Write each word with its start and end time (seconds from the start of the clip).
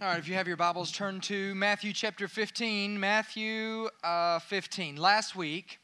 All 0.00 0.06
right, 0.06 0.18
if 0.20 0.28
you 0.28 0.34
have 0.34 0.46
your 0.46 0.56
Bibles, 0.56 0.92
turn 0.92 1.18
to 1.22 1.56
Matthew 1.56 1.92
chapter 1.92 2.28
15. 2.28 3.00
Matthew 3.00 3.88
uh, 4.04 4.38
15. 4.38 4.94
Last 4.94 5.34
week, 5.34 5.80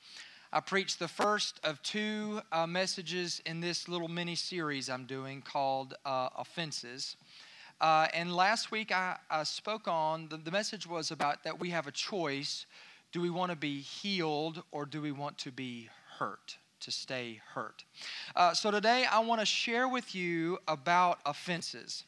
I 0.53 0.61
preached 0.61 1.01
the 1.01 1.09
first 1.09 1.59
of 1.65 1.83
two 1.83 2.41
uh, 2.53 2.65
messages 2.65 3.43
in 3.45 3.59
this 3.59 3.89
little 3.89 4.07
mini 4.07 4.37
series 4.37 4.89
I'm 4.89 5.05
doing 5.07 5.43
called 5.43 5.95
uh, 6.05 6.29
Offenses. 6.39 7.17
Uh, 7.81 8.07
and 8.15 8.33
last 8.33 8.71
week, 8.71 8.93
I, 8.93 9.17
I 9.29 9.43
spoke 9.43 9.89
on 9.89 10.29
the, 10.29 10.37
the 10.37 10.53
message 10.53 10.87
was 10.87 11.11
about 11.11 11.43
that 11.43 11.59
we 11.59 11.71
have 11.71 11.89
a 11.89 11.93
choice. 11.93 12.67
Do 13.11 13.21
we 13.21 13.31
want 13.31 13.51
to 13.51 13.57
be 13.57 13.81
healed 13.81 14.63
or 14.71 14.87
do 14.87 15.03
we 15.03 15.11
want 15.11 15.39
to 15.39 15.51
be 15.51 15.89
hurt? 16.21 16.59
To 16.81 16.93
stay 16.93 17.41
hurt. 17.55 17.83
Uh, 18.37 18.53
so 18.53 18.71
today, 18.71 19.07
I 19.11 19.19
want 19.21 19.41
to 19.41 19.47
share 19.47 19.89
with 19.89 20.15
you 20.15 20.59
about 20.69 21.19
offenses. 21.27 22.05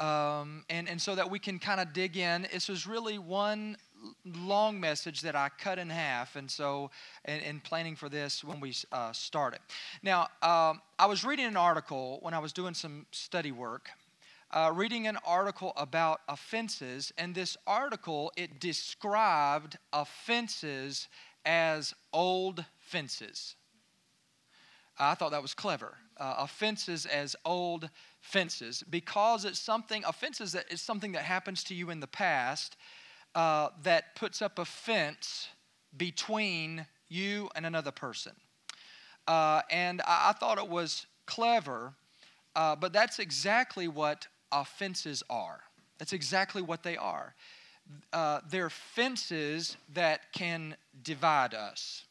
Um, 0.00 0.64
and, 0.70 0.88
and 0.88 1.02
so 1.02 1.14
that 1.16 1.28
we 1.28 1.38
can 1.40 1.58
kind 1.58 1.80
of 1.80 1.92
dig 1.92 2.16
in. 2.16 2.46
This 2.52 2.68
was 2.68 2.86
really 2.86 3.18
one 3.18 3.76
long 4.24 4.78
message 4.78 5.22
that 5.22 5.34
I 5.34 5.48
cut 5.58 5.78
in 5.78 5.90
half, 5.90 6.36
and 6.36 6.50
so 6.50 6.90
in, 7.24 7.40
in 7.40 7.60
planning 7.60 7.96
for 7.96 8.08
this 8.08 8.44
when 8.44 8.60
we 8.60 8.74
uh, 8.92 9.12
started. 9.12 9.60
Now, 10.02 10.28
um, 10.42 10.80
I 10.98 11.06
was 11.06 11.24
reading 11.24 11.46
an 11.46 11.56
article 11.56 12.18
when 12.22 12.34
I 12.34 12.38
was 12.38 12.52
doing 12.52 12.74
some 12.74 13.06
study 13.10 13.52
work, 13.52 13.90
uh, 14.50 14.70
reading 14.74 15.06
an 15.06 15.18
article 15.26 15.72
about 15.76 16.20
offenses, 16.28 17.12
and 17.18 17.34
this 17.34 17.56
article 17.66 18.32
it 18.36 18.60
described 18.60 19.78
offenses 19.92 21.08
as 21.44 21.94
old 22.12 22.64
fences. 22.78 23.56
I 24.98 25.14
thought 25.14 25.30
that 25.30 25.42
was 25.42 25.54
clever. 25.54 25.96
Uh, 26.16 26.34
offenses 26.38 27.06
as 27.06 27.36
old 27.44 27.88
fences 28.20 28.82
because 28.90 29.44
it's 29.44 29.60
something, 29.60 30.04
offenses 30.04 30.52
that 30.52 30.64
is 30.70 30.80
something 30.80 31.12
that 31.12 31.22
happens 31.22 31.62
to 31.64 31.74
you 31.74 31.90
in 31.90 32.00
the 32.00 32.08
past 32.08 32.76
uh, 33.34 33.68
that 33.84 34.16
puts 34.16 34.42
up 34.42 34.58
a 34.58 34.64
fence 34.64 35.48
between 35.96 36.86
you 37.08 37.48
and 37.54 37.64
another 37.64 37.92
person. 37.92 38.32
Uh, 39.28 39.62
and 39.70 40.00
I, 40.02 40.30
I, 40.30 40.32
thought 40.32 40.58
it 40.58 40.68
was 40.68 41.06
clever, 41.26 41.94
uh, 42.56 42.74
but 42.74 42.92
that's 42.92 43.18
exactly 43.18 43.86
what 43.86 44.26
offenses 44.50 45.22
are. 45.30 45.60
That's 45.98 46.12
exactly 46.12 46.62
what 46.62 46.82
they 46.82 46.96
are. 46.96 47.34
Uh, 48.12 48.40
they're 48.50 48.70
fences 48.70 49.76
that 49.92 50.32
can 50.32 50.76
divide 51.02 51.54
us. 51.54 52.04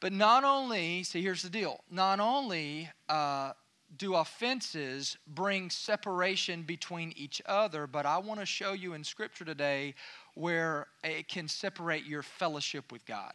But 0.00 0.12
not 0.12 0.44
only, 0.44 1.02
see, 1.02 1.22
here's 1.22 1.42
the 1.42 1.50
deal 1.50 1.80
not 1.90 2.20
only 2.20 2.88
uh, 3.08 3.52
do 3.96 4.14
offenses 4.14 5.16
bring 5.26 5.68
separation 5.68 6.62
between 6.62 7.12
each 7.16 7.42
other, 7.46 7.86
but 7.86 8.06
I 8.06 8.18
want 8.18 8.40
to 8.40 8.46
show 8.46 8.72
you 8.72 8.94
in 8.94 9.04
Scripture 9.04 9.44
today 9.44 9.94
where 10.34 10.86
it 11.04 11.28
can 11.28 11.48
separate 11.48 12.06
your 12.06 12.22
fellowship 12.22 12.92
with 12.92 13.04
God, 13.04 13.34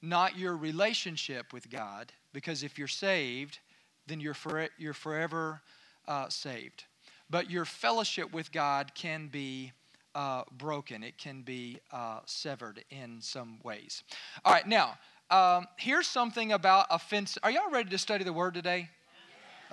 not 0.00 0.38
your 0.38 0.56
relationship 0.56 1.52
with 1.52 1.68
God, 1.70 2.12
because 2.32 2.62
if 2.62 2.78
you're 2.78 2.88
saved, 2.88 3.58
then 4.06 4.20
you're, 4.20 4.34
for, 4.34 4.68
you're 4.78 4.92
forever 4.92 5.60
uh, 6.06 6.28
saved. 6.28 6.84
But 7.30 7.50
your 7.50 7.64
fellowship 7.64 8.32
with 8.32 8.52
God 8.52 8.92
can 8.94 9.28
be 9.28 9.72
uh, 10.14 10.42
broken, 10.58 11.02
it 11.04 11.16
can 11.18 11.42
be 11.42 11.78
uh, 11.92 12.18
severed 12.26 12.84
in 12.90 13.20
some 13.20 13.58
ways. 13.62 14.02
All 14.44 14.52
right, 14.52 14.66
now, 14.66 14.98
um, 15.30 15.66
here's 15.76 16.06
something 16.06 16.52
about 16.52 16.86
offense. 16.90 17.38
Are 17.42 17.50
y'all 17.50 17.70
ready 17.70 17.90
to 17.90 17.98
study 17.98 18.24
the 18.24 18.32
word 18.32 18.54
today? 18.54 18.88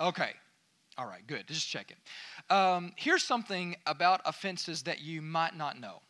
Okay. 0.00 0.30
All 0.96 1.06
right, 1.06 1.26
good. 1.26 1.46
Just 1.46 1.68
checking. 1.68 1.96
Um, 2.50 2.92
here's 2.96 3.22
something 3.22 3.76
about 3.86 4.20
offenses 4.24 4.82
that 4.82 5.00
you 5.00 5.22
might 5.22 5.56
not 5.56 5.78
know. 5.78 6.02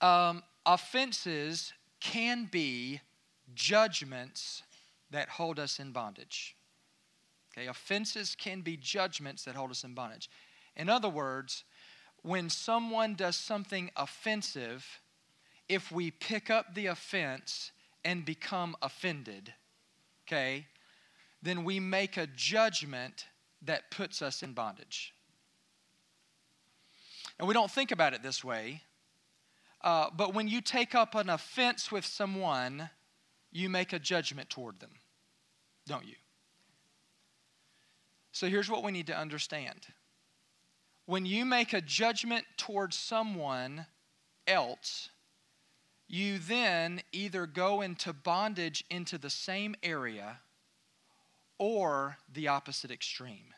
Um, 0.00 0.42
offenses 0.64 1.72
can 2.00 2.48
be 2.50 3.00
judgments 3.54 4.62
that 5.10 5.28
hold 5.28 5.58
us 5.58 5.78
in 5.78 5.92
bondage. 5.92 6.56
Okay, 7.52 7.66
offenses 7.66 8.34
can 8.34 8.62
be 8.62 8.76
judgments 8.76 9.44
that 9.44 9.54
hold 9.54 9.70
us 9.70 9.84
in 9.84 9.94
bondage. 9.94 10.28
In 10.76 10.88
other 10.88 11.08
words, 11.08 11.64
when 12.22 12.50
someone 12.50 13.14
does 13.14 13.36
something 13.36 13.90
offensive, 13.96 15.00
if 15.68 15.92
we 15.92 16.10
pick 16.10 16.50
up 16.50 16.74
the 16.74 16.86
offense 16.86 17.72
and 18.04 18.24
become 18.24 18.76
offended, 18.82 19.52
okay, 20.26 20.66
then 21.42 21.64
we 21.64 21.80
make 21.80 22.16
a 22.16 22.26
judgment 22.26 23.26
that 23.62 23.90
puts 23.90 24.22
us 24.22 24.42
in 24.42 24.52
bondage. 24.52 25.14
And 27.38 27.48
we 27.48 27.54
don't 27.54 27.70
think 27.70 27.90
about 27.90 28.14
it 28.14 28.22
this 28.22 28.44
way, 28.44 28.82
uh, 29.82 30.08
but 30.16 30.34
when 30.34 30.48
you 30.48 30.60
take 30.60 30.94
up 30.94 31.14
an 31.14 31.28
offense 31.28 31.92
with 31.92 32.06
someone, 32.06 32.88
you 33.52 33.68
make 33.68 33.92
a 33.92 33.98
judgment 33.98 34.48
toward 34.48 34.80
them, 34.80 34.92
don't 35.86 36.06
you? 36.06 36.14
So 38.32 38.48
here's 38.48 38.70
what 38.70 38.82
we 38.82 38.92
need 38.92 39.06
to 39.08 39.16
understand. 39.16 39.86
When 41.06 41.26
you 41.26 41.44
make 41.44 41.72
a 41.72 41.80
judgment 41.80 42.46
towards 42.56 42.96
someone 42.96 43.86
else, 44.46 45.10
you 46.08 46.38
then 46.38 47.00
either 47.12 47.46
go 47.46 47.80
into 47.80 48.12
bondage 48.12 48.84
into 48.90 49.18
the 49.18 49.30
same 49.30 49.74
area 49.82 50.38
or 51.58 52.18
the 52.32 52.48
opposite 52.48 52.90
extreme. 52.90 53.54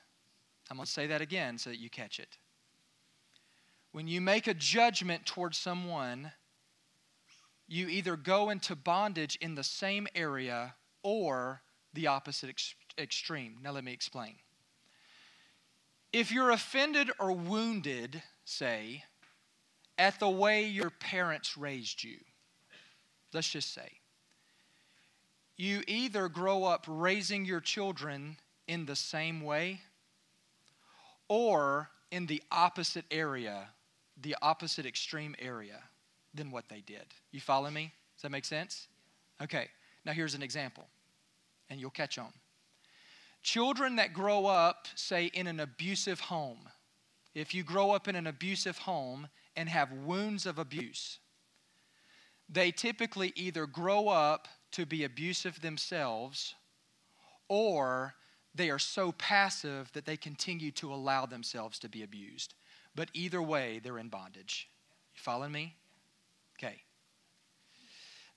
I'm 0.70 0.76
going 0.76 0.86
to 0.86 0.92
say 0.92 1.06
that 1.08 1.20
again 1.20 1.58
so 1.58 1.70
that 1.70 1.78
you 1.78 1.90
catch 1.90 2.18
it. 2.18 2.38
When 3.92 4.08
you 4.08 4.20
make 4.20 4.46
a 4.46 4.54
judgment 4.54 5.26
towards 5.26 5.58
someone, 5.58 6.32
you 7.68 7.88
either 7.88 8.16
go 8.16 8.50
into 8.50 8.76
bondage 8.76 9.36
in 9.40 9.54
the 9.54 9.64
same 9.64 10.06
area 10.14 10.74
or 11.02 11.62
the 11.94 12.06
opposite 12.06 12.50
ex- 12.50 12.74
extreme. 12.98 13.56
Now, 13.62 13.72
let 13.72 13.84
me 13.84 13.92
explain. 13.92 14.34
If 16.12 16.30
you're 16.30 16.50
offended 16.50 17.10
or 17.18 17.32
wounded, 17.32 18.22
say, 18.44 19.04
at 19.98 20.20
the 20.20 20.28
way 20.28 20.64
your 20.64 20.90
parents 20.90 21.56
raised 21.56 22.04
you, 22.04 22.18
let's 23.36 23.48
just 23.48 23.74
say. 23.74 23.92
You 25.56 25.82
either 25.86 26.28
grow 26.28 26.64
up 26.64 26.86
raising 26.88 27.44
your 27.44 27.60
children 27.60 28.38
in 28.66 28.86
the 28.86 28.97
same 28.97 29.42
way 29.42 29.82
or 31.28 31.91
in 32.10 32.26
the 32.26 32.42
opposite 32.50 33.04
area, 33.10 33.69
the 34.20 34.36
opposite 34.41 34.86
extreme 34.86 35.34
area 35.38 35.82
than 36.34 36.50
what 36.50 36.69
they 36.69 36.80
did. 36.80 37.04
You 37.30 37.41
follow 37.41 37.70
me? 37.70 37.92
Does 38.16 38.22
that 38.22 38.30
make 38.30 38.46
sense? 38.46 38.88
Okay, 39.42 39.69
now 40.06 40.12
here's 40.12 40.34
an 40.34 40.42
example, 40.42 40.86
and 41.69 41.78
you'll 41.78 41.91
catch 41.91 42.16
on. 42.19 42.32
Children 43.42 43.96
that 43.96 44.14
grow 44.14 44.46
up, 44.46 44.88
say, 44.94 45.26
in 45.26 45.46
an 45.46 45.60
abusive 45.60 46.20
home, 46.20 46.70
if 47.34 47.54
you 47.54 47.62
grow 47.62 47.91
up 47.91 48.08
in 48.08 48.16
an 48.16 48.26
abusive 48.26 48.78
home 48.78 49.28
and 49.56 49.69
have 49.69 49.92
wounds 49.92 50.46
of 50.46 50.58
abuse, 50.58 51.19
they 52.48 52.70
typically 52.70 53.32
either 53.36 53.66
grow 53.66 54.08
up 54.08 54.48
to 54.72 54.86
be 54.86 55.04
abusive 55.04 55.60
themselves 55.60 56.54
or 57.48 58.14
they 58.54 58.70
are 58.70 58.78
so 58.78 59.12
passive 59.12 59.90
that 59.92 60.06
they 60.06 60.16
continue 60.16 60.70
to 60.72 60.92
allow 60.92 61.26
themselves 61.26 61.78
to 61.80 61.88
be 61.88 62.02
abused. 62.02 62.54
But 62.94 63.10
either 63.12 63.42
way, 63.42 63.80
they're 63.82 63.98
in 63.98 64.08
bondage. 64.08 64.68
You 65.14 65.20
following 65.22 65.52
me? 65.52 65.76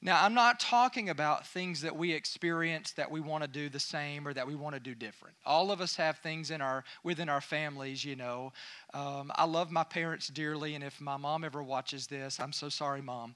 Now, 0.01 0.23
I'm 0.23 0.33
not 0.33 0.61
talking 0.61 1.09
about 1.09 1.45
things 1.45 1.81
that 1.81 1.93
we 1.93 2.13
experience 2.13 2.93
that 2.93 3.11
we 3.11 3.19
want 3.19 3.43
to 3.43 3.49
do 3.49 3.67
the 3.67 3.81
same 3.81 4.25
or 4.25 4.33
that 4.33 4.47
we 4.47 4.55
want 4.55 4.75
to 4.75 4.79
do 4.79 4.95
different. 4.95 5.35
All 5.45 5.71
of 5.71 5.81
us 5.81 5.97
have 5.97 6.19
things 6.19 6.51
in 6.51 6.61
our 6.61 6.85
within 7.03 7.27
our 7.27 7.41
families, 7.41 8.05
you 8.05 8.15
know. 8.15 8.53
Um, 8.93 9.29
I 9.35 9.43
love 9.43 9.71
my 9.71 9.83
parents 9.83 10.29
dearly, 10.29 10.75
and 10.75 10.85
if 10.85 11.01
my 11.01 11.17
mom 11.17 11.43
ever 11.43 11.61
watches 11.61 12.07
this, 12.07 12.39
I'm 12.39 12.53
so 12.53 12.69
sorry, 12.69 13.01
mom. 13.01 13.35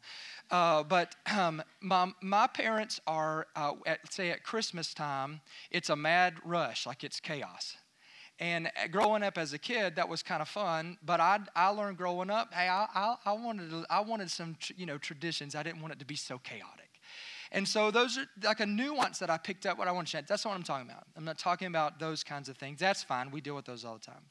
Uh, 0.50 0.84
but 0.84 1.16
um, 1.36 1.62
my, 1.82 2.12
my 2.22 2.48
parents 2.48 3.02
are, 3.08 3.48
uh, 3.58 3.74
at, 3.86 4.14
say, 4.14 4.32
at 4.32 4.44
Christmas 4.44 4.94
time, 4.94 5.42
it's 5.70 5.90
a 5.90 5.98
mad 5.98 6.36
rush, 6.46 6.86
like 6.86 7.04
it's 7.04 7.20
chaos. 7.20 7.76
And 8.44 8.70
growing 8.92 9.24
up 9.24 9.38
as 9.38 9.54
a 9.54 9.58
kid, 9.58 9.96
that 9.96 10.10
was 10.10 10.22
kind 10.22 10.42
of 10.42 10.50
fun. 10.50 10.98
But 11.02 11.22
I, 11.22 11.40
I 11.56 11.70
learned 11.70 11.96
growing 11.96 12.30
up, 12.30 12.54
hey, 12.54 12.68
I, 12.68 12.88
I, 12.94 13.16
I 13.26 13.32
wanted, 13.32 13.86
I 13.90 14.02
wanted 14.02 14.30
some, 14.30 14.58
you 14.76 14.86
know, 14.86 14.98
traditions. 14.98 15.56
I 15.56 15.64
didn't 15.64 15.82
want 15.82 15.94
it 15.94 16.00
to 16.00 16.06
be 16.06 16.18
so 16.18 16.40
chaotic. 16.40 17.00
And 17.54 17.66
so 17.66 17.90
those 17.90 18.18
are 18.18 18.26
like 18.44 18.60
a 18.60 18.66
nuance 18.66 19.18
that 19.20 19.30
I 19.30 19.38
picked 19.38 19.66
up 19.66 19.78
what 19.78 19.88
I 19.88 19.94
want 19.94 20.08
to 20.08 20.12
change. 20.12 20.28
That's 20.28 20.44
what 20.44 20.56
I'm 20.56 20.64
talking 20.64 20.90
about. 20.90 21.06
I'm 21.16 21.24
not 21.24 21.38
talking 21.38 21.68
about 21.68 22.02
those 22.02 22.22
kinds 22.22 22.50
of 22.50 22.58
things. 22.58 22.82
That's 22.82 23.02
fine. 23.02 23.32
We 23.32 23.40
deal 23.40 23.56
with 23.56 23.64
those 23.64 23.86
all 23.86 23.94
the 23.94 24.02
time. 24.02 24.26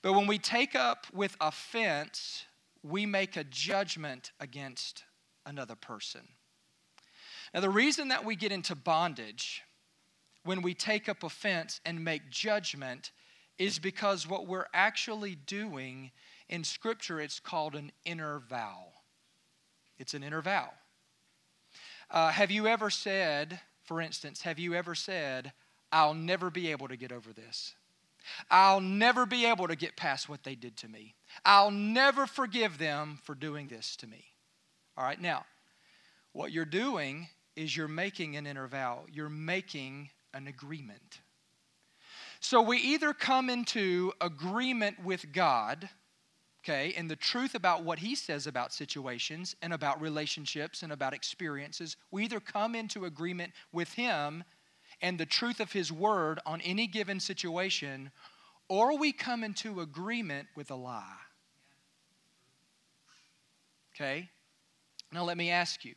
But 0.00 0.14
when 0.14 0.26
we 0.26 0.38
take 0.38 0.74
up 0.74 1.06
with 1.12 1.36
offense, 1.38 2.46
we 2.82 3.04
make 3.04 3.36
a 3.36 3.44
judgment 3.44 4.32
against 4.40 5.04
another 5.44 5.74
person. 5.74 6.22
Now, 7.52 7.60
the 7.60 7.68
reason 7.68 8.08
that 8.08 8.24
we 8.24 8.36
get 8.36 8.52
into 8.52 8.74
bondage 8.74 9.64
when 10.44 10.62
we 10.62 10.74
take 10.74 11.08
up 11.08 11.22
offense 11.22 11.80
and 11.84 12.04
make 12.04 12.30
judgment 12.30 13.12
is 13.58 13.78
because 13.78 14.26
what 14.26 14.46
we're 14.46 14.66
actually 14.74 15.34
doing 15.34 16.10
in 16.48 16.64
Scripture, 16.64 17.20
it's 17.20 17.40
called 17.40 17.74
an 17.74 17.92
inner 18.04 18.40
vow. 18.40 18.86
It's 19.98 20.14
an 20.14 20.24
inner 20.24 20.42
vow. 20.42 20.70
Uh, 22.10 22.30
have 22.30 22.50
you 22.50 22.66
ever 22.66 22.90
said, 22.90 23.60
for 23.84 24.00
instance, 24.00 24.42
have 24.42 24.58
you 24.58 24.74
ever 24.74 24.94
said, 24.94 25.52
I'll 25.90 26.14
never 26.14 26.50
be 26.50 26.70
able 26.70 26.88
to 26.88 26.96
get 26.96 27.12
over 27.12 27.32
this? 27.32 27.74
I'll 28.50 28.80
never 28.80 29.26
be 29.26 29.46
able 29.46 29.68
to 29.68 29.76
get 29.76 29.96
past 29.96 30.28
what 30.28 30.44
they 30.44 30.54
did 30.54 30.76
to 30.78 30.88
me. 30.88 31.14
I'll 31.44 31.70
never 31.70 32.26
forgive 32.26 32.78
them 32.78 33.18
for 33.22 33.34
doing 33.34 33.68
this 33.68 33.96
to 33.96 34.06
me. 34.06 34.24
All 34.96 35.04
right, 35.04 35.20
now, 35.20 35.44
what 36.32 36.52
you're 36.52 36.64
doing 36.64 37.28
is 37.56 37.76
you're 37.76 37.88
making 37.88 38.36
an 38.36 38.46
inner 38.46 38.66
vow, 38.66 39.04
you're 39.10 39.28
making 39.28 40.10
an 40.34 40.46
agreement. 40.46 41.20
So 42.40 42.60
we 42.60 42.78
either 42.78 43.12
come 43.12 43.48
into 43.48 44.12
agreement 44.20 45.02
with 45.04 45.32
God, 45.32 45.88
okay, 46.64 46.92
and 46.96 47.10
the 47.10 47.16
truth 47.16 47.54
about 47.54 47.84
what 47.84 48.00
He 48.00 48.14
says 48.14 48.46
about 48.46 48.72
situations 48.72 49.54
and 49.62 49.72
about 49.72 50.00
relationships 50.00 50.82
and 50.82 50.92
about 50.92 51.14
experiences. 51.14 51.96
We 52.10 52.24
either 52.24 52.40
come 52.40 52.74
into 52.74 53.04
agreement 53.04 53.52
with 53.72 53.92
Him 53.92 54.42
and 55.00 55.18
the 55.18 55.26
truth 55.26 55.60
of 55.60 55.72
His 55.72 55.92
Word 55.92 56.40
on 56.44 56.60
any 56.62 56.86
given 56.86 57.20
situation, 57.20 58.10
or 58.68 58.98
we 58.98 59.12
come 59.12 59.44
into 59.44 59.80
agreement 59.80 60.48
with 60.56 60.70
a 60.70 60.76
lie. 60.76 61.04
Okay? 63.94 64.30
Now, 65.12 65.24
let 65.24 65.36
me 65.36 65.50
ask 65.50 65.84
you 65.84 65.94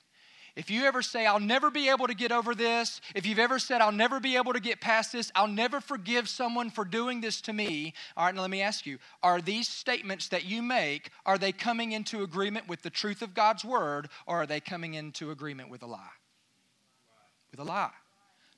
if 0.56 0.69
you 0.69 0.86
ever 0.86 1.02
say, 1.02 1.25
I'll 1.25 1.40
never 1.40 1.69
be 1.69 1.90
able 1.90 2.07
to 2.07 2.13
get 2.13 2.31
over 2.31 2.56
this, 2.56 3.02
if 3.13 3.25
you've 3.25 3.40
ever 3.40 3.60
said, 3.60 3.81
I'll 3.81 3.92
never 3.92 4.22
be 4.22 4.38
able 4.38 4.54
to 4.54 4.62
get 4.62 4.80
past 4.80 5.12
this, 5.12 5.31
I'll 5.36 5.48
never 5.48 5.81
forgive 5.81 6.30
someone 6.30 6.69
for 6.69 6.86
doing 6.86 7.19
this 7.19 7.42
to 7.42 7.54
me, 7.54 7.94
all 8.16 8.25
right, 8.25 8.34
now 8.34 8.42
let 8.42 8.50
me 8.50 8.62
ask 8.62 8.86
you, 8.86 8.98
are 9.22 9.42
these 9.42 9.68
statements 9.68 10.30
that 10.30 10.46
you 10.46 10.62
make, 10.62 11.10
are 11.25 11.38
they 11.38 11.52
coming 11.52 11.92
into 11.92 12.24
agreement 12.24 12.69
with 12.69 12.84
the 12.84 12.90
truth 12.90 13.22
of 13.22 13.34
God's 13.34 13.66
word, 13.66 14.07
or 14.25 14.44
are 14.44 14.46
they 14.46 14.62
coming 14.62 14.94
into 14.94 15.31
agreement 15.31 15.69
with 15.69 15.84
a 15.84 15.88
lie? 15.88 16.00
With 17.51 17.60
a 17.60 17.63
lie. 17.66 17.92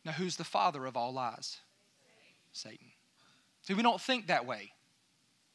Now, 0.06 0.12
who's 0.12 0.38
the 0.38 0.44
father 0.44 0.86
of 0.86 0.96
all 0.96 1.12
lies? 1.12 1.58
Satan. 2.52 2.88
See, 3.62 3.74
we 3.74 3.84
don't 3.84 4.00
think 4.00 4.28
that 4.28 4.46
way. 4.46 4.72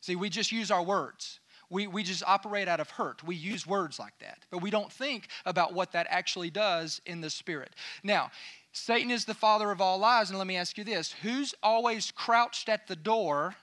See, 0.00 0.16
we 0.16 0.28
just 0.28 0.50
use 0.50 0.70
our 0.72 0.82
words. 0.82 1.38
We, 1.72 1.86
we 1.86 2.02
just 2.02 2.22
operate 2.26 2.68
out 2.68 2.80
of 2.80 2.90
hurt. 2.90 3.24
We 3.24 3.34
use 3.34 3.66
words 3.66 3.98
like 3.98 4.18
that, 4.20 4.44
but 4.50 4.60
we 4.60 4.70
don't 4.70 4.92
think 4.92 5.28
about 5.46 5.72
what 5.72 5.92
that 5.92 6.06
actually 6.10 6.50
does 6.50 7.00
in 7.06 7.22
the 7.22 7.30
spirit. 7.30 7.74
Now, 8.02 8.30
Satan 8.72 9.10
is 9.10 9.24
the 9.24 9.32
father 9.32 9.70
of 9.70 9.80
all 9.80 9.96
lies, 9.96 10.28
and 10.28 10.38
let 10.38 10.46
me 10.46 10.56
ask 10.56 10.76
you 10.76 10.84
this 10.84 11.12
who's 11.22 11.54
always 11.62 12.10
crouched 12.10 12.68
at 12.68 12.88
the 12.88 12.96
door, 12.96 13.54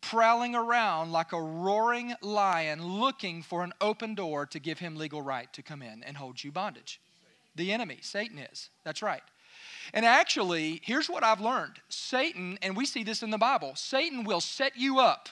prowling 0.00 0.56
around 0.56 1.12
like 1.12 1.32
a 1.32 1.40
roaring 1.40 2.14
lion, 2.20 2.84
looking 2.84 3.42
for 3.42 3.62
an 3.62 3.72
open 3.80 4.16
door 4.16 4.44
to 4.46 4.58
give 4.58 4.80
him 4.80 4.96
legal 4.96 5.22
right 5.22 5.52
to 5.52 5.62
come 5.62 5.82
in 5.82 6.02
and 6.02 6.16
hold 6.16 6.42
you 6.42 6.50
bondage? 6.50 7.00
The 7.54 7.72
enemy, 7.72 7.98
Satan 8.02 8.38
is. 8.38 8.70
That's 8.84 9.02
right. 9.02 9.22
And 9.94 10.04
actually, 10.04 10.80
here's 10.82 11.08
what 11.08 11.22
I've 11.22 11.40
learned 11.40 11.76
Satan, 11.88 12.58
and 12.60 12.76
we 12.76 12.86
see 12.86 13.04
this 13.04 13.22
in 13.22 13.30
the 13.30 13.38
Bible, 13.38 13.74
Satan 13.76 14.24
will 14.24 14.40
set 14.40 14.76
you 14.76 14.98
up 14.98 15.28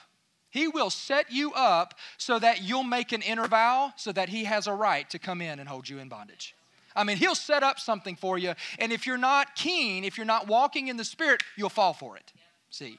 he 0.49 0.67
will 0.67 0.89
set 0.89 1.31
you 1.31 1.53
up 1.53 1.93
so 2.17 2.39
that 2.39 2.61
you'll 2.61 2.83
make 2.83 3.11
an 3.11 3.21
inner 3.21 3.47
vow 3.47 3.93
so 3.95 4.11
that 4.11 4.29
he 4.29 4.45
has 4.45 4.67
a 4.67 4.73
right 4.73 5.09
to 5.09 5.19
come 5.19 5.41
in 5.41 5.59
and 5.59 5.67
hold 5.67 5.87
you 5.87 5.99
in 5.99 6.09
bondage. 6.09 6.55
I 6.95 7.03
mean, 7.03 7.17
he'll 7.17 7.35
set 7.35 7.61
up 7.61 7.79
something 7.79 8.15
for 8.15 8.37
you, 8.37 8.53
and 8.79 8.91
if 8.91 9.05
you're 9.05 9.17
not 9.17 9.55
keen, 9.55 10.03
if 10.03 10.17
you're 10.17 10.25
not 10.25 10.47
walking 10.47 10.87
in 10.87 10.97
the 10.97 11.05
Spirit, 11.05 11.43
you'll 11.55 11.69
fall 11.69 11.93
for 11.93 12.17
it. 12.17 12.33
See? 12.71 12.97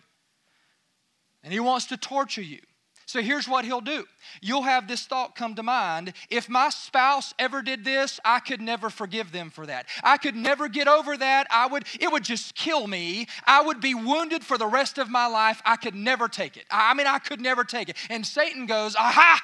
And 1.42 1.52
he 1.52 1.60
wants 1.60 1.86
to 1.86 1.96
torture 1.96 2.42
you. 2.42 2.60
So 3.08 3.22
here's 3.22 3.48
what 3.48 3.64
he'll 3.64 3.80
do. 3.80 4.04
You'll 4.42 4.64
have 4.64 4.86
this 4.86 5.06
thought 5.06 5.34
come 5.34 5.54
to 5.54 5.62
mind 5.62 6.12
if 6.28 6.46
my 6.46 6.68
spouse 6.68 7.32
ever 7.38 7.62
did 7.62 7.82
this, 7.82 8.20
I 8.22 8.38
could 8.38 8.60
never 8.60 8.90
forgive 8.90 9.32
them 9.32 9.48
for 9.48 9.64
that. 9.64 9.86
I 10.02 10.18
could 10.18 10.36
never 10.36 10.68
get 10.68 10.88
over 10.88 11.16
that. 11.16 11.46
I 11.50 11.68
would 11.68 11.86
it 11.98 12.12
would 12.12 12.22
just 12.22 12.54
kill 12.54 12.86
me. 12.86 13.26
I 13.46 13.62
would 13.62 13.80
be 13.80 13.94
wounded 13.94 14.44
for 14.44 14.58
the 14.58 14.66
rest 14.66 14.98
of 14.98 15.08
my 15.08 15.26
life. 15.26 15.62
I 15.64 15.76
could 15.76 15.94
never 15.94 16.28
take 16.28 16.58
it. 16.58 16.66
I 16.70 16.92
mean, 16.92 17.06
I 17.06 17.18
could 17.18 17.40
never 17.40 17.64
take 17.64 17.88
it. 17.88 17.96
And 18.10 18.26
Satan 18.26 18.66
goes, 18.66 18.94
"Aha! 18.94 19.42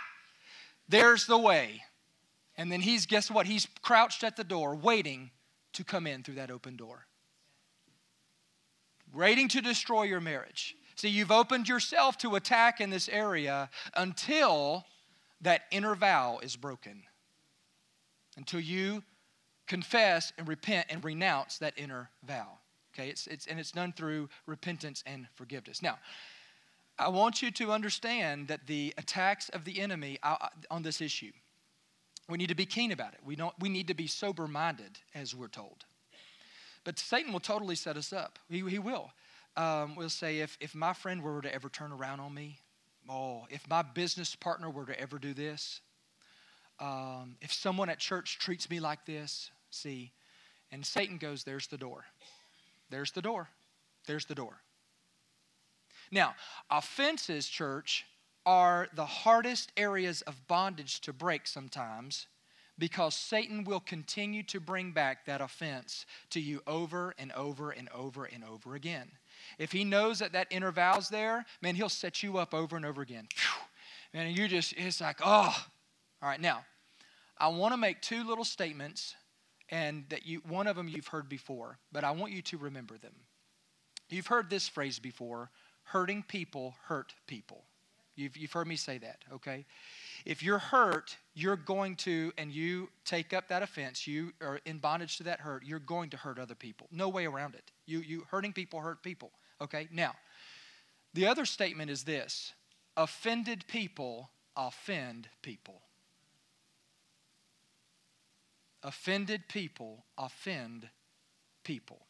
There's 0.86 1.24
the 1.24 1.38
way." 1.38 1.84
And 2.58 2.70
then 2.70 2.82
he's 2.82 3.06
guess 3.06 3.30
what? 3.30 3.46
He's 3.46 3.66
crouched 3.80 4.24
at 4.24 4.36
the 4.36 4.44
door 4.44 4.74
waiting 4.74 5.30
to 5.72 5.84
come 5.84 6.06
in 6.06 6.22
through 6.22 6.34
that 6.34 6.50
open 6.50 6.76
door. 6.76 7.06
Waiting 9.10 9.48
to 9.48 9.62
destroy 9.62 10.02
your 10.02 10.20
marriage. 10.20 10.76
See, 10.96 11.08
you've 11.08 11.32
opened 11.32 11.68
yourself 11.68 12.16
to 12.18 12.36
attack 12.36 12.80
in 12.80 12.90
this 12.90 13.08
area 13.08 13.68
until 13.94 14.84
that 15.40 15.62
inner 15.70 15.94
vow 15.94 16.38
is 16.42 16.56
broken. 16.56 17.02
Until 18.36 18.60
you 18.60 19.02
confess 19.66 20.32
and 20.38 20.46
repent 20.46 20.86
and 20.90 21.04
renounce 21.04 21.58
that 21.58 21.74
inner 21.76 22.10
vow. 22.26 22.58
Okay, 22.94 23.08
it's, 23.08 23.26
it's, 23.26 23.46
and 23.46 23.58
it's 23.58 23.72
done 23.72 23.92
through 23.92 24.28
repentance 24.46 25.02
and 25.06 25.26
forgiveness. 25.34 25.82
Now, 25.82 25.98
I 26.96 27.08
want 27.08 27.42
you 27.42 27.50
to 27.50 27.72
understand 27.72 28.46
that 28.48 28.68
the 28.68 28.94
attacks 28.96 29.48
of 29.48 29.64
the 29.64 29.80
enemy 29.80 30.18
on 30.70 30.82
this 30.82 31.00
issue, 31.00 31.32
we 32.28 32.38
need 32.38 32.50
to 32.50 32.54
be 32.54 32.66
keen 32.66 32.92
about 32.92 33.14
it. 33.14 33.20
We, 33.24 33.34
don't, 33.34 33.54
we 33.58 33.68
need 33.68 33.88
to 33.88 33.94
be 33.94 34.06
sober 34.06 34.46
minded, 34.46 35.00
as 35.12 35.34
we're 35.34 35.48
told. 35.48 35.84
But 36.84 37.00
Satan 37.00 37.32
will 37.32 37.40
totally 37.40 37.74
set 37.74 37.96
us 37.96 38.12
up. 38.12 38.38
He, 38.48 38.60
he 38.60 38.78
will 38.78 39.10
um, 39.56 39.94
we'll 39.94 40.08
say 40.08 40.40
if, 40.40 40.56
if 40.60 40.74
my 40.74 40.92
friend 40.92 41.22
were 41.22 41.40
to 41.40 41.54
ever 41.54 41.68
turn 41.68 41.92
around 41.92 42.20
on 42.20 42.34
me, 42.34 42.58
oh, 43.08 43.46
if 43.50 43.68
my 43.68 43.82
business 43.82 44.34
partner 44.34 44.70
were 44.70 44.86
to 44.86 44.98
ever 44.98 45.18
do 45.18 45.34
this, 45.34 45.80
um, 46.80 47.36
if 47.40 47.52
someone 47.52 47.88
at 47.88 47.98
church 47.98 48.38
treats 48.38 48.68
me 48.68 48.80
like 48.80 49.04
this, 49.06 49.50
see, 49.70 50.12
and 50.72 50.84
Satan 50.84 51.18
goes, 51.18 51.44
there's 51.44 51.68
the 51.68 51.78
door. 51.78 52.04
There's 52.90 53.12
the 53.12 53.22
door. 53.22 53.48
There's 54.06 54.26
the 54.26 54.34
door. 54.34 54.60
Now, 56.10 56.34
offenses, 56.70 57.48
church, 57.48 58.04
are 58.46 58.88
the 58.94 59.06
hardest 59.06 59.72
areas 59.76 60.22
of 60.22 60.46
bondage 60.48 61.00
to 61.02 61.12
break 61.12 61.46
sometimes 61.46 62.26
because 62.78 63.14
Satan 63.14 63.64
will 63.64 63.80
continue 63.80 64.42
to 64.44 64.60
bring 64.60 64.90
back 64.90 65.26
that 65.26 65.40
offense 65.40 66.06
to 66.30 66.40
you 66.40 66.60
over 66.66 67.14
and 67.18 67.32
over 67.32 67.70
and 67.70 67.88
over 67.90 68.24
and 68.24 68.44
over 68.44 68.74
again. 68.74 69.10
If 69.58 69.72
he 69.72 69.84
knows 69.84 70.18
that 70.18 70.32
that 70.32 70.48
inner 70.50 70.72
vow's 70.72 71.08
there, 71.08 71.44
man, 71.62 71.74
he'll 71.74 71.88
set 71.88 72.22
you 72.22 72.38
up 72.38 72.54
over 72.54 72.76
and 72.76 72.84
over 72.84 73.02
again. 73.02 73.28
Man, 74.12 74.32
you 74.32 74.48
just, 74.48 74.74
it's 74.76 75.00
like, 75.00 75.20
oh. 75.24 75.54
All 76.22 76.28
right, 76.28 76.40
now, 76.40 76.64
I 77.36 77.48
want 77.48 77.72
to 77.72 77.76
make 77.76 78.00
two 78.00 78.24
little 78.24 78.44
statements, 78.44 79.14
and 79.70 80.04
that 80.08 80.26
you, 80.26 80.40
one 80.48 80.66
of 80.66 80.76
them 80.76 80.88
you've 80.88 81.08
heard 81.08 81.28
before, 81.28 81.78
but 81.92 82.04
I 82.04 82.12
want 82.12 82.32
you 82.32 82.42
to 82.42 82.58
remember 82.58 82.96
them. 82.96 83.14
You've 84.08 84.28
heard 84.28 84.48
this 84.48 84.68
phrase 84.68 84.98
before 84.98 85.50
hurting 85.84 86.24
people 86.28 86.74
hurt 86.84 87.14
people. 87.26 87.64
You've, 88.16 88.36
you've 88.36 88.52
heard 88.52 88.68
me 88.68 88.76
say 88.76 88.98
that, 88.98 89.24
okay? 89.32 89.66
If 90.24 90.42
you're 90.42 90.58
hurt, 90.58 91.16
you're 91.34 91.56
going 91.56 91.96
to, 91.96 92.32
and 92.38 92.52
you 92.52 92.88
take 93.04 93.32
up 93.32 93.48
that 93.48 93.62
offense, 93.62 94.06
you 94.06 94.32
are 94.40 94.60
in 94.64 94.78
bondage 94.78 95.16
to 95.16 95.24
that 95.24 95.40
hurt, 95.40 95.64
you're 95.64 95.80
going 95.80 96.10
to 96.10 96.16
hurt 96.16 96.38
other 96.38 96.54
people. 96.54 96.86
No 96.92 97.08
way 97.08 97.26
around 97.26 97.54
it. 97.54 97.72
You, 97.86 97.98
you 98.00 98.24
hurting 98.30 98.52
people 98.52 98.80
hurt 98.80 99.02
people. 99.02 99.32
Okay, 99.60 99.88
now, 99.92 100.14
the 101.14 101.26
other 101.26 101.44
statement 101.44 101.90
is 101.90 102.04
this 102.04 102.52
offended 102.96 103.64
people 103.68 104.30
offend 104.56 105.28
people. 105.42 105.80
Offended 108.82 109.48
people 109.48 110.04
offend 110.18 110.88
people. 111.64 112.00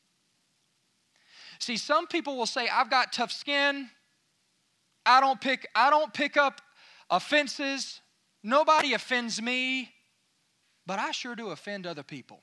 See, 1.59 1.77
some 1.77 2.07
people 2.07 2.37
will 2.37 2.47
say, 2.47 2.69
I've 2.69 2.91
got 2.91 3.13
tough 3.13 3.31
skin. 3.31 3.89
I 5.07 5.21
don't 5.21 5.41
pick, 5.41 5.69
I 5.75 5.91
don't 5.91 6.13
pick 6.13 6.37
up 6.37 6.61
offenses. 7.11 8.01
Nobody 8.43 8.95
offends 8.95 9.41
me, 9.41 9.93
but 10.87 10.99
I 10.99 11.13
sure 11.13 11.37
do 11.37 11.51
offend 11.51 11.87
other 11.87 12.03
people. 12.03 12.41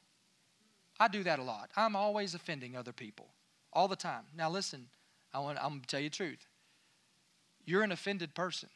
I 1.00 1.08
do 1.08 1.24
that 1.24 1.40
a 1.40 1.44
lot. 1.44 1.72
I'm 1.76 1.96
always 1.96 2.36
offending 2.36 2.78
other 2.78 2.94
people 2.94 3.28
all 3.74 3.88
the 3.88 3.96
time. 3.96 4.24
Now, 4.36 4.50
listen, 4.50 4.88
I 5.34 5.40
want, 5.40 5.58
I'm 5.62 5.70
going 5.70 5.82
to 5.82 5.88
tell 5.88 6.00
you 6.00 6.10
the 6.10 6.16
truth. 6.16 6.48
You're 7.66 7.84
an 7.84 7.92
offended 7.92 8.36
person. 8.36 8.70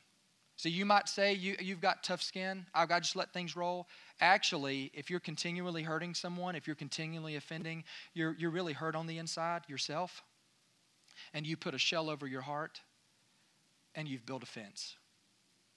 So 0.58 0.70
you 0.70 0.86
might 0.86 1.10
say 1.10 1.34
you, 1.34 1.56
you've 1.60 1.82
got 1.82 2.04
tough 2.04 2.22
skin. 2.22 2.66
I've 2.74 2.88
got 2.88 2.96
to 2.96 3.02
just 3.02 3.16
let 3.16 3.34
things 3.34 3.56
roll. 3.56 3.88
Actually, 4.22 4.90
if 4.94 5.10
you're 5.10 5.20
continually 5.20 5.84
hurting 5.84 6.14
someone, 6.14 6.56
if 6.56 6.66
you're 6.66 6.78
continually 6.78 7.36
offending, 7.36 7.84
you're, 8.14 8.36
you're 8.38 8.52
really 8.52 8.72
hurt 8.72 8.96
on 8.96 9.06
the 9.06 9.18
inside 9.18 9.64
yourself. 9.68 10.24
And 11.34 11.46
you 11.46 11.58
put 11.58 11.74
a 11.74 11.78
shell 11.78 12.10
over 12.10 12.26
your 12.26 12.42
heart 12.42 12.80
and 13.96 14.08
you've 14.08 14.26
built 14.26 14.44
a 14.44 14.46
fence. 14.46 14.96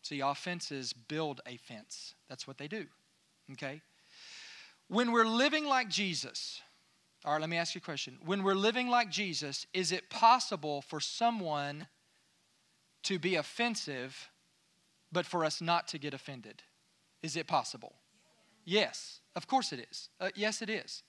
See, 0.03 0.21
offenses 0.21 0.93
build 0.93 1.41
a 1.47 1.57
fence. 1.57 2.15
That's 2.29 2.47
what 2.47 2.59
they 2.59 2.69
do. 2.69 2.87
Okay? 3.53 3.81
When 4.89 5.11
we're 5.13 5.27
living 5.27 5.65
like 5.65 5.89
Jesus, 5.89 6.61
All 7.25 7.33
right, 7.33 7.41
let 7.41 7.51
me 7.51 7.57
ask 7.57 7.75
you 7.75 7.81
a 7.81 7.83
question. 7.83 8.19
When 8.25 8.43
we're 8.43 8.55
living 8.55 8.89
like 8.89 9.11
Jesus, 9.11 9.67
is 9.75 9.93
it 9.93 10.09
possible 10.09 10.83
for 10.83 11.01
someone 11.01 11.89
to 13.05 13.19
be 13.19 13.35
offensive, 13.35 14.29
but 15.11 15.27
for 15.27 15.45
us 15.45 15.61
not 15.61 15.89
to 15.89 15.99
get 15.99 16.15
offended? 16.15 16.63
Is 17.23 17.37
it 17.37 17.47
possible? 17.47 17.97
Yes, 18.65 19.21
of 19.35 19.47
course 19.47 19.73
it 19.73 19.87
is. 19.91 20.09
Uh, 20.21 20.31
yes, 20.35 20.63
it 20.63 20.71
is. 20.71 21.03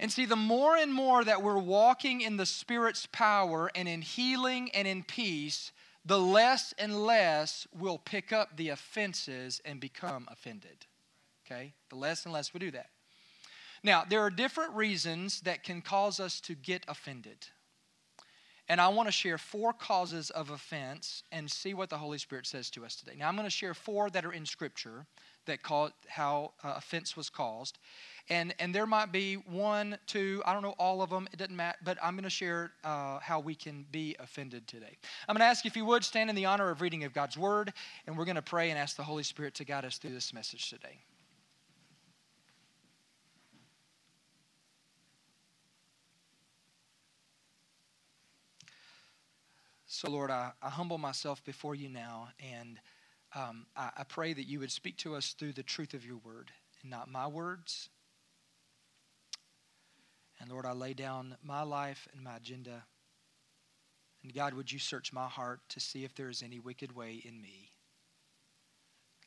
And 0.00 0.10
see, 0.10 0.26
the 0.26 0.36
more 0.36 0.76
and 0.76 0.92
more 0.92 1.24
that 1.24 1.42
we're 1.42 1.58
walking 1.58 2.20
in 2.20 2.36
the 2.36 2.46
Spirit's 2.46 3.06
power 3.06 3.70
and 3.74 3.88
in 3.88 4.02
healing 4.02 4.70
and 4.72 4.86
in 4.86 5.02
peace, 5.02 5.72
the 6.04 6.18
less 6.18 6.72
and 6.78 7.04
less 7.04 7.66
we'll 7.76 7.98
pick 7.98 8.32
up 8.32 8.56
the 8.56 8.70
offenses 8.70 9.60
and 9.64 9.80
become 9.80 10.26
offended. 10.30 10.86
Okay? 11.44 11.74
The 11.90 11.96
less 11.96 12.24
and 12.24 12.32
less 12.32 12.52
we 12.54 12.60
do 12.60 12.70
that. 12.72 12.90
Now, 13.86 14.02
there 14.04 14.20
are 14.22 14.30
different 14.30 14.74
reasons 14.74 15.40
that 15.42 15.62
can 15.62 15.80
cause 15.80 16.18
us 16.18 16.40
to 16.40 16.56
get 16.56 16.84
offended. 16.88 17.46
And 18.68 18.80
I 18.80 18.88
want 18.88 19.06
to 19.06 19.12
share 19.12 19.38
four 19.38 19.72
causes 19.72 20.30
of 20.30 20.50
offense 20.50 21.22
and 21.30 21.48
see 21.48 21.72
what 21.72 21.88
the 21.88 21.96
Holy 21.96 22.18
Spirit 22.18 22.48
says 22.48 22.68
to 22.70 22.84
us 22.84 22.96
today. 22.96 23.12
Now, 23.16 23.28
I'm 23.28 23.36
going 23.36 23.46
to 23.46 23.50
share 23.50 23.74
four 23.74 24.10
that 24.10 24.24
are 24.24 24.32
in 24.32 24.44
Scripture 24.44 25.06
that 25.44 25.62
call 25.62 25.90
how 26.08 26.54
uh, 26.64 26.74
offense 26.76 27.16
was 27.16 27.30
caused. 27.30 27.78
And, 28.28 28.56
and 28.58 28.74
there 28.74 28.88
might 28.88 29.12
be 29.12 29.34
one, 29.34 29.96
two, 30.08 30.42
I 30.44 30.52
don't 30.52 30.62
know 30.62 30.74
all 30.80 31.00
of 31.00 31.10
them, 31.10 31.28
it 31.32 31.36
doesn't 31.36 31.54
matter, 31.54 31.78
but 31.84 31.96
I'm 32.02 32.14
going 32.14 32.24
to 32.24 32.30
share 32.30 32.72
uh, 32.82 33.20
how 33.20 33.38
we 33.38 33.54
can 33.54 33.86
be 33.92 34.16
offended 34.18 34.66
today. 34.66 34.98
I'm 35.28 35.34
going 35.34 35.42
to 35.42 35.44
ask 35.44 35.64
if 35.64 35.76
you 35.76 35.84
would 35.84 36.02
stand 36.02 36.28
in 36.28 36.34
the 36.34 36.46
honor 36.46 36.70
of 36.70 36.80
reading 36.80 37.04
of 37.04 37.14
God's 37.14 37.38
Word, 37.38 37.72
and 38.08 38.18
we're 38.18 38.24
going 38.24 38.34
to 38.34 38.42
pray 38.42 38.70
and 38.70 38.78
ask 38.80 38.96
the 38.96 39.04
Holy 39.04 39.22
Spirit 39.22 39.54
to 39.54 39.64
guide 39.64 39.84
us 39.84 39.98
through 39.98 40.10
this 40.10 40.34
message 40.34 40.70
today. 40.70 40.98
So, 49.96 50.10
Lord, 50.10 50.30
I, 50.30 50.50
I 50.60 50.68
humble 50.68 50.98
myself 50.98 51.42
before 51.42 51.74
you 51.74 51.88
now, 51.88 52.28
and 52.52 52.78
um, 53.34 53.64
I, 53.74 53.88
I 53.96 54.04
pray 54.04 54.34
that 54.34 54.46
you 54.46 54.60
would 54.60 54.70
speak 54.70 54.98
to 54.98 55.14
us 55.14 55.32
through 55.32 55.54
the 55.54 55.62
truth 55.62 55.94
of 55.94 56.04
your 56.04 56.18
word 56.18 56.52
and 56.82 56.90
not 56.90 57.10
my 57.10 57.26
words. 57.26 57.88
And 60.38 60.50
Lord, 60.50 60.66
I 60.66 60.72
lay 60.72 60.92
down 60.92 61.38
my 61.42 61.62
life 61.62 62.06
and 62.12 62.22
my 62.22 62.36
agenda. 62.36 62.84
And 64.22 64.34
God, 64.34 64.52
would 64.52 64.70
you 64.70 64.78
search 64.78 65.14
my 65.14 65.28
heart 65.28 65.60
to 65.70 65.80
see 65.80 66.04
if 66.04 66.14
there 66.14 66.28
is 66.28 66.42
any 66.42 66.58
wicked 66.58 66.94
way 66.94 67.22
in 67.24 67.40
me? 67.40 67.70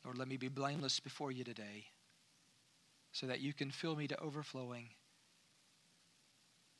Lord, 0.04 0.18
let 0.18 0.28
me 0.28 0.36
be 0.36 0.46
blameless 0.46 1.00
before 1.00 1.32
you 1.32 1.42
today 1.42 1.86
so 3.10 3.26
that 3.26 3.40
you 3.40 3.52
can 3.52 3.72
fill 3.72 3.96
me 3.96 4.06
to 4.06 4.20
overflowing 4.20 4.90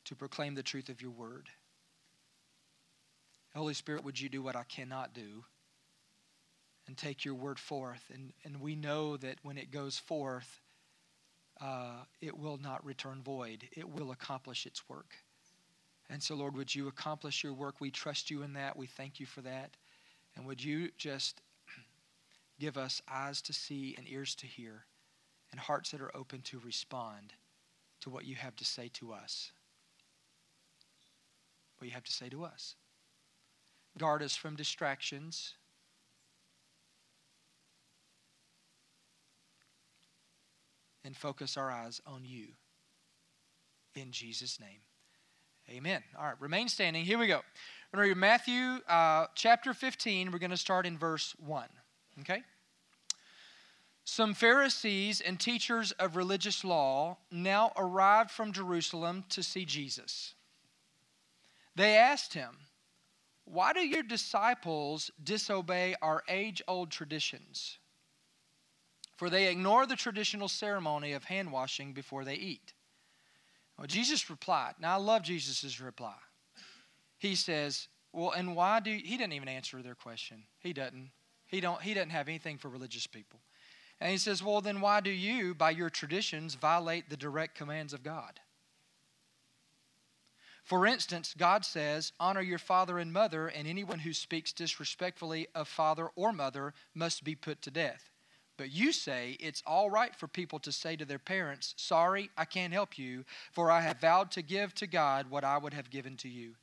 to 0.05 0.15
proclaim 0.15 0.55
the 0.55 0.63
truth 0.63 0.87
of 0.87 1.01
your 1.01 1.11
word. 1.11 1.49
Holy 3.55 3.73
Spirit, 3.73 4.03
would 4.03 4.19
you 4.19 4.29
do 4.29 4.41
what 4.41 4.55
I 4.55 4.63
cannot 4.63 5.13
do 5.13 5.43
and 6.87 6.97
take 6.97 7.25
your 7.25 7.35
word 7.35 7.59
forth? 7.59 8.03
And, 8.13 8.31
and 8.45 8.61
we 8.61 8.75
know 8.75 9.17
that 9.17 9.37
when 9.43 9.57
it 9.57 9.71
goes 9.71 9.97
forth, 9.97 10.61
uh, 11.59 12.03
it 12.21 12.37
will 12.37 12.57
not 12.57 12.83
return 12.85 13.21
void, 13.21 13.67
it 13.73 13.87
will 13.87 14.11
accomplish 14.11 14.65
its 14.65 14.87
work. 14.89 15.15
And 16.09 16.21
so, 16.21 16.35
Lord, 16.35 16.57
would 16.57 16.73
you 16.73 16.87
accomplish 16.87 17.43
your 17.43 17.53
work? 17.53 17.75
We 17.79 17.91
trust 17.91 18.29
you 18.29 18.41
in 18.41 18.53
that. 18.53 18.75
We 18.75 18.87
thank 18.87 19.19
you 19.19 19.25
for 19.25 19.41
that. 19.41 19.71
And 20.35 20.45
would 20.45 20.61
you 20.63 20.89
just 20.97 21.41
give 22.59 22.77
us 22.77 23.01
eyes 23.09 23.41
to 23.43 23.53
see 23.53 23.95
and 23.97 24.07
ears 24.09 24.35
to 24.35 24.47
hear 24.47 24.85
and 25.51 25.59
hearts 25.59 25.91
that 25.91 26.01
are 26.01 26.15
open 26.15 26.41
to 26.41 26.59
respond 26.59 27.33
to 28.01 28.09
what 28.09 28.25
you 28.25 28.35
have 28.35 28.55
to 28.57 28.65
say 28.65 28.89
to 28.95 29.13
us? 29.13 29.51
What 31.77 31.87
you 31.87 31.93
have 31.93 32.03
to 32.03 32.11
say 32.11 32.27
to 32.29 32.43
us. 32.43 32.75
Guard 33.97 34.23
us 34.23 34.35
from 34.35 34.55
distractions. 34.55 35.55
And 41.03 41.15
focus 41.15 41.57
our 41.57 41.71
eyes 41.71 42.01
on 42.05 42.23
you. 42.23 42.47
In 43.95 44.11
Jesus' 44.11 44.59
name. 44.59 44.79
Amen. 45.69 46.03
All 46.17 46.25
right, 46.25 46.39
remain 46.39 46.67
standing. 46.67 47.05
Here 47.05 47.17
we 47.17 47.27
go. 47.27 47.41
We're 47.91 47.97
going 47.97 48.07
to 48.07 48.15
read 48.15 48.17
Matthew 48.17 48.79
uh, 48.87 49.27
chapter 49.35 49.73
15. 49.73 50.31
We're 50.31 50.39
going 50.39 50.51
to 50.51 50.57
start 50.57 50.85
in 50.85 50.97
verse 50.97 51.35
1. 51.45 51.65
Okay? 52.21 52.43
Some 54.03 54.33
Pharisees 54.33 55.21
and 55.21 55.39
teachers 55.39 55.91
of 55.93 56.15
religious 56.15 56.63
law 56.63 57.17
now 57.31 57.71
arrived 57.77 58.31
from 58.31 58.51
Jerusalem 58.51 59.23
to 59.29 59.43
see 59.43 59.65
Jesus. 59.65 60.33
They 61.75 61.95
asked 61.95 62.33
him, 62.33 62.57
why 63.51 63.73
do 63.73 63.81
your 63.81 64.03
disciples 64.03 65.11
disobey 65.21 65.95
our 66.01 66.23
age 66.29 66.61
old 66.69 66.89
traditions? 66.89 67.79
For 69.17 69.29
they 69.29 69.51
ignore 69.51 69.85
the 69.85 69.97
traditional 69.97 70.47
ceremony 70.47 71.11
of 71.11 71.25
hand 71.25 71.51
washing 71.51 71.91
before 71.91 72.23
they 72.23 72.35
eat. 72.35 72.73
Well, 73.77 73.87
Jesus 73.87 74.29
replied. 74.29 74.75
Now, 74.79 74.93
I 74.93 75.01
love 75.01 75.23
Jesus' 75.23 75.81
reply. 75.81 76.15
He 77.17 77.35
says, 77.35 77.89
Well, 78.13 78.31
and 78.31 78.55
why 78.55 78.79
do 78.79 78.91
he 78.91 79.17
didn't 79.17 79.33
even 79.33 79.49
answer 79.49 79.81
their 79.81 79.95
question? 79.95 80.43
He 80.59 80.71
doesn't. 80.71 81.11
He 81.45 81.59
don't 81.59 81.81
he 81.81 81.93
doesn't 81.93 82.09
have 82.09 82.29
anything 82.29 82.57
for 82.57 82.69
religious 82.69 83.05
people. 83.05 83.41
And 83.99 84.11
he 84.11 84.17
says, 84.17 84.41
Well, 84.41 84.61
then 84.61 84.79
why 84.79 85.01
do 85.01 85.11
you, 85.11 85.53
by 85.53 85.71
your 85.71 85.89
traditions, 85.89 86.55
violate 86.55 87.09
the 87.09 87.17
direct 87.17 87.55
commands 87.55 87.93
of 87.93 88.01
God? 88.01 88.39
For 90.71 90.85
instance, 90.85 91.35
God 91.37 91.65
says, 91.65 92.13
Honor 92.17 92.39
your 92.39 92.57
father 92.57 92.97
and 92.97 93.11
mother, 93.11 93.49
and 93.49 93.67
anyone 93.67 93.99
who 93.99 94.13
speaks 94.13 94.53
disrespectfully 94.53 95.47
of 95.53 95.67
father 95.67 96.07
or 96.15 96.31
mother 96.31 96.73
must 96.95 97.25
be 97.25 97.35
put 97.35 97.61
to 97.63 97.71
death. 97.71 98.09
But 98.55 98.71
you 98.71 98.93
say 98.93 99.35
it's 99.41 99.61
all 99.67 99.89
right 99.89 100.15
for 100.15 100.29
people 100.29 100.59
to 100.59 100.71
say 100.71 100.95
to 100.95 101.03
their 101.03 101.19
parents, 101.19 101.73
Sorry, 101.75 102.29
I 102.37 102.45
can't 102.45 102.71
help 102.71 102.97
you, 102.97 103.25
for 103.51 103.69
I 103.69 103.81
have 103.81 103.99
vowed 103.99 104.31
to 104.31 104.41
give 104.41 104.73
to 104.75 104.87
God 104.87 105.29
what 105.29 105.43
I 105.43 105.57
would 105.57 105.73
have 105.73 105.89
given 105.89 106.15
to 106.15 106.29
you. 106.29 106.53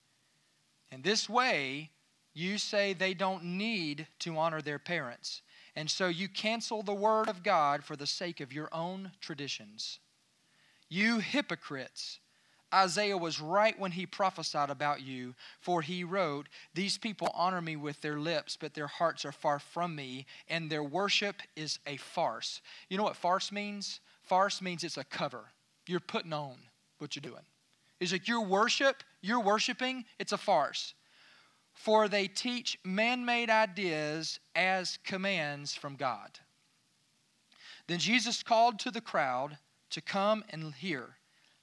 In 0.91 1.03
this 1.03 1.29
way, 1.29 1.91
you 2.33 2.57
say 2.57 2.95
they 2.95 3.13
don't 3.13 3.45
need 3.45 4.07
to 4.21 4.39
honor 4.39 4.63
their 4.63 4.79
parents. 4.79 5.43
And 5.77 5.91
so 5.91 6.09
you 6.09 6.31
cancel 6.31 6.83
the 6.83 6.95
word 6.95 7.29
of 7.29 7.43
God 7.43 7.85
for 7.85 7.95
the 7.95 8.07
sake 8.07 8.41
of 8.41 8.55
your 8.55 8.71
own 8.73 9.11
traditions. 9.21 9.99
You 10.89 11.19
hypocrites! 11.19 12.21
Isaiah 12.73 13.17
was 13.17 13.41
right 13.41 13.79
when 13.79 13.93
he 13.93 14.05
prophesied 14.05 14.69
about 14.69 15.01
you, 15.01 15.35
for 15.61 15.81
he 15.81 16.05
wrote, 16.05 16.49
These 16.75 16.99
people 16.99 17.31
honor 17.35 17.63
me 17.63 17.77
with 17.77 18.01
their 18.01 18.19
lips, 18.19 18.59
but 18.61 18.75
their 18.75 18.87
hearts 18.87 19.25
are 19.25 19.33
far 19.33 19.59
from 19.59 19.95
me, 19.95 20.27
and 20.49 20.69
their 20.69 20.83
worship 20.83 21.37
is 21.57 21.79
a 21.87 21.97
farce. 21.97 22.61
You 22.89 22.99
know 22.99 23.05
what 23.05 23.17
farce 23.17 23.51
means? 23.51 24.01
Farce 24.23 24.61
means 24.61 24.85
it's 24.85 24.99
a 24.99 25.05
cover. 25.05 25.47
You're 25.87 26.01
putting 26.01 26.35
on 26.35 26.57
what 26.99 27.17
you're 27.17 27.23
doing. 27.23 27.45
It's 28.01 28.13
like 28.13 28.29
your 28.29 28.45
worship, 28.45 29.03
you're 29.23 29.41
worshiping, 29.41 30.05
it's 30.19 30.33
a 30.33 30.39
farce. 30.39 30.95
For 31.73 32.09
they 32.09 32.29
teach 32.29 32.79
man 32.85 33.25
made 33.25 33.51
ideas 33.51 34.41
as 34.55 34.99
commands 35.05 35.75
from 35.75 35.97
God. 35.97 36.39
Then 37.87 37.99
Jesus 37.99 38.43
called 38.43 38.79
to 38.81 38.91
the 38.91 39.01
crowd 39.01 39.59
to 39.91 40.01
come 40.01 40.45
and 40.51 40.75
hear. 40.75 41.18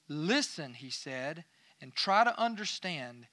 Listen, 0.08 0.74
he 0.74 0.90
said, 0.90 1.46
and 1.82 1.94
try 1.94 2.24
to 2.24 2.40
understand. 2.40 3.28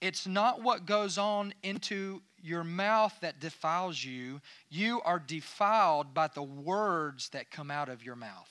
It's 0.00 0.26
not 0.26 0.62
what 0.62 0.86
goes 0.86 1.18
on 1.18 1.52
into 1.62 2.22
your 2.42 2.64
mouth 2.64 3.14
that 3.20 3.40
defiles 3.40 4.02
you. 4.02 4.40
You 4.68 5.00
are 5.02 5.18
defiled 5.18 6.14
by 6.14 6.28
the 6.28 6.42
words 6.42 7.28
that 7.30 7.50
come 7.50 7.70
out 7.70 7.88
of 7.88 8.04
your 8.04 8.16
mouth. 8.16 8.48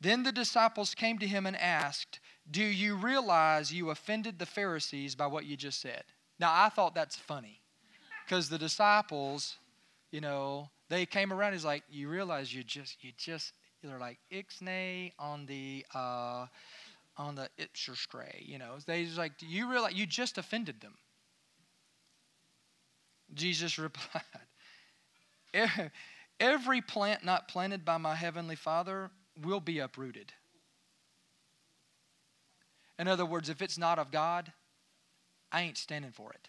Then 0.00 0.22
the 0.22 0.32
disciples 0.32 0.94
came 0.94 1.18
to 1.18 1.26
him 1.26 1.46
and 1.46 1.56
asked, 1.56 2.20
Do 2.50 2.62
you 2.62 2.96
realize 2.96 3.72
you 3.72 3.90
offended 3.90 4.38
the 4.38 4.46
Pharisees 4.46 5.14
by 5.14 5.26
what 5.26 5.46
you 5.46 5.56
just 5.56 5.80
said? 5.80 6.04
Now, 6.38 6.52
I 6.52 6.68
thought 6.68 6.94
that's 6.94 7.16
funny 7.16 7.62
because 8.24 8.48
the 8.48 8.58
disciples, 8.58 9.56
you 10.10 10.20
know, 10.20 10.68
they 10.88 11.06
came 11.06 11.32
around. 11.32 11.54
He's 11.54 11.64
like, 11.64 11.82
You 11.88 12.08
realize 12.08 12.54
you 12.54 12.62
just, 12.62 13.02
you 13.02 13.12
just 13.16 13.54
they're 13.82 13.98
like 13.98 14.18
ixnay 14.32 15.12
on 15.18 15.46
the 15.46 15.84
uh, 15.94 16.46
on 17.16 17.34
the 17.34 17.48
stray. 17.74 18.42
You 18.44 18.58
know, 18.58 18.76
they 18.86 19.04
just 19.04 19.18
like, 19.18 19.38
do 19.38 19.46
you 19.46 19.70
realize 19.70 19.94
you 19.94 20.06
just 20.06 20.38
offended 20.38 20.80
them? 20.80 20.94
Jesus 23.34 23.78
replied, 23.78 24.22
Every 26.38 26.80
plant 26.82 27.24
not 27.24 27.48
planted 27.48 27.84
by 27.84 27.96
my 27.96 28.14
heavenly 28.14 28.56
Father 28.56 29.10
will 29.42 29.60
be 29.60 29.78
uprooted. 29.78 30.32
In 32.98 33.08
other 33.08 33.26
words, 33.26 33.48
if 33.48 33.62
it's 33.62 33.78
not 33.78 33.98
of 33.98 34.10
God, 34.10 34.52
I 35.52 35.62
ain't 35.62 35.78
standing 35.78 36.12
for 36.12 36.32
it. 36.32 36.48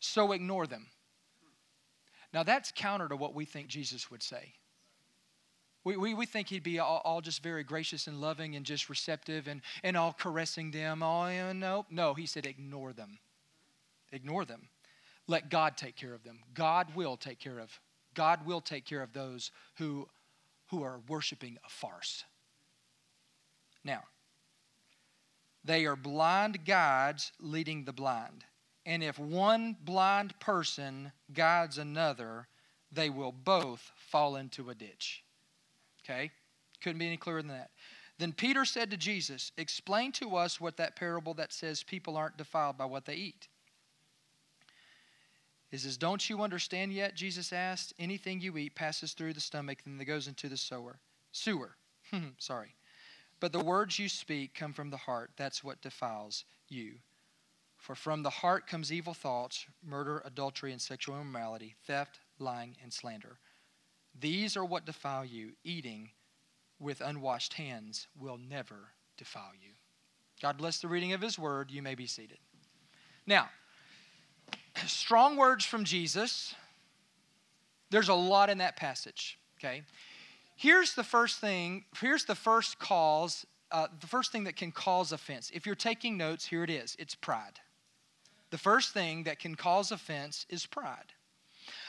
So 0.00 0.32
ignore 0.32 0.66
them. 0.66 0.86
Now, 2.32 2.42
that's 2.42 2.72
counter 2.74 3.08
to 3.08 3.16
what 3.16 3.34
we 3.34 3.44
think 3.44 3.68
Jesus 3.68 4.10
would 4.10 4.22
say. 4.22 4.54
We, 5.84 5.96
we, 5.96 6.14
we 6.14 6.26
think 6.26 6.48
he'd 6.48 6.62
be 6.62 6.78
all, 6.78 7.02
all, 7.04 7.20
just 7.20 7.42
very 7.42 7.64
gracious 7.64 8.06
and 8.06 8.20
loving 8.20 8.54
and 8.54 8.64
just 8.64 8.88
receptive 8.88 9.48
and, 9.48 9.62
and 9.82 9.96
all 9.96 10.12
caressing 10.12 10.70
them. 10.70 11.02
Oh, 11.02 11.52
no, 11.52 11.86
no. 11.90 12.14
He 12.14 12.26
said, 12.26 12.46
ignore 12.46 12.92
them. 12.92 13.18
Ignore 14.12 14.44
them. 14.44 14.68
Let 15.26 15.50
God 15.50 15.76
take 15.76 15.96
care 15.96 16.14
of 16.14 16.22
them. 16.22 16.38
God 16.54 16.94
will 16.94 17.16
take 17.16 17.40
care 17.40 17.58
of. 17.58 17.80
God 18.14 18.46
will 18.46 18.60
take 18.60 18.84
care 18.84 19.02
of 19.02 19.12
those 19.12 19.50
who, 19.76 20.08
who 20.68 20.82
are 20.82 21.00
worshiping 21.08 21.58
a 21.64 21.68
farce. 21.68 22.24
Now, 23.84 24.02
they 25.64 25.86
are 25.86 25.96
blind 25.96 26.64
guides 26.64 27.32
leading 27.40 27.84
the 27.84 27.92
blind. 27.92 28.44
And 28.84 29.02
if 29.02 29.18
one 29.18 29.76
blind 29.84 30.38
person 30.40 31.12
guides 31.32 31.78
another, 31.78 32.48
they 32.90 33.10
will 33.10 33.32
both 33.32 33.92
fall 33.96 34.36
into 34.36 34.70
a 34.70 34.74
ditch. 34.74 35.22
Okay? 36.04 36.30
Couldn't 36.82 36.98
be 36.98 37.06
any 37.06 37.16
clearer 37.16 37.42
than 37.42 37.50
that. 37.50 37.70
Then 38.18 38.32
Peter 38.32 38.64
said 38.64 38.90
to 38.90 38.96
Jesus, 38.96 39.52
Explain 39.56 40.12
to 40.12 40.36
us 40.36 40.60
what 40.60 40.76
that 40.76 40.96
parable 40.96 41.34
that 41.34 41.52
says 41.52 41.82
people 41.82 42.16
aren't 42.16 42.36
defiled 42.36 42.78
by 42.78 42.84
what 42.84 43.04
they 43.04 43.14
eat. 43.14 43.48
He 45.70 45.78
says, 45.78 45.96
Don't 45.96 46.28
you 46.28 46.42
understand 46.42 46.92
yet? 46.92 47.14
Jesus 47.14 47.52
asked. 47.52 47.94
Anything 47.98 48.40
you 48.40 48.56
eat 48.58 48.74
passes 48.74 49.12
through 49.12 49.32
the 49.32 49.40
stomach 49.40 49.78
and 49.84 49.98
then 49.98 50.06
goes 50.06 50.28
into 50.28 50.48
the 50.48 50.56
sewer. 50.56 50.98
Sewer. 51.32 51.76
Sorry. 52.38 52.74
But 53.40 53.52
the 53.52 53.64
words 53.64 53.98
you 53.98 54.08
speak 54.08 54.54
come 54.54 54.72
from 54.72 54.90
the 54.90 54.96
heart. 54.96 55.30
That's 55.36 55.64
what 55.64 55.80
defiles 55.80 56.44
you. 56.68 56.94
For 57.78 57.96
from 57.96 58.22
the 58.22 58.30
heart 58.30 58.68
comes 58.68 58.92
evil 58.92 59.14
thoughts, 59.14 59.66
murder, 59.84 60.22
adultery, 60.24 60.70
and 60.70 60.80
sexual 60.80 61.20
immorality, 61.20 61.74
theft, 61.84 62.20
lying, 62.38 62.76
and 62.80 62.92
slander. 62.92 63.38
These 64.18 64.56
are 64.56 64.64
what 64.64 64.84
defile 64.84 65.24
you. 65.24 65.52
Eating 65.64 66.10
with 66.78 67.00
unwashed 67.00 67.54
hands 67.54 68.08
will 68.18 68.38
never 68.38 68.92
defile 69.16 69.52
you. 69.60 69.70
God 70.40 70.58
bless 70.58 70.80
the 70.80 70.88
reading 70.88 71.12
of 71.12 71.20
His 71.20 71.38
word. 71.38 71.70
You 71.70 71.82
may 71.82 71.94
be 71.94 72.06
seated. 72.06 72.38
Now, 73.26 73.48
strong 74.86 75.36
words 75.36 75.64
from 75.64 75.84
Jesus. 75.84 76.54
There's 77.90 78.08
a 78.08 78.14
lot 78.14 78.50
in 78.50 78.58
that 78.58 78.76
passage, 78.76 79.38
okay? 79.58 79.82
Here's 80.56 80.94
the 80.94 81.04
first 81.04 81.40
thing, 81.40 81.84
here's 82.00 82.24
the 82.24 82.34
first 82.34 82.78
cause, 82.78 83.46
uh, 83.70 83.88
the 84.00 84.06
first 84.06 84.32
thing 84.32 84.44
that 84.44 84.56
can 84.56 84.72
cause 84.72 85.12
offense. 85.12 85.50
If 85.54 85.66
you're 85.66 85.74
taking 85.74 86.16
notes, 86.16 86.46
here 86.46 86.64
it 86.64 86.70
is 86.70 86.96
it's 86.98 87.14
pride. 87.14 87.60
The 88.50 88.58
first 88.58 88.92
thing 88.92 89.24
that 89.24 89.38
can 89.38 89.54
cause 89.54 89.92
offense 89.92 90.46
is 90.48 90.66
pride. 90.66 91.12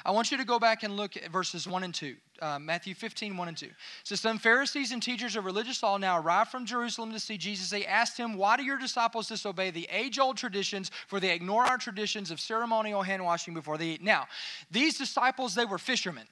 I 0.06 0.12
want 0.12 0.32
you 0.32 0.38
to 0.38 0.46
go 0.46 0.60
back 0.60 0.84
and 0.84 0.96
look 0.98 1.18
at 1.18 1.32
verses 1.32 1.68
1 1.68 1.84
and 1.84 1.94
2. 1.94 2.16
Uh, 2.42 2.60
Matthew 2.60 2.94
15, 2.94 3.38
1 3.38 3.48
and 3.48 3.58
2. 3.58 3.70
So 4.04 4.16
some 4.16 4.38
Pharisees 4.38 4.92
and 4.92 5.02
teachers 5.02 5.36
of 5.36 5.46
religious 5.46 5.82
law 5.82 5.98
now 5.98 6.20
arrived 6.20 6.52
from 6.52 6.66
Jerusalem 6.66 7.12
to 7.14 7.20
see 7.20 7.38
Jesus. 7.38 7.70
They 7.70 7.86
asked 7.86 8.18
him, 8.18 8.36
Why 8.36 8.58
do 8.58 8.64
your 8.64 8.78
disciples 8.78 9.28
disobey 9.28 9.72
the 9.72 9.88
age 9.92 10.20
old 10.20 10.38
traditions, 10.38 10.92
for 11.08 11.20
they 11.20 11.34
ignore 11.34 11.64
our 11.64 11.78
traditions 11.78 12.32
of 12.32 12.40
ceremonial 12.40 13.02
hand 13.02 13.24
washing 13.24 13.54
before 13.54 13.78
they 13.78 13.88
eat? 13.88 14.02
Now, 14.02 14.28
these 14.72 14.98
disciples, 14.98 15.56
they 15.56 15.66
were 15.66 15.78
fishermen. 15.78 16.28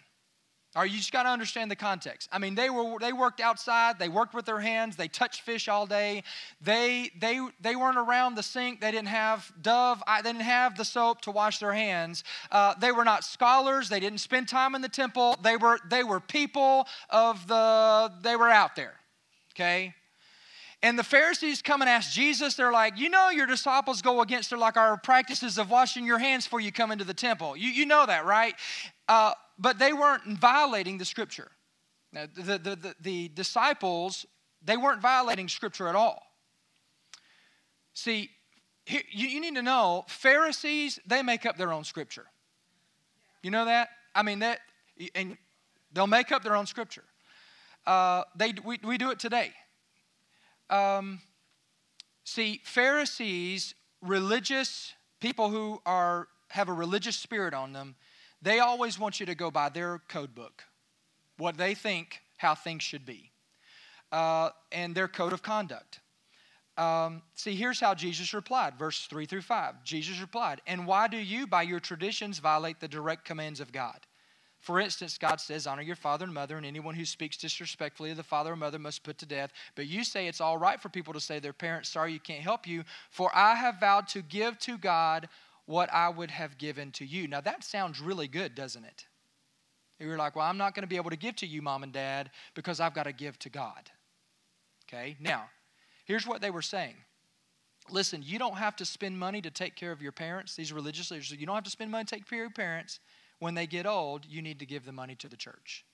Right, 0.73 0.89
you 0.89 0.97
just 0.97 1.11
got 1.11 1.23
to 1.23 1.29
understand 1.29 1.69
the 1.69 1.75
context. 1.75 2.29
I 2.31 2.39
mean, 2.39 2.55
they 2.55 2.69
were 2.69 2.97
they 2.97 3.11
worked 3.11 3.41
outside, 3.41 3.99
they 3.99 4.07
worked 4.07 4.33
with 4.33 4.45
their 4.45 4.61
hands, 4.61 4.95
they 4.95 5.09
touched 5.09 5.41
fish 5.41 5.67
all 5.67 5.85
day. 5.85 6.23
They 6.61 7.11
they 7.19 7.45
they 7.59 7.75
weren't 7.75 7.97
around 7.97 8.35
the 8.35 8.43
sink. 8.43 8.79
They 8.79 8.91
didn't 8.91 9.09
have 9.09 9.51
Dove. 9.61 10.01
I, 10.07 10.21
They 10.21 10.31
didn't 10.31 10.45
have 10.45 10.77
the 10.77 10.85
soap 10.85 11.21
to 11.21 11.31
wash 11.31 11.57
their 11.57 11.73
hands. 11.73 12.23
Uh, 12.51 12.73
they 12.79 12.93
were 12.93 13.03
not 13.03 13.25
scholars. 13.25 13.89
They 13.89 13.99
didn't 13.99 14.19
spend 14.19 14.47
time 14.47 14.73
in 14.73 14.81
the 14.81 14.89
temple. 14.89 15.37
They 15.43 15.57
were 15.57 15.77
they 15.89 16.05
were 16.05 16.21
people 16.21 16.87
of 17.09 17.47
the. 17.47 18.13
They 18.21 18.37
were 18.37 18.49
out 18.49 18.77
there. 18.77 18.93
Okay. 19.53 19.93
And 20.83 20.97
the 20.97 21.03
Pharisees 21.03 21.61
come 21.61 21.81
and 21.81 21.89
ask 21.89 22.11
Jesus, 22.11 22.55
they're 22.55 22.71
like, 22.71 22.97
You 22.97 23.09
know, 23.09 23.29
your 23.29 23.45
disciples 23.45 24.01
go 24.01 24.21
against 24.21 24.49
their, 24.49 24.57
like 24.57 24.77
our 24.77 24.97
practices 24.97 25.57
of 25.57 25.69
washing 25.69 26.05
your 26.05 26.17
hands 26.17 26.45
before 26.45 26.61
you 26.61 26.71
come 26.71 26.91
into 26.91 27.03
the 27.03 27.13
temple. 27.13 27.55
You, 27.55 27.69
you 27.69 27.85
know 27.85 28.05
that, 28.05 28.25
right? 28.25 28.55
Uh, 29.07 29.33
but 29.61 29.77
they 29.77 29.93
weren't 29.93 30.23
violating 30.39 30.97
the 30.97 31.05
scripture. 31.05 31.51
Now, 32.11 32.25
the, 32.33 32.57
the, 32.57 32.75
the, 32.75 32.95
the 32.99 33.27
disciples, 33.29 34.25
they 34.63 34.75
weren't 34.75 35.01
violating 35.01 35.47
scripture 35.47 35.87
at 35.87 35.95
all. 35.95 36.23
See, 37.93 38.31
here, 38.85 39.03
you, 39.11 39.39
need 39.39 39.55
to 39.55 39.61
know 39.61 40.03
Pharisees, 40.07 40.99
they 41.05 41.21
make 41.21 41.45
up 41.45 41.57
their 41.57 41.71
own 41.71 41.83
scripture. 41.83 42.25
You 43.43 43.51
know 43.51 43.65
that? 43.65 43.89
I 44.15 44.23
mean, 44.23 44.39
that, 44.39 44.59
and 45.13 45.37
they'll 45.93 46.07
make 46.07 46.31
up 46.31 46.43
their 46.43 46.55
own 46.55 46.65
scripture. 46.65 47.03
Uh, 47.85 48.23
they, 48.35 48.53
we, 48.65 48.79
we 48.83 48.97
do 48.97 49.11
it 49.11 49.19
today. 49.19 49.51
Um, 50.71 51.21
see, 52.23 52.61
Pharisees, 52.63 53.75
religious 54.01 54.93
people 55.19 55.49
who 55.49 55.81
are 55.85 56.27
have 56.49 56.67
a 56.67 56.73
religious 56.73 57.15
spirit 57.15 57.53
on 57.53 57.71
them, 57.71 57.95
they 58.41 58.59
always 58.59 58.97
want 58.97 59.19
you 59.19 59.25
to 59.27 59.35
go 59.35 59.51
by 59.51 59.69
their 59.69 60.01
code 60.07 60.33
book, 60.33 60.63
what 61.37 61.57
they 61.57 61.75
think 61.75 62.21
how 62.37 62.55
things 62.55 62.81
should 62.81 63.05
be, 63.05 63.31
uh, 64.11 64.49
and 64.71 64.95
their 64.95 65.07
code 65.07 65.33
of 65.33 65.43
conduct. 65.43 65.99
Um, 66.77 67.21
see, 67.35 67.55
here's 67.55 67.79
how 67.79 67.93
Jesus 67.93 68.33
replied, 68.33 68.79
verse 68.79 69.05
3 69.05 69.25
through 69.25 69.41
5. 69.41 69.83
Jesus 69.83 70.19
replied, 70.19 70.61
And 70.65 70.87
why 70.87 71.07
do 71.07 71.17
you, 71.17 71.45
by 71.45 71.61
your 71.61 71.79
traditions, 71.79 72.39
violate 72.39 72.79
the 72.79 72.87
direct 72.87 73.25
commands 73.25 73.59
of 73.59 73.71
God? 73.71 73.99
For 74.61 74.79
instance, 74.79 75.17
God 75.17 75.41
says, 75.41 75.67
Honor 75.67 75.81
your 75.81 75.95
father 75.95 76.25
and 76.25 76.33
mother, 76.33 76.55
and 76.55 76.65
anyone 76.65 76.95
who 76.95 77.05
speaks 77.05 77.35
disrespectfully 77.35 78.11
of 78.11 78.17
the 78.17 78.23
father 78.23 78.53
or 78.53 78.55
mother 78.55 78.79
must 78.79 79.03
put 79.03 79.17
to 79.17 79.25
death. 79.25 79.51
But 79.75 79.87
you 79.87 80.03
say 80.03 80.27
it's 80.27 80.41
all 80.41 80.57
right 80.57 80.79
for 80.79 80.89
people 80.89 81.13
to 81.13 81.19
say 81.19 81.39
their 81.39 81.51
parents, 81.51 81.89
Sorry, 81.89 82.13
you 82.13 82.19
can't 82.19 82.43
help 82.43 82.67
you, 82.67 82.83
for 83.09 83.29
I 83.35 83.55
have 83.55 83.79
vowed 83.79 84.07
to 84.09 84.21
give 84.21 84.57
to 84.59 84.77
God 84.77 85.27
what 85.65 85.91
I 85.93 86.09
would 86.09 86.31
have 86.31 86.57
given 86.57 86.91
to 86.93 87.05
you. 87.05 87.27
Now, 87.27 87.41
that 87.41 87.63
sounds 87.63 88.01
really 88.01 88.27
good, 88.27 88.55
doesn't 88.55 88.83
it? 88.83 89.05
You're 89.99 90.17
like, 90.17 90.35
well, 90.35 90.45
I'm 90.45 90.57
not 90.57 90.73
going 90.73 90.83
to 90.83 90.87
be 90.87 90.95
able 90.95 91.11
to 91.11 91.15
give 91.15 91.35
to 91.37 91.47
you, 91.47 91.61
mom 91.61 91.83
and 91.83 91.93
dad, 91.93 92.31
because 92.55 92.79
I've 92.79 92.93
got 92.93 93.03
to 93.03 93.13
give 93.13 93.37
to 93.39 93.49
God. 93.49 93.91
Okay? 94.87 95.15
Now, 95.19 95.45
here's 96.05 96.25
what 96.25 96.41
they 96.41 96.49
were 96.49 96.63
saying. 96.63 96.95
Listen, 97.89 98.23
you 98.25 98.39
don't 98.39 98.57
have 98.57 98.75
to 98.77 98.85
spend 98.85 99.17
money 99.17 99.41
to 99.41 99.51
take 99.51 99.75
care 99.75 99.91
of 99.91 100.01
your 100.01 100.11
parents. 100.11 100.55
These 100.55 100.73
religious 100.73 101.11
leaders, 101.11 101.31
you 101.31 101.45
don't 101.45 101.55
have 101.55 101.63
to 101.65 101.69
spend 101.69 101.91
money 101.91 102.05
to 102.05 102.15
take 102.15 102.27
care 102.27 102.39
of 102.39 102.43
your 102.43 102.49
parents. 102.51 102.99
When 103.39 103.53
they 103.53 103.67
get 103.67 103.85
old, 103.85 104.25
you 104.25 104.41
need 104.41 104.59
to 104.59 104.65
give 104.65 104.85
the 104.85 104.91
money 104.91 105.15
to 105.15 105.27
the 105.27 105.37
church. 105.37 105.85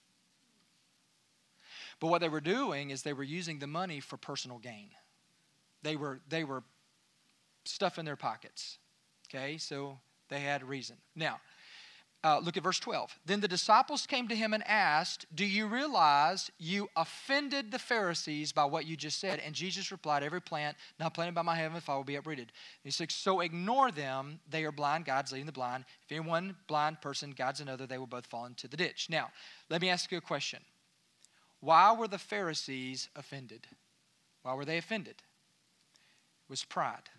But 1.99 2.07
what 2.07 2.21
they 2.21 2.29
were 2.29 2.41
doing 2.41 2.91
is 2.91 3.03
they 3.03 3.13
were 3.13 3.23
using 3.23 3.59
the 3.59 3.67
money 3.67 3.99
for 3.99 4.17
personal 4.17 4.59
gain. 4.59 4.89
They 5.83 5.95
were, 5.95 6.19
they 6.29 6.43
were 6.43 6.63
stuff 7.65 7.97
in 7.97 8.05
their 8.05 8.15
pockets. 8.15 8.77
Okay, 9.29 9.57
so 9.57 9.99
they 10.29 10.39
had 10.39 10.63
reason. 10.63 10.97
Now, 11.15 11.39
uh, 12.23 12.39
look 12.39 12.57
at 12.57 12.63
verse 12.63 12.79
12. 12.79 13.17
Then 13.25 13.41
the 13.41 13.47
disciples 13.47 14.07
came 14.07 14.27
to 14.27 14.35
him 14.35 14.53
and 14.53 14.67
asked, 14.67 15.27
Do 15.33 15.45
you 15.45 15.67
realize 15.67 16.49
you 16.57 16.89
offended 16.95 17.71
the 17.71 17.79
Pharisees 17.79 18.51
by 18.51 18.65
what 18.65 18.85
you 18.85 18.97
just 18.97 19.19
said? 19.19 19.39
And 19.45 19.53
Jesus 19.53 19.91
replied, 19.91 20.23
Every 20.23 20.41
plant 20.41 20.77
not 20.99 21.13
planted 21.13 21.35
by 21.35 21.43
my 21.43 21.55
heavenly 21.55 21.81
Father 21.81 21.99
will 21.99 22.03
be 22.03 22.15
uprooted. 22.15 22.51
he 22.83 22.91
said, 22.91 23.11
So 23.11 23.41
ignore 23.41 23.91
them. 23.91 24.39
They 24.49 24.65
are 24.65 24.71
blind 24.71 25.05
guides 25.05 25.31
leading 25.31 25.45
the 25.45 25.51
blind. 25.51 25.85
If 26.05 26.11
any 26.11 26.27
one 26.27 26.55
blind 26.67 27.01
person 27.01 27.31
guides 27.31 27.61
another, 27.61 27.85
they 27.85 27.99
will 27.99 28.07
both 28.07 28.25
fall 28.25 28.45
into 28.45 28.67
the 28.67 28.77
ditch. 28.77 29.07
Now, 29.09 29.29
let 29.69 29.81
me 29.81 29.89
ask 29.89 30.11
you 30.11 30.17
a 30.17 30.21
question. 30.21 30.59
Why 31.59 31.93
were 31.93 32.07
the 32.07 32.17
Pharisees 32.17 33.09
offended? 33.15 33.67
Why 34.41 34.53
were 34.55 34.65
they 34.65 34.77
offended? 34.77 35.15
It 35.17 36.49
was 36.49 36.63
pride. 36.63 37.09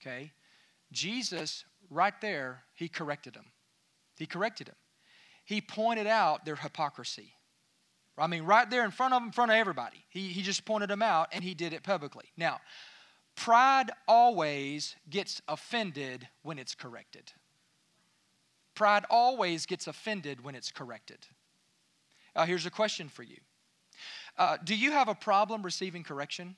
Okay? 0.00 0.32
Jesus, 0.96 1.64
right 1.90 2.18
there, 2.20 2.64
he 2.74 2.88
corrected 2.88 3.34
them. 3.34 3.44
He 4.16 4.26
corrected 4.26 4.68
them. 4.68 4.76
He 5.44 5.60
pointed 5.60 6.06
out 6.06 6.44
their 6.44 6.56
hypocrisy. 6.56 7.34
I 8.18 8.26
mean, 8.26 8.44
right 8.44 8.68
there 8.68 8.84
in 8.84 8.90
front 8.90 9.12
of 9.12 9.20
them, 9.20 9.28
in 9.28 9.32
front 9.32 9.50
of 9.50 9.58
everybody. 9.58 10.04
He, 10.08 10.28
he 10.28 10.42
just 10.42 10.64
pointed 10.64 10.88
them 10.88 11.02
out 11.02 11.28
and 11.32 11.44
he 11.44 11.54
did 11.54 11.74
it 11.74 11.82
publicly. 11.82 12.24
Now, 12.36 12.60
pride 13.36 13.90
always 14.08 14.96
gets 15.10 15.42
offended 15.46 16.26
when 16.42 16.58
it's 16.58 16.74
corrected. 16.74 17.30
Pride 18.74 19.04
always 19.10 19.66
gets 19.66 19.86
offended 19.86 20.42
when 20.42 20.54
it's 20.54 20.72
corrected. 20.72 21.18
Uh, 22.34 22.46
here's 22.46 22.66
a 22.66 22.70
question 22.70 23.08
for 23.08 23.22
you 23.22 23.36
uh, 24.38 24.56
Do 24.64 24.74
you 24.74 24.92
have 24.92 25.08
a 25.08 25.14
problem 25.14 25.62
receiving 25.62 26.02
correction? 26.02 26.56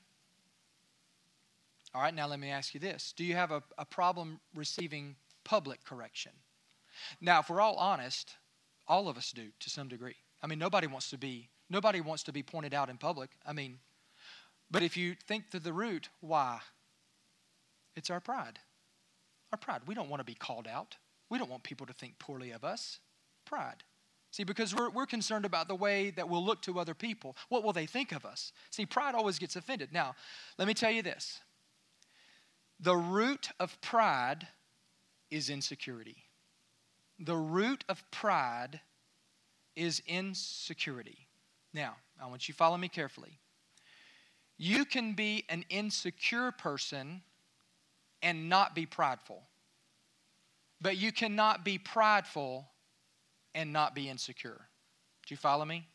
All 1.94 2.02
right, 2.02 2.14
now 2.14 2.26
let 2.26 2.38
me 2.38 2.50
ask 2.50 2.74
you 2.74 2.80
this 2.80 3.12
Do 3.16 3.24
you 3.24 3.34
have 3.34 3.50
a, 3.50 3.62
a 3.78 3.84
problem 3.84 4.40
receiving 4.54 5.16
public 5.44 5.84
correction? 5.84 6.32
Now, 7.20 7.40
if 7.40 7.48
we're 7.48 7.60
all 7.60 7.76
honest, 7.76 8.36
all 8.86 9.08
of 9.08 9.16
us 9.16 9.32
do 9.32 9.48
to 9.60 9.70
some 9.70 9.88
degree. 9.88 10.16
I 10.42 10.46
mean, 10.46 10.58
nobody 10.58 10.86
wants 10.86 11.10
to 11.10 11.18
be 11.18 11.48
nobody 11.70 12.00
wants 12.00 12.22
to 12.24 12.32
be 12.32 12.42
pointed 12.42 12.74
out 12.74 12.88
in 12.88 12.96
public. 12.96 13.30
I 13.46 13.52
mean, 13.52 13.78
but 14.70 14.82
if 14.82 14.96
you 14.96 15.14
think 15.26 15.50
to 15.50 15.60
the 15.60 15.72
root, 15.72 16.08
why? 16.20 16.60
It's 17.96 18.10
our 18.10 18.20
pride. 18.20 18.58
Our 19.52 19.58
pride. 19.58 19.82
We 19.86 19.94
don't 19.94 20.08
want 20.08 20.20
to 20.20 20.24
be 20.24 20.34
called 20.34 20.68
out. 20.68 20.96
We 21.30 21.38
don't 21.38 21.50
want 21.50 21.62
people 21.62 21.86
to 21.86 21.92
think 21.92 22.18
poorly 22.18 22.52
of 22.52 22.64
us. 22.64 23.00
Pride. 23.44 23.82
See, 24.30 24.44
because 24.44 24.74
we're, 24.74 24.90
we're 24.90 25.06
concerned 25.06 25.46
about 25.46 25.68
the 25.68 25.74
way 25.74 26.10
that 26.10 26.28
we'll 26.28 26.44
look 26.44 26.60
to 26.62 26.78
other 26.78 26.94
people. 26.94 27.34
What 27.48 27.64
will 27.64 27.72
they 27.72 27.86
think 27.86 28.12
of 28.12 28.26
us? 28.26 28.52
See, 28.70 28.84
pride 28.84 29.14
always 29.14 29.38
gets 29.38 29.56
offended. 29.56 29.90
Now, 29.90 30.14
let 30.58 30.68
me 30.68 30.74
tell 30.74 30.90
you 30.90 31.02
this 31.02 31.40
the 32.80 32.96
root 32.96 33.50
of 33.58 33.80
pride 33.80 34.46
is 35.30 35.50
insecurity. 35.50 36.24
The 37.18 37.36
root 37.36 37.84
of 37.88 38.08
pride 38.10 38.80
is 39.74 40.02
insecurity. 40.06 41.28
Now, 41.74 41.96
I 42.22 42.26
want 42.26 42.48
you 42.48 42.54
to 42.54 42.58
follow 42.58 42.76
me 42.76 42.88
carefully. 42.88 43.38
You 44.56 44.84
can 44.84 45.14
be 45.14 45.44
an 45.48 45.64
insecure 45.70 46.52
person 46.52 47.22
and 48.22 48.48
not 48.48 48.74
be 48.74 48.86
prideful. 48.86 49.42
But 50.80 50.96
you 50.96 51.12
cannot 51.12 51.64
be 51.64 51.78
prideful 51.78 52.68
and 53.54 53.72
not 53.72 53.94
be 53.94 54.08
insecure. 54.08 54.60
Do 55.26 55.34
you 55.34 55.36
follow 55.36 55.64
me? 55.64 55.86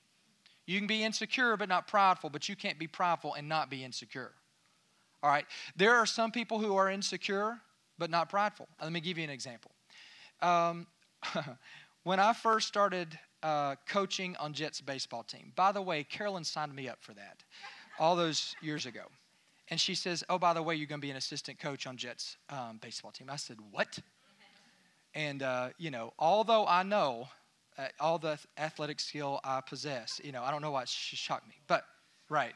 You 0.65 0.79
can 0.79 0.87
be 0.87 1.03
insecure 1.03 1.57
but 1.57 1.69
not 1.69 1.87
prideful, 1.87 2.29
but 2.29 2.47
you 2.47 2.55
can't 2.55 2.79
be 2.79 2.87
prideful 2.87 3.33
and 3.33 3.49
not 3.49 3.69
be 3.69 3.83
insecure. 3.83 4.31
All 5.23 5.29
right? 5.29 5.45
There 5.75 5.95
are 5.95 6.05
some 6.05 6.31
people 6.31 6.59
who 6.59 6.75
are 6.75 6.91
insecure 6.91 7.59
but 7.97 8.09
not 8.09 8.29
prideful. 8.29 8.67
Let 8.81 8.91
me 8.91 8.99
give 8.99 9.17
you 9.17 9.23
an 9.23 9.29
example. 9.29 9.71
Um, 10.41 10.87
when 12.03 12.19
I 12.19 12.33
first 12.33 12.67
started 12.67 13.17
uh, 13.41 13.75
coaching 13.87 14.35
on 14.37 14.53
Jets 14.53 14.81
baseball 14.81 15.23
team, 15.23 15.53
by 15.55 15.71
the 15.71 15.81
way, 15.81 16.03
Carolyn 16.03 16.43
signed 16.43 16.75
me 16.75 16.89
up 16.89 16.97
for 17.01 17.13
that 17.13 17.43
all 17.99 18.15
those 18.15 18.55
years 18.61 18.85
ago. 18.85 19.03
And 19.69 19.79
she 19.79 19.95
says, 19.95 20.23
Oh, 20.29 20.37
by 20.37 20.53
the 20.53 20.61
way, 20.61 20.75
you're 20.75 20.87
going 20.87 20.99
to 20.99 21.05
be 21.05 21.11
an 21.11 21.17
assistant 21.17 21.59
coach 21.59 21.87
on 21.87 21.95
Jets 21.95 22.37
um, 22.49 22.79
baseball 22.81 23.11
team. 23.11 23.29
I 23.29 23.37
said, 23.37 23.57
What? 23.71 23.99
And, 25.15 25.43
uh, 25.43 25.69
you 25.77 25.91
know, 25.91 26.11
although 26.19 26.65
I 26.65 26.83
know 26.83 27.29
uh, 27.77 27.85
all 27.99 28.17
the 28.17 28.37
athletic 28.57 28.99
skill 28.99 29.39
I 29.43 29.61
possess, 29.61 30.19
you 30.23 30.31
know, 30.31 30.43
I 30.43 30.51
don't 30.51 30.61
know 30.61 30.71
why 30.71 30.81
it 30.81 30.89
shocked 30.89 31.47
me, 31.47 31.55
but 31.67 31.85
right. 32.29 32.53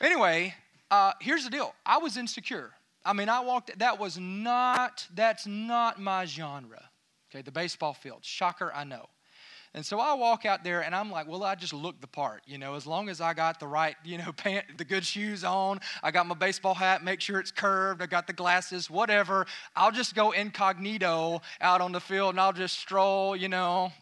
Anyway, 0.00 0.54
uh, 0.92 1.14
here's 1.20 1.44
the 1.44 1.50
deal 1.50 1.74
I 1.86 1.98
was 1.98 2.16
insecure. 2.18 2.70
I 3.04 3.14
mean, 3.14 3.28
I 3.28 3.40
walked, 3.40 3.76
that 3.78 3.98
was 3.98 4.18
not, 4.18 5.08
that's 5.14 5.46
not 5.46 6.00
my 6.00 6.26
genre. 6.26 6.90
Okay, 7.30 7.42
the 7.42 7.50
baseball 7.50 7.94
field. 7.94 8.18
Shocker, 8.22 8.70
I 8.72 8.84
know. 8.84 9.06
And 9.74 9.84
so 9.84 9.98
I 9.98 10.12
walk 10.12 10.44
out 10.44 10.62
there 10.64 10.82
and 10.82 10.94
I'm 10.94 11.10
like, 11.10 11.26
well, 11.26 11.42
I 11.44 11.54
just 11.54 11.72
look 11.72 11.98
the 12.02 12.06
part, 12.06 12.42
you 12.46 12.58
know, 12.58 12.74
as 12.74 12.86
long 12.86 13.08
as 13.08 13.22
I 13.22 13.32
got 13.32 13.58
the 13.58 13.66
right, 13.66 13.96
you 14.04 14.18
know, 14.18 14.32
pant, 14.36 14.66
the 14.76 14.84
good 14.84 15.04
shoes 15.04 15.44
on, 15.44 15.80
I 16.02 16.10
got 16.10 16.26
my 16.26 16.34
baseball 16.34 16.74
hat, 16.74 17.02
make 17.02 17.22
sure 17.22 17.40
it's 17.40 17.50
curved, 17.50 18.02
I 18.02 18.06
got 18.06 18.26
the 18.26 18.34
glasses, 18.34 18.90
whatever. 18.90 19.46
I'll 19.74 19.92
just 19.92 20.14
go 20.14 20.32
incognito 20.32 21.40
out 21.62 21.80
on 21.80 21.92
the 21.92 22.00
field 22.00 22.34
and 22.34 22.40
I'll 22.40 22.52
just 22.52 22.78
stroll, 22.78 23.34
you 23.34 23.48
know. 23.48 23.92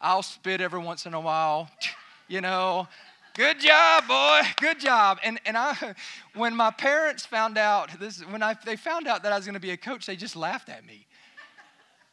I'll 0.00 0.24
spit 0.24 0.60
every 0.60 0.80
once 0.80 1.06
in 1.06 1.14
a 1.14 1.20
while, 1.20 1.70
you 2.28 2.40
know. 2.40 2.88
Good 3.34 3.60
job, 3.60 4.08
boy. 4.08 4.40
Good 4.56 4.80
job. 4.80 5.18
And 5.22 5.40
and 5.46 5.56
I, 5.56 5.94
when 6.34 6.54
my 6.54 6.70
parents 6.70 7.24
found 7.24 7.58
out 7.58 7.98
this, 8.00 8.24
when 8.26 8.42
I 8.42 8.56
they 8.64 8.76
found 8.76 9.06
out 9.06 9.22
that 9.22 9.32
I 9.32 9.36
was 9.36 9.44
going 9.44 9.54
to 9.54 9.60
be 9.60 9.70
a 9.70 9.76
coach, 9.76 10.06
they 10.06 10.16
just 10.16 10.34
laughed 10.34 10.68
at 10.68 10.84
me. 10.84 11.06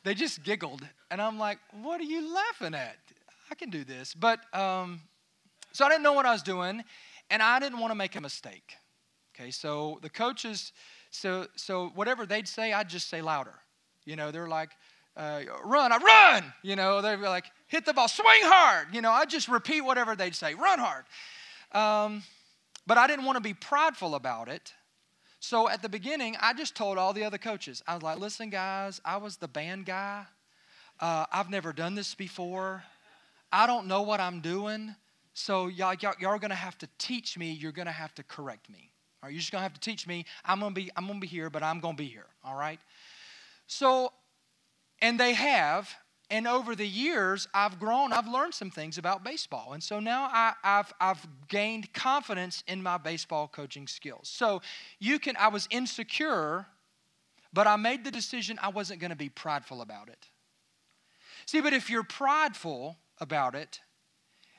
They 0.03 0.13
just 0.13 0.43
giggled, 0.43 0.87
and 1.09 1.21
I'm 1.21 1.39
like, 1.39 1.57
"What 1.81 1.99
are 1.99 2.05
you 2.05 2.33
laughing 2.33 2.75
at? 2.75 2.97
I 3.49 3.55
can 3.55 3.71
do 3.71 3.83
this." 3.83 4.13
But 4.13 4.41
um, 4.55 5.01
so 5.71 5.85
I 5.85 5.89
didn't 5.89 6.03
know 6.03 6.13
what 6.13 6.27
I 6.27 6.31
was 6.31 6.43
doing, 6.43 6.83
and 7.31 7.41
I 7.41 7.59
didn't 7.59 7.79
want 7.79 7.91
to 7.91 7.95
make 7.95 8.15
a 8.15 8.21
mistake. 8.21 8.75
Okay, 9.35 9.49
so 9.49 9.99
the 10.03 10.09
coaches, 10.09 10.71
so 11.09 11.47
so 11.55 11.91
whatever 11.95 12.27
they'd 12.27 12.47
say, 12.47 12.73
I'd 12.73 12.89
just 12.89 13.09
say 13.09 13.21
louder. 13.23 13.55
You 14.05 14.15
know, 14.15 14.31
they're 14.31 14.47
like, 14.47 14.69
uh, 15.17 15.41
"Run, 15.63 15.91
I 15.91 15.97
run." 15.97 16.53
You 16.61 16.75
know, 16.75 17.01
they'd 17.01 17.17
be 17.17 17.23
like, 17.23 17.45
"Hit 17.67 17.85
the 17.85 17.93
ball, 17.93 18.07
swing 18.07 18.43
hard." 18.43 18.87
You 18.93 19.01
know, 19.01 19.11
I 19.11 19.25
just 19.25 19.47
repeat 19.47 19.81
whatever 19.81 20.15
they'd 20.15 20.35
say, 20.35 20.53
"Run 20.53 20.79
hard." 20.79 21.05
Um, 21.73 22.23
but 22.85 22.97
I 22.97 23.07
didn't 23.07 23.25
want 23.25 23.35
to 23.35 23.41
be 23.41 23.53
prideful 23.53 24.15
about 24.15 24.47
it. 24.47 24.73
So 25.39 25.69
at 25.69 25.81
the 25.81 25.89
beginning, 25.89 26.35
I 26.41 26.53
just 26.53 26.75
told 26.75 26.97
all 26.97 27.13
the 27.13 27.23
other 27.23 27.37
coaches, 27.37 27.83
I 27.87 27.93
was 27.93 28.03
like, 28.03 28.17
listen, 28.17 28.49
guys, 28.49 28.99
I 29.05 29.17
was 29.17 29.37
the 29.37 29.47
band 29.47 29.85
guy. 29.85 30.25
Uh, 30.99 31.25
I've 31.31 31.49
never 31.49 31.73
done 31.73 31.93
this 31.95 32.15
before. 32.15 32.83
I 33.51 33.67
don't 33.67 33.87
know 33.87 34.01
what 34.01 34.19
I'm 34.19 34.39
doing. 34.39 34.95
So 35.33 35.67
y'all, 35.67 35.93
y'all, 35.93 36.15
y'all 36.19 36.31
are 36.31 36.39
going 36.39 36.49
to 36.49 36.55
have 36.55 36.77
to 36.79 36.89
teach 36.97 37.37
me. 37.37 37.51
You're 37.51 37.71
going 37.71 37.85
to 37.85 37.91
have 37.91 38.15
to 38.15 38.23
correct 38.23 38.69
me. 38.69 38.89
All 39.21 39.27
right, 39.27 39.33
you're 39.33 39.39
just 39.39 39.51
going 39.51 39.59
to 39.59 39.63
have 39.63 39.73
to 39.73 39.79
teach 39.79 40.07
me. 40.07 40.25
I'm 40.43 40.59
going 40.59 40.73
to 40.73 40.81
be, 40.81 40.89
I'm 40.95 41.05
going 41.05 41.19
to 41.19 41.21
be 41.21 41.27
here, 41.27 41.49
but 41.49 41.61
I'm 41.61 41.79
going 41.79 41.95
to 41.95 42.01
be 42.01 42.09
here. 42.09 42.25
All 42.43 42.57
right. 42.57 42.79
So, 43.67 44.11
and 45.01 45.19
they 45.19 45.33
have, 45.33 45.93
and 46.29 46.47
over 46.47 46.75
the 46.75 46.87
years, 46.87 47.47
I've 47.53 47.79
grown, 47.79 48.11
I've 48.11 48.27
learned 48.27 48.53
some 48.53 48.69
things 48.69 48.97
about 48.97 49.23
baseball. 49.23 49.73
And 49.73 49.81
so 49.81 49.99
now 49.99 50.29
I, 50.31 50.53
have 50.63 50.93
I've 50.99 51.25
gained 51.47 51.93
confidence 51.93 52.63
in 52.67 52.83
my 52.83 52.97
baseball 52.97 53.47
coaching 53.47 53.87
skills. 53.87 54.27
So 54.29 54.61
you 54.99 55.19
can, 55.19 55.37
I 55.37 55.47
was 55.47 55.67
insecure, 55.71 56.65
but 57.53 57.67
I 57.67 57.75
made 57.75 58.03
the 58.03 58.11
decision 58.11 58.59
I 58.61 58.69
wasn't 58.69 58.99
going 58.99 59.11
to 59.11 59.17
be 59.17 59.29
prideful 59.29 59.81
about 59.81 60.09
it. 60.09 60.27
See, 61.45 61.61
but 61.61 61.73
if 61.73 61.89
you're 61.89 62.03
prideful 62.03 62.97
about 63.19 63.55
it, 63.55 63.79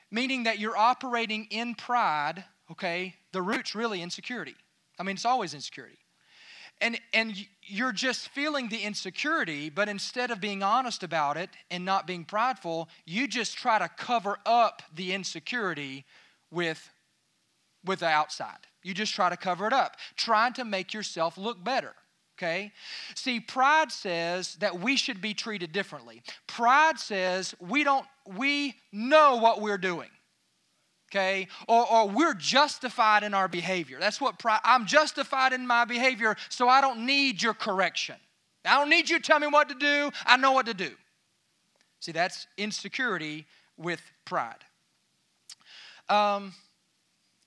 meaning 0.09 0.43
that 0.43 0.57
you're 0.57 0.77
operating 0.77 1.45
in 1.51 1.75
pride, 1.75 2.43
okay, 2.71 3.15
the 3.31 3.43
root's 3.43 3.75
really 3.75 4.01
insecurity. 4.01 4.55
I 4.97 5.03
mean, 5.03 5.15
it's 5.15 5.25
always 5.25 5.53
insecurity 5.53 5.99
and 6.81 6.99
and 7.13 7.33
you're 7.63 7.91
just 7.91 8.29
feeling 8.29 8.69
the 8.69 8.79
insecurity 8.79 9.69
but 9.69 9.89
instead 9.89 10.31
of 10.31 10.41
being 10.41 10.63
honest 10.63 11.03
about 11.03 11.37
it 11.37 11.49
and 11.69 11.85
not 11.85 12.07
being 12.07 12.25
prideful 12.25 12.89
you 13.05 13.27
just 13.27 13.57
try 13.57 13.79
to 13.79 13.89
cover 13.89 14.37
up 14.45 14.81
the 14.95 15.13
insecurity 15.13 16.05
with 16.51 16.89
with 17.85 17.99
the 17.99 18.07
outside. 18.07 18.57
You 18.83 18.93
just 18.93 19.13
try 19.13 19.29
to 19.29 19.37
cover 19.37 19.67
it 19.67 19.73
up 19.73 19.97
trying 20.15 20.53
to 20.53 20.65
make 20.65 20.93
yourself 20.93 21.37
look 21.37 21.63
better 21.63 21.93
okay? 22.37 22.71
See 23.15 23.41
pride 23.41 23.91
says 23.91 24.55
that 24.55 24.79
we 24.79 24.95
should 24.95 25.19
be 25.19 25.33
treated 25.33 25.73
differently. 25.73 26.23
Pride 26.47 26.97
says 26.97 27.53
we 27.59 27.83
don't 27.83 28.05
we 28.37 28.75
know 28.93 29.37
what 29.37 29.61
we're 29.61 29.77
doing 29.77 30.09
okay? 31.11 31.47
Or, 31.67 31.91
or 31.91 32.07
we're 32.07 32.33
justified 32.33 33.23
in 33.23 33.33
our 33.33 33.47
behavior. 33.47 33.97
That's 33.99 34.21
what 34.21 34.39
pride, 34.39 34.61
I'm 34.63 34.85
justified 34.85 35.53
in 35.53 35.65
my 35.65 35.85
behavior, 35.85 36.35
so 36.49 36.69
I 36.69 36.81
don't 36.81 37.05
need 37.05 37.41
your 37.41 37.53
correction. 37.53 38.15
I 38.65 38.77
don't 38.77 38.89
need 38.89 39.09
you 39.09 39.17
to 39.17 39.23
tell 39.23 39.39
me 39.39 39.47
what 39.47 39.69
to 39.69 39.75
do. 39.75 40.11
I 40.25 40.37
know 40.37 40.51
what 40.51 40.65
to 40.67 40.73
do. 40.73 40.91
See, 41.99 42.11
that's 42.11 42.47
insecurity 42.57 43.45
with 43.77 44.01
pride. 44.25 44.63
Um, 46.07 46.53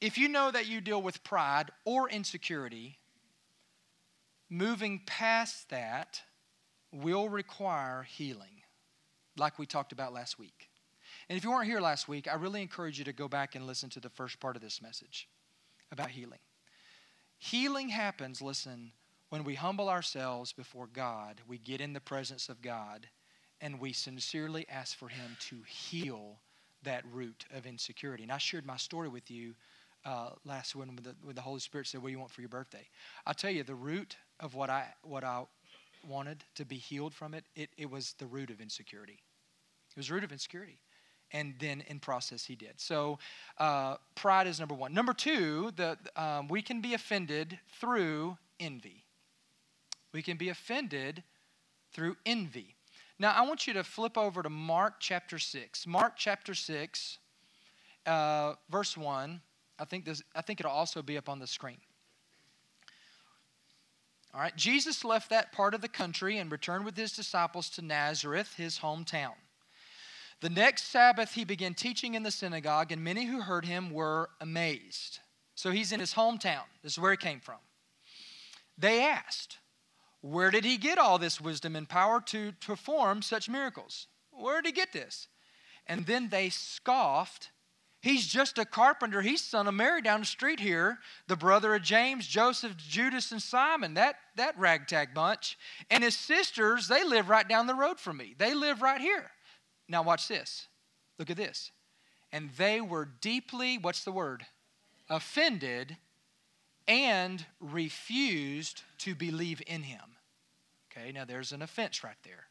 if 0.01 0.19
you 0.19 0.29
know 0.29 0.51
that 0.51 0.67
you 0.67 0.81
deal 0.81 1.01
with 1.01 1.23
pride 1.23 1.71
or 1.85 2.09
insecurity, 2.09 2.99
moving 4.51 5.01
past 5.07 5.71
that 5.71 6.21
will 6.93 7.29
require 7.29 8.03
healing, 8.03 8.63
like 9.37 9.59
we 9.59 9.67
talked 9.67 9.93
about 9.93 10.13
last 10.13 10.39
week. 10.39 10.69
And 11.29 11.37
if 11.37 11.45
you 11.45 11.51
weren't 11.51 11.67
here 11.67 11.81
last 11.81 12.09
week, 12.09 12.29
I 12.29 12.35
really 12.35 12.63
encourage 12.63 12.99
you 12.99 13.05
to 13.05 13.13
go 13.13 13.29
back 13.29 13.55
and 13.55 13.67
listen 13.67 13.91
to 13.91 14.01
the 14.01 14.11
first 14.11 14.41
part 14.41 14.57
of 14.57 14.63
this 14.63 14.83
message 14.83 15.29
about 15.91 16.11
healing. 16.11 16.39
Healing 17.39 17.89
happens, 17.89 18.41
listen, 18.41 18.93
when 19.29 19.45
we 19.45 19.55
humble 19.55 19.89
ourselves 19.89 20.53
before 20.53 20.87
God, 20.87 21.41
we 21.49 21.59
get 21.59 21.81
in 21.81 21.93
the 21.93 22.01
presence 22.01 22.49
of 22.49 22.63
God, 22.63 23.09
and 23.61 23.81
we 23.81 23.93
sincerely 23.93 24.67
ask 24.69 24.97
for 24.97 25.09
Him 25.09 25.37
to 25.49 25.57
heal 25.67 26.39
that 26.83 27.05
root 27.13 27.45
of 27.55 27.67
insecurity. 27.67 28.25
And 28.25 28.33
I 28.33 28.39
shared 28.39 28.67
my 28.67 28.77
story 28.77 29.09
with 29.09 29.31
you 29.31 29.55
uh, 30.05 30.31
last 30.45 30.75
when 30.75 30.97
the, 31.03 31.15
when 31.23 31.35
the 31.35 31.41
Holy 31.41 31.61
Spirit 31.61 31.87
said, 31.87 32.03
"What 32.03 32.09
do 32.09 32.13
you 32.13 32.19
want 32.19 32.31
for 32.31 32.43
your 32.43 32.49
birthday?" 32.49 32.89
I'll 33.27 33.35
tell 33.35 33.51
you 33.51 33.63
the 33.63 33.75
root 33.75 34.17
of 34.41 34.55
what 34.55 34.69
I 34.69 34.87
what 35.03 35.25
I 35.25 35.45
wanted 36.07 36.45
to 36.57 36.65
be 36.65 36.77
healed 36.77 37.15
from 37.15 37.35
it. 37.35 37.45
It, 37.55 37.71
it 37.79 37.91
was 37.91 38.15
the 38.19 38.27
root 38.27 38.51
of 38.51 38.61
insecurity. 38.61 39.21
It 39.91 39.97
was 39.97 40.09
the 40.09 40.15
root 40.15 40.25
of 40.25 40.33
insecurity 40.33 40.79
and 41.33 41.55
then 41.59 41.83
in 41.89 41.99
process 41.99 42.45
he 42.45 42.55
did. 42.55 42.75
So 42.77 43.19
uh, 43.59 43.97
pride 44.15 44.47
is 44.47 44.59
number 44.59 44.75
one. 44.75 44.93
Number 44.93 45.13
two, 45.13 45.73
the, 45.77 45.97
um, 46.17 46.49
we 46.49 46.63
can 46.63 46.81
be 46.81 46.95
offended 46.95 47.59
through 47.81 48.37
envy. 48.61 49.05
We 50.13 50.23
can 50.23 50.37
be 50.37 50.51
offended 50.51 51.23
through 51.93 52.17
envy. 52.27 52.77
Now 53.19 53.33
I 53.33 53.43
want 53.43 53.67
you 53.67 53.73
to 53.75 53.85
flip 53.85 54.19
over 54.19 54.43
to 54.43 54.51
Mark 54.51 54.95
chapter 54.99 55.39
six. 55.39 55.87
Mark 55.87 56.15
chapter 56.17 56.55
six, 56.55 57.19
uh, 58.07 58.55
verse 58.71 58.97
one. 58.97 59.41
I 59.79 59.85
think 59.85 60.05
this. 60.05 60.23
I 60.35 60.43
think 60.43 60.61
it'll 60.61 60.73
also 60.73 61.03
be 61.03 61.17
up 61.17 61.29
on 61.29 61.39
the 61.39 61.47
screen. 61.47 61.79
All 64.35 64.41
right. 64.41 64.57
Jesus 64.57 65.05
left 65.05 65.29
that 65.31 65.53
part 65.53 65.75
of 65.75 65.81
the 65.83 65.89
country 65.89 66.39
and 66.39 66.51
returned 66.51 66.85
with 66.85 66.97
his 66.97 67.13
disciples 67.13 67.69
to 67.71 67.83
Nazareth, 67.83 68.55
his 68.57 68.79
hometown. 68.79 69.35
The 70.43 70.51
next 70.51 70.91
Sabbath, 70.91 71.35
he 71.35 71.45
began 71.45 71.73
teaching 71.73 72.15
in 72.15 72.25
the 72.25 72.31
synagogue, 72.33 72.91
and 72.91 73.05
many 73.05 73.27
who 73.27 73.41
heard 73.41 73.65
him 73.65 73.93
were 73.93 74.29
amazed. 74.41 75.21
So 75.55 75.71
he's 75.71 75.93
in 75.93 76.01
his 76.01 76.15
hometown. 76.15 76.65
This 76.83 76.93
is 76.93 76.99
where 76.99 77.13
he 77.13 77.17
came 77.17 77.39
from. 77.39 77.59
They 78.77 79.05
asked, 79.05 79.59
Where 80.21 80.51
did 80.51 80.65
he 80.65 80.79
get 80.79 80.99
all 80.99 81.17
this 81.17 81.41
wisdom 81.41 81.77
and 81.77 81.89
power 81.89 82.21
to 82.27 82.53
perform 82.61 83.23
such 83.23 83.49
miracles? 83.49 84.09
Where 84.33 84.61
did 84.61 84.67
he 84.67 84.73
get 84.73 84.93
this? 84.93 85.29
And 85.87 86.07
then 86.07 86.29
they 86.29 86.49
scoffed. 86.49 87.51
He's 88.01 88.27
just 88.27 88.59
a 88.59 88.65
carpenter. 88.65 89.23
He's 89.23 89.43
son 89.43 89.69
of 89.69 89.75
Mary 89.75 90.03
down 90.03 90.21
the 90.21 90.27
street 90.27 90.59
here, 90.59 90.99
the 91.29 91.37
brother 91.37 91.73
of 91.77 91.83
James, 91.83 92.27
Joseph, 92.27 92.77
Judas, 92.77 93.31
and 93.31 93.41
Simon, 93.41 93.95
that, 93.95 94.17
that 94.35 94.59
ragtag 94.59 95.15
bunch. 95.15 95.57
And 95.89 96.03
his 96.03 96.17
sisters, 96.17 96.89
they 96.89 97.05
live 97.05 97.29
right 97.29 97.49
down 97.49 97.69
the 97.69 97.77
road 97.77 98.01
from 98.01 98.17
me. 98.17 98.35
They 98.37 98.55
live 98.55 98.83
right 98.83 99.01
here. 99.01 99.31
Now, 99.93 100.03
watch 100.03 100.27
this. 100.27 100.69
Look 101.19 101.29
at 101.29 101.37
this. 101.37 101.71
And 102.33 102.49
they 102.57 102.81
were 102.81 103.05
deeply, 103.05 103.77
what's 103.77 104.05
the 104.05 104.11
word? 104.11 104.47
Offended 105.11 105.99
and 106.89 107.45
refused 107.61 108.83
to 108.99 109.15
believe 109.15 109.61
in 109.67 109.83
him. 109.83 110.17
Okay, 110.91 111.13
now 111.13 111.27
there's 111.27 111.53
an 111.53 111.61
offense 111.61 112.03
right 112.03 112.17
there. 112.25 112.47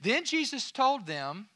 Then 0.00 0.24
Jesus 0.24 0.70
told 0.70 1.06
them, 1.06 1.48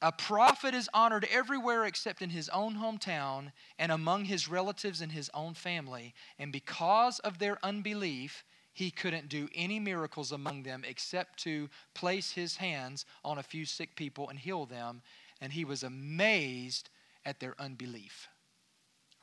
A 0.00 0.12
prophet 0.12 0.74
is 0.74 0.88
honored 0.94 1.26
everywhere 1.28 1.84
except 1.84 2.22
in 2.22 2.30
his 2.30 2.48
own 2.50 2.76
hometown 2.76 3.50
and 3.80 3.90
among 3.90 4.26
his 4.26 4.48
relatives 4.48 5.00
and 5.00 5.10
his 5.10 5.28
own 5.34 5.54
family. 5.54 6.14
And 6.38 6.52
because 6.52 7.18
of 7.18 7.40
their 7.40 7.58
unbelief, 7.64 8.44
he 8.76 8.90
couldn't 8.90 9.30
do 9.30 9.48
any 9.54 9.80
miracles 9.80 10.32
among 10.32 10.62
them 10.62 10.84
except 10.86 11.38
to 11.38 11.70
place 11.94 12.32
his 12.32 12.56
hands 12.56 13.06
on 13.24 13.38
a 13.38 13.42
few 13.42 13.64
sick 13.64 13.96
people 13.96 14.28
and 14.28 14.38
heal 14.38 14.66
them. 14.66 15.00
And 15.40 15.50
he 15.50 15.64
was 15.64 15.82
amazed 15.82 16.90
at 17.24 17.40
their 17.40 17.54
unbelief. 17.58 18.28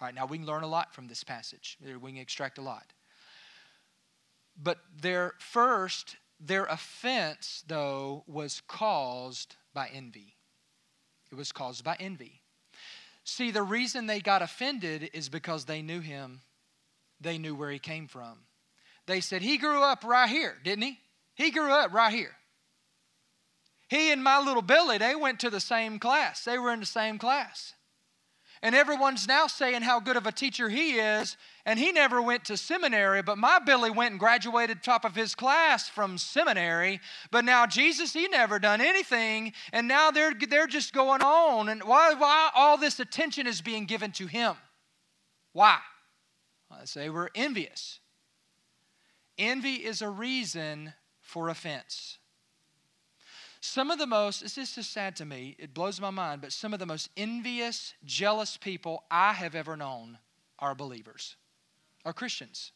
All 0.02 0.08
right, 0.08 0.16
now 0.16 0.26
we 0.26 0.40
can 0.40 0.48
learn 0.48 0.64
a 0.64 0.68
lot 0.68 0.92
from 0.92 1.08
this 1.08 1.24
passage. 1.24 1.78
We 2.02 2.14
can 2.14 2.20
extract 2.20 2.58
a 2.58 2.64
lot. 2.64 2.94
But 4.60 4.80
their 5.00 5.36
first, 5.38 6.16
their 6.40 6.66
offense, 6.66 7.64
though, 7.68 8.24
was 8.26 8.60
caused 8.68 9.56
by 9.72 9.88
envy. 9.94 10.34
It 11.32 11.36
was 11.36 11.52
caused 11.52 11.84
by 11.84 11.96
envy. 12.00 12.42
See, 13.24 13.52
the 13.52 13.62
reason 13.62 14.08
they 14.08 14.20
got 14.20 14.42
offended 14.42 15.12
is 15.14 15.30
because 15.30 15.66
they 15.66 15.84
knew 15.84 16.00
him, 16.00 16.42
they 17.22 17.38
knew 17.38 17.54
where 17.54 17.70
he 17.70 17.78
came 17.78 18.08
from. 18.08 18.40
They 19.06 19.22
said, 19.22 19.42
He 19.42 19.58
grew 19.58 19.82
up 19.82 20.04
right 20.04 20.30
here, 20.30 20.56
didn't 20.64 20.84
he? 20.84 21.00
He 21.36 21.52
grew 21.52 21.72
up 21.72 21.94
right 21.94 22.14
here. 22.14 22.36
He 23.90 24.12
and 24.12 24.24
my 24.24 24.40
little 24.40 24.62
Billy, 24.62 24.98
they 24.98 25.16
went 25.16 25.40
to 25.42 25.50
the 25.50 25.60
same 25.60 26.00
class. 26.00 26.44
They 26.44 26.58
were 26.58 26.72
in 26.72 26.80
the 26.80 26.86
same 26.86 27.18
class. 27.18 27.74
And 28.64 28.74
everyone's 28.74 29.28
now 29.28 29.48
saying 29.48 29.82
how 29.82 30.00
good 30.00 30.16
of 30.16 30.26
a 30.26 30.32
teacher 30.32 30.70
he 30.70 30.94
is. 30.94 31.36
And 31.66 31.78
he 31.78 31.92
never 31.92 32.22
went 32.22 32.46
to 32.46 32.56
seminary, 32.56 33.22
but 33.22 33.38
my 33.38 33.60
Billy 33.60 33.92
went 33.92 34.12
and 34.12 34.20
graduated 34.20 34.82
top 34.82 35.04
of 35.04 35.16
his 35.16 35.36
class 35.36 35.90
from 35.90 36.18
seminary. 36.18 37.02
But 37.30 37.44
now 37.44 37.66
Jesus, 37.66 38.14
he 38.14 38.30
never 38.30 38.60
done 38.60 38.80
anything. 38.80 39.52
And 39.74 39.90
now 39.90 40.12
they're, 40.12 40.34
they're 40.34 40.66
just 40.66 40.94
going 40.94 41.22
on. 41.22 41.68
And 41.68 41.84
why, 41.84 42.14
why 42.14 42.52
all 42.56 42.78
this 42.78 43.02
attention 43.02 43.48
is 43.48 43.62
being 43.62 43.84
given 43.84 44.14
to 44.14 44.28
him? 44.28 44.56
Why? 45.52 45.80
I 46.72 46.86
say 46.86 47.10
we're 47.10 47.30
envious. 47.36 48.00
Envy 49.38 49.76
is 49.76 50.02
a 50.02 50.10
reason 50.10 50.94
for 51.22 51.50
offense. 51.50 52.18
Some 53.62 53.92
of 53.92 53.98
the 53.98 54.08
most, 54.08 54.42
this 54.42 54.58
is 54.58 54.76
just 54.76 54.92
sad 54.92 55.16
to 55.16 55.26
me, 55.26 55.56
it 55.58 55.74
blows 55.74 56.02
my 56.02 56.10
mind, 56.10 56.42
but 56.42 56.52
some 56.52 56.74
of 56.74 56.80
the 56.80 56.86
most 56.86 57.10
envious, 57.16 57.94
jealous 58.04 58.58
people 58.58 59.06
I 59.10 59.32
have 59.32 59.56
ever 59.56 59.78
known 59.78 60.18
are 60.60 60.76
believers, 60.76 61.38
are 62.04 62.12
Christians. 62.12 62.74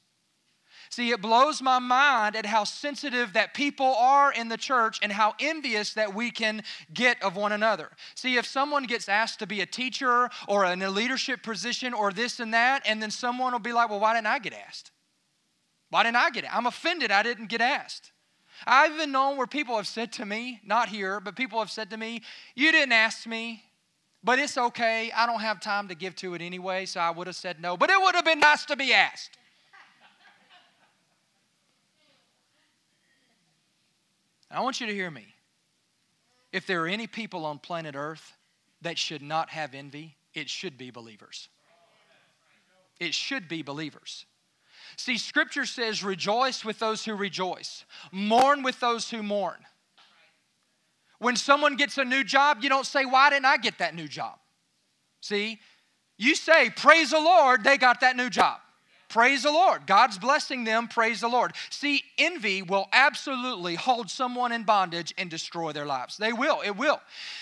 See, 0.90 1.12
it 1.12 1.22
blows 1.22 1.62
my 1.62 1.80
mind 1.80 2.36
at 2.36 2.46
how 2.46 2.64
sensitive 2.64 3.34
that 3.34 3.54
people 3.54 3.96
are 3.96 4.32
in 4.32 4.48
the 4.48 4.58
church 4.58 5.00
and 5.02 5.12
how 5.12 5.34
envious 5.40 5.94
that 5.96 6.14
we 6.14 6.32
can 6.32 6.64
get 6.94 7.22
of 7.22 7.36
one 7.36 7.52
another. 7.52 7.90
See, 8.16 8.38
if 8.38 8.46
someone 8.46 8.84
gets 8.84 9.10
asked 9.10 9.40
to 9.40 9.48
be 9.48 9.60
a 9.60 9.66
teacher 9.66 10.30
or 10.48 10.66
in 10.66 10.82
a 10.82 10.90
leadership 10.90 11.44
position 11.44 11.94
or 11.94 12.12
this 12.12 12.40
and 12.40 12.54
that, 12.54 12.84
and 12.86 13.02
then 13.02 13.12
someone 13.12 13.52
will 13.52 13.60
be 13.60 13.74
like, 13.74 13.90
well, 13.90 14.00
why 14.00 14.14
didn't 14.14 14.28
I 14.28 14.40
get 14.40 14.54
asked? 14.54 14.92
Why 15.90 16.04
didn't 16.04 16.18
I 16.18 16.30
get 16.30 16.44
it? 16.44 16.56
I'm 16.56 16.66
offended 16.66 17.12
I 17.12 17.24
didn't 17.24 17.48
get 17.48 17.62
asked. 17.62 18.12
I've 18.66 18.94
even 18.94 19.12
known 19.12 19.38
where 19.38 19.48
people 19.48 19.76
have 19.76 19.88
said 19.88 20.12
to 20.14 20.26
me, 20.26 20.60
not 20.66 20.90
here, 20.90 21.20
but 21.20 21.36
people 21.36 21.60
have 21.60 21.70
said 21.70 21.92
to 21.92 21.98
me, 21.98 22.24
You 22.56 22.72
didn't 22.72 22.94
ask 22.94 23.28
me, 23.28 23.64
but 24.24 24.40
it's 24.40 24.58
okay. 24.58 25.12
I 25.16 25.26
don't 25.26 25.42
have 25.42 25.60
time 25.62 25.88
to 25.90 25.96
give 25.96 26.16
to 26.18 26.34
it 26.34 26.42
anyway, 26.42 26.86
so 26.86 27.00
I 27.00 27.12
would 27.12 27.28
have 27.28 27.36
said 27.36 27.62
no. 27.62 27.78
But 27.78 27.90
it 27.90 28.02
would 28.02 28.16
have 28.16 28.26
been 28.26 28.40
nice 28.40 28.66
to 28.66 28.76
be 28.76 28.94
asked. 28.94 29.38
I 34.50 34.62
want 34.62 34.80
you 34.80 34.88
to 34.88 34.94
hear 34.94 35.12
me. 35.12 35.26
If 36.52 36.66
there 36.66 36.82
are 36.84 36.88
any 36.88 37.08
people 37.08 37.46
on 37.46 37.60
planet 37.60 37.96
Earth 37.96 38.34
that 38.82 38.98
should 38.98 39.22
not 39.22 39.50
have 39.50 39.76
envy, 39.76 40.16
it 40.34 40.50
should 40.50 40.78
be 40.78 40.90
believers. 40.90 41.50
It 43.00 43.14
should 43.14 43.48
be 43.48 43.62
believers. 43.62 44.26
See, 44.98 45.18
Scripture 45.18 45.66
says, 45.66 46.04
rejoice 46.04 46.66
with 46.66 46.80
those 46.80 47.06
who 47.06 47.14
rejoice, 47.14 47.86
mourn 48.12 48.64
with 48.64 48.80
those 48.80 49.10
who 49.10 49.22
mourn. 49.22 49.58
When 51.20 51.36
someone 51.36 51.76
gets 51.76 51.98
a 51.98 52.04
new 52.04 52.24
job, 52.24 52.60
you 52.62 52.70
don't 52.70 52.86
say, 52.86 53.06
Why 53.06 53.30
didn't 53.30 53.46
I 53.46 53.58
get 53.58 53.78
that 53.80 53.96
new 53.96 54.08
job? 54.08 54.38
See, 55.22 55.60
you 56.18 56.36
say, 56.36 56.70
Praise 56.70 57.12
the 57.12 57.20
Lord, 57.20 57.64
they 57.64 57.78
got 57.78 58.02
that 58.02 58.16
new 58.16 58.30
job. 58.30 58.60
Praise 59.10 59.44
the 59.44 59.52
Lord. 59.52 59.88
God's 59.88 60.18
blessing 60.18 60.66
them. 60.66 60.90
Praise 60.90 61.22
the 61.22 61.30
Lord. 61.30 61.54
See, 61.70 62.04
envy 62.18 62.62
will 62.62 62.88
absolutely 62.92 63.76
hold 63.76 64.10
someone 64.10 64.52
in 64.52 64.64
bondage 64.64 65.14
and 65.18 65.30
destroy 65.30 65.72
their 65.72 65.86
lives. 65.86 66.18
They 66.18 66.34
will. 66.34 66.60
It 66.60 66.76
will. 66.76 67.00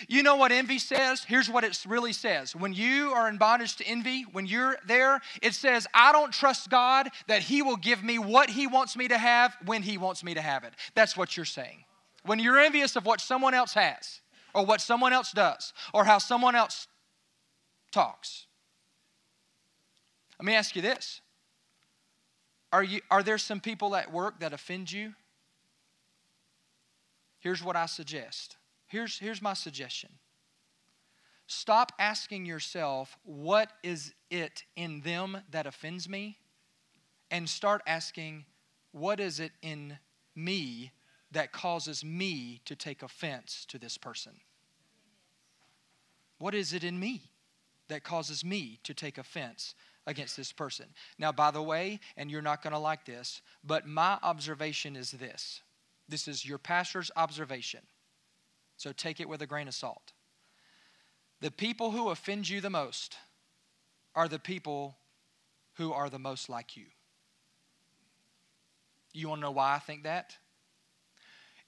You 0.08 0.22
know 0.22 0.36
what 0.36 0.52
envy 0.52 0.78
says? 0.78 1.24
Here's 1.24 1.50
what 1.50 1.64
it 1.64 1.76
really 1.88 2.14
says. 2.14 2.56
When 2.56 2.74
you 2.74 3.14
are 3.14 3.28
in 3.28 3.38
bondage 3.38 3.78
to 3.78 3.88
envy, 3.88 4.26
when 4.32 4.46
you're 4.46 4.78
there, 4.86 5.22
it 5.42 5.56
says, 5.56 5.88
I 5.92 6.12
don't 6.12 6.32
trust 6.32 6.70
God 6.70 7.10
that 7.28 7.42
He 7.42 7.64
will 7.64 7.78
give 7.78 8.04
me 8.04 8.20
what 8.20 8.52
He 8.52 8.68
wants 8.68 8.96
me 8.96 9.08
to 9.08 9.18
have 9.18 9.56
when 9.66 9.82
He 9.82 9.98
wants 9.98 10.24
me 10.24 10.36
to 10.36 10.42
have 10.42 10.64
it. 10.66 10.74
That's 10.94 11.18
what 11.18 11.36
you're 11.36 11.48
saying. 11.48 11.84
When 12.26 12.38
you're 12.38 12.60
envious 12.60 12.96
of 12.96 13.08
what 13.08 13.22
someone 13.22 13.56
else 13.56 13.74
has, 13.74 14.22
or 14.54 14.66
what 14.66 14.82
someone 14.82 15.14
else 15.14 15.32
does, 15.32 15.74
or 15.94 16.06
how 16.06 16.20
someone 16.20 16.56
else 16.56 16.88
talks. 17.92 18.46
Let 20.40 20.46
me 20.46 20.54
ask 20.54 20.76
you 20.76 20.82
this 20.82 21.22
are, 22.76 22.84
you, 22.84 23.00
are 23.10 23.24
there 23.24 23.38
some 23.38 23.62
people 23.62 23.96
at 23.96 24.12
work 24.12 24.42
that 24.42 24.52
offend 24.52 24.92
you? 24.92 25.14
Here's 27.40 27.64
what 27.64 27.78
I 27.78 27.86
suggest. 27.86 28.58
Here's, 28.88 29.18
here's 29.18 29.42
my 29.42 29.54
suggestion. 29.54 30.10
Stop 31.48 31.94
asking 32.00 32.46
yourself, 32.46 33.18
what 33.24 33.72
is 33.82 34.14
it 34.30 34.64
in 34.76 35.00
them 35.06 35.38
that 35.52 35.66
offends 35.66 36.10
me? 36.10 36.38
And 37.32 37.48
start 37.48 37.82
asking, 37.88 38.44
what 38.92 39.22
is 39.22 39.40
it 39.40 39.54
in 39.62 39.98
me 40.36 40.92
that 41.32 41.54
causes 41.54 42.04
me 42.04 42.60
to 42.66 42.76
take 42.76 43.04
offense 43.04 43.66
to 43.70 43.80
this 43.80 43.98
person? 43.98 44.34
What 46.40 46.54
is 46.54 46.74
it 46.74 46.84
in 46.84 47.00
me 47.00 47.32
that 47.88 48.04
causes 48.04 48.44
me 48.44 48.80
to 48.84 48.94
take 48.94 49.18
offense 49.18 49.76
against 50.08 50.38
this 50.38 50.52
person. 50.52 50.86
Now, 51.18 51.32
by 51.32 51.52
the 51.52 51.62
way, 51.62 52.00
and 52.18 52.30
you're 52.30 52.42
not 52.42 52.62
going 52.62 52.74
to 52.74 52.80
like 52.80 53.06
this, 53.06 53.42
but 53.64 53.88
my 53.88 54.18
observation 54.22 54.96
is 54.96 55.12
this 55.12 55.62
this 56.08 56.28
is 56.28 56.46
your 56.46 56.60
pastor's 56.60 57.10
observation. 57.16 57.82
So 58.78 58.92
take 58.92 59.20
it 59.20 59.30
with 59.30 59.42
a 59.42 59.48
grain 59.48 59.68
of 59.68 59.74
salt. 59.74 60.14
The 61.42 61.52
people 61.52 61.92
who 61.92 62.10
offend 62.10 62.48
you 62.48 62.62
the 62.62 62.70
most 62.70 63.18
are 64.14 64.28
the 64.28 64.40
people 64.40 64.98
who 65.74 65.94
are 65.94 66.10
the 66.10 66.20
most 66.20 66.48
like 66.48 66.78
you. 66.78 66.86
You 69.14 69.30
want 69.30 69.42
to 69.42 69.48
know 69.48 69.52
why 69.52 69.76
I 69.76 69.80
think 69.80 70.04
that? 70.04 70.36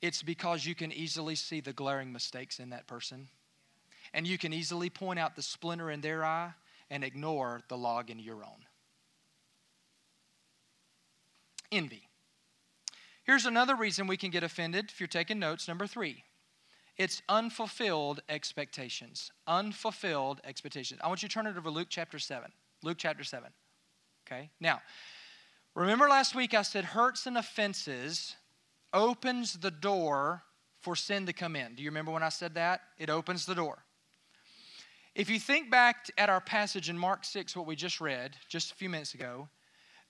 It's 0.02 0.22
because 0.22 0.66
you 0.66 0.76
can 0.76 0.92
easily 0.92 1.36
see 1.36 1.60
the 1.60 1.74
glaring 1.74 2.14
mistakes 2.14 2.60
in 2.60 2.70
that 2.70 2.88
person. 2.88 3.28
And 4.14 4.28
you 4.28 4.38
can 4.38 4.54
easily 4.54 4.90
point 4.90 5.20
out 5.20 5.36
the 5.36 5.42
splinter 5.42 5.90
in 5.90 6.02
their 6.02 6.24
eye 6.24 6.54
and 6.90 7.04
ignore 7.04 7.62
the 7.68 7.78
log 7.78 8.10
in 8.10 8.20
your 8.20 8.44
own. 8.44 8.66
Envy. 11.72 12.08
Here's 13.24 13.46
another 13.46 13.76
reason 13.76 14.08
we 14.08 14.18
can 14.18 14.32
get 14.32 14.44
offended 14.44 14.86
if 14.90 15.00
you're 15.00 15.08
taking 15.08 15.38
notes. 15.38 15.68
Number 15.68 15.86
three, 15.86 16.24
it's 16.98 17.22
unfulfilled 17.28 18.22
expectations. 18.30 19.32
Unfulfilled 19.48 20.40
expectations. 20.46 21.00
I 21.04 21.08
want 21.08 21.22
you 21.22 21.30
to 21.30 21.34
turn 21.34 21.46
it 21.46 21.52
over 21.52 21.62
to 21.62 21.70
Luke 21.70 21.88
chapter 21.90 22.20
7. 22.20 22.50
Luke 22.84 22.98
chapter 22.98 23.24
7. 23.24 23.50
Okay? 24.26 24.50
Now, 24.60 24.82
remember 25.76 26.08
last 26.08 26.36
week 26.36 26.54
I 26.54 26.62
said 26.62 26.86
hurts 26.86 27.28
and 27.28 27.38
offenses 27.38 28.36
opens 28.94 29.54
the 29.58 29.72
door 29.72 30.44
for 30.80 30.96
sin 30.96 31.26
to 31.26 31.34
come 31.34 31.56
in. 31.56 31.76
Do 31.76 31.84
you 31.84 31.90
remember 31.90 32.12
when 32.12 32.24
I 32.24 32.30
said 32.30 32.56
that? 32.56 32.82
It 32.98 33.10
opens 33.10 33.46
the 33.46 33.56
door. 33.56 33.84
If 35.18 35.32
you 35.32 35.40
think 35.40 35.72
back 35.72 36.12
at 36.16 36.30
our 36.30 36.40
passage 36.40 36.90
in 36.92 36.98
Mark 36.98 37.26
6, 37.26 37.56
what 37.56 37.66
we 37.66 37.76
just 37.76 38.00
read 38.00 38.36
just 38.50 38.72
a 38.72 38.76
few 38.76 38.88
minutes 38.88 39.16
ago, 39.16 39.50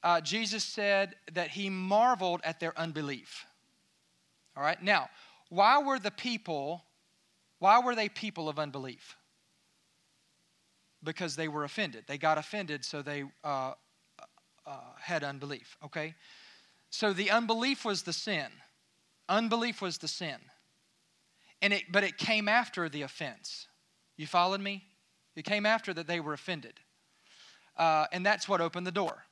uh, 0.04 0.20
Jesus 0.20 0.66
said 0.66 1.16
that 1.32 1.48
he 1.48 1.70
marveled 1.70 2.42
at 2.44 2.60
their 2.60 2.78
unbelief. 2.78 3.46
All 4.58 4.64
right, 4.64 4.84
now, 4.84 5.10
why 5.48 5.82
were 5.82 5.98
the 5.98 6.12
people 6.12 6.84
Why 7.60 7.80
were 7.80 7.96
they 7.96 8.10
people 8.10 8.50
of 8.50 8.60
unbelief? 8.60 9.16
Because 11.02 11.38
they 11.38 11.48
were 11.48 11.64
offended. 11.64 12.04
They 12.06 12.18
got 12.18 12.38
offended, 12.38 12.84
so 12.84 13.02
they 13.02 13.24
uh, 13.46 13.74
uh, 14.66 14.80
had 15.00 15.24
unbelief, 15.24 15.78
okay? 15.86 16.16
So 16.90 17.14
the 17.14 17.32
unbelief 17.32 17.86
was 17.86 18.04
the 18.04 18.14
sin. 18.14 18.48
Unbelief 19.30 19.82
was 19.82 20.00
the 20.00 20.10
sin. 20.10 20.36
And 21.62 21.74
it, 21.74 21.84
but 21.92 22.04
it 22.04 22.18
came 22.18 22.50
after 22.50 22.90
the 22.90 23.04
offense. 23.04 23.68
You 24.18 24.28
followed 24.28 24.62
me? 24.62 24.84
It 25.38 25.46
came 25.46 25.68
after 25.68 25.94
that 25.94 26.08
they 26.08 26.20
were 26.20 26.34
offended. 26.34 26.80
Uh, 27.78 28.08
and 28.12 28.26
that's 28.26 28.50
what 28.50 28.60
opened 28.60 28.88
the 28.88 28.92
door. 28.92 29.24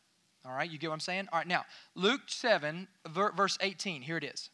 All 0.46 0.54
right, 0.54 0.70
you 0.70 0.78
get 0.78 0.90
what 0.90 0.94
I'm 0.94 1.00
saying? 1.00 1.28
All 1.34 1.40
right, 1.40 1.48
now, 1.48 1.66
Luke 1.96 2.22
7, 2.28 2.88
verse 3.08 3.58
18, 3.60 4.04
here 4.04 4.16
it 4.16 4.24
is. 4.24 4.52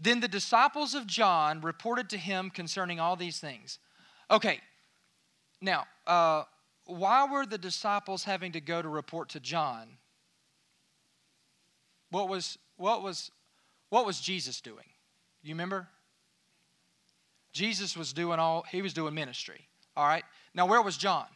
Then 0.00 0.18
the 0.18 0.26
disciples 0.26 0.94
of 0.94 1.06
John 1.06 1.60
reported 1.60 2.10
to 2.10 2.18
him 2.18 2.50
concerning 2.50 2.98
all 2.98 3.14
these 3.14 3.38
things. 3.38 3.78
Okay, 4.28 4.60
now, 5.60 5.86
uh, 6.08 6.42
why 6.86 7.30
were 7.30 7.46
the 7.46 7.58
disciples 7.58 8.24
having 8.24 8.50
to 8.52 8.60
go 8.60 8.82
to 8.82 8.88
report 8.88 9.28
to 9.30 9.40
John? 9.40 9.98
What 12.10 12.28
was, 12.28 12.58
what 12.76 13.04
was, 13.04 13.30
what 13.90 14.04
was 14.04 14.20
Jesus 14.20 14.60
doing? 14.60 14.86
You 15.44 15.54
remember? 15.54 15.86
Jesus 17.52 17.96
was 17.96 18.12
doing 18.12 18.40
all, 18.40 18.64
he 18.68 18.82
was 18.82 18.92
doing 18.92 19.14
ministry. 19.14 19.68
All 20.00 20.06
right. 20.06 20.24
Now, 20.54 20.64
where 20.64 20.80
was 20.80 20.96
John? 20.96 21.26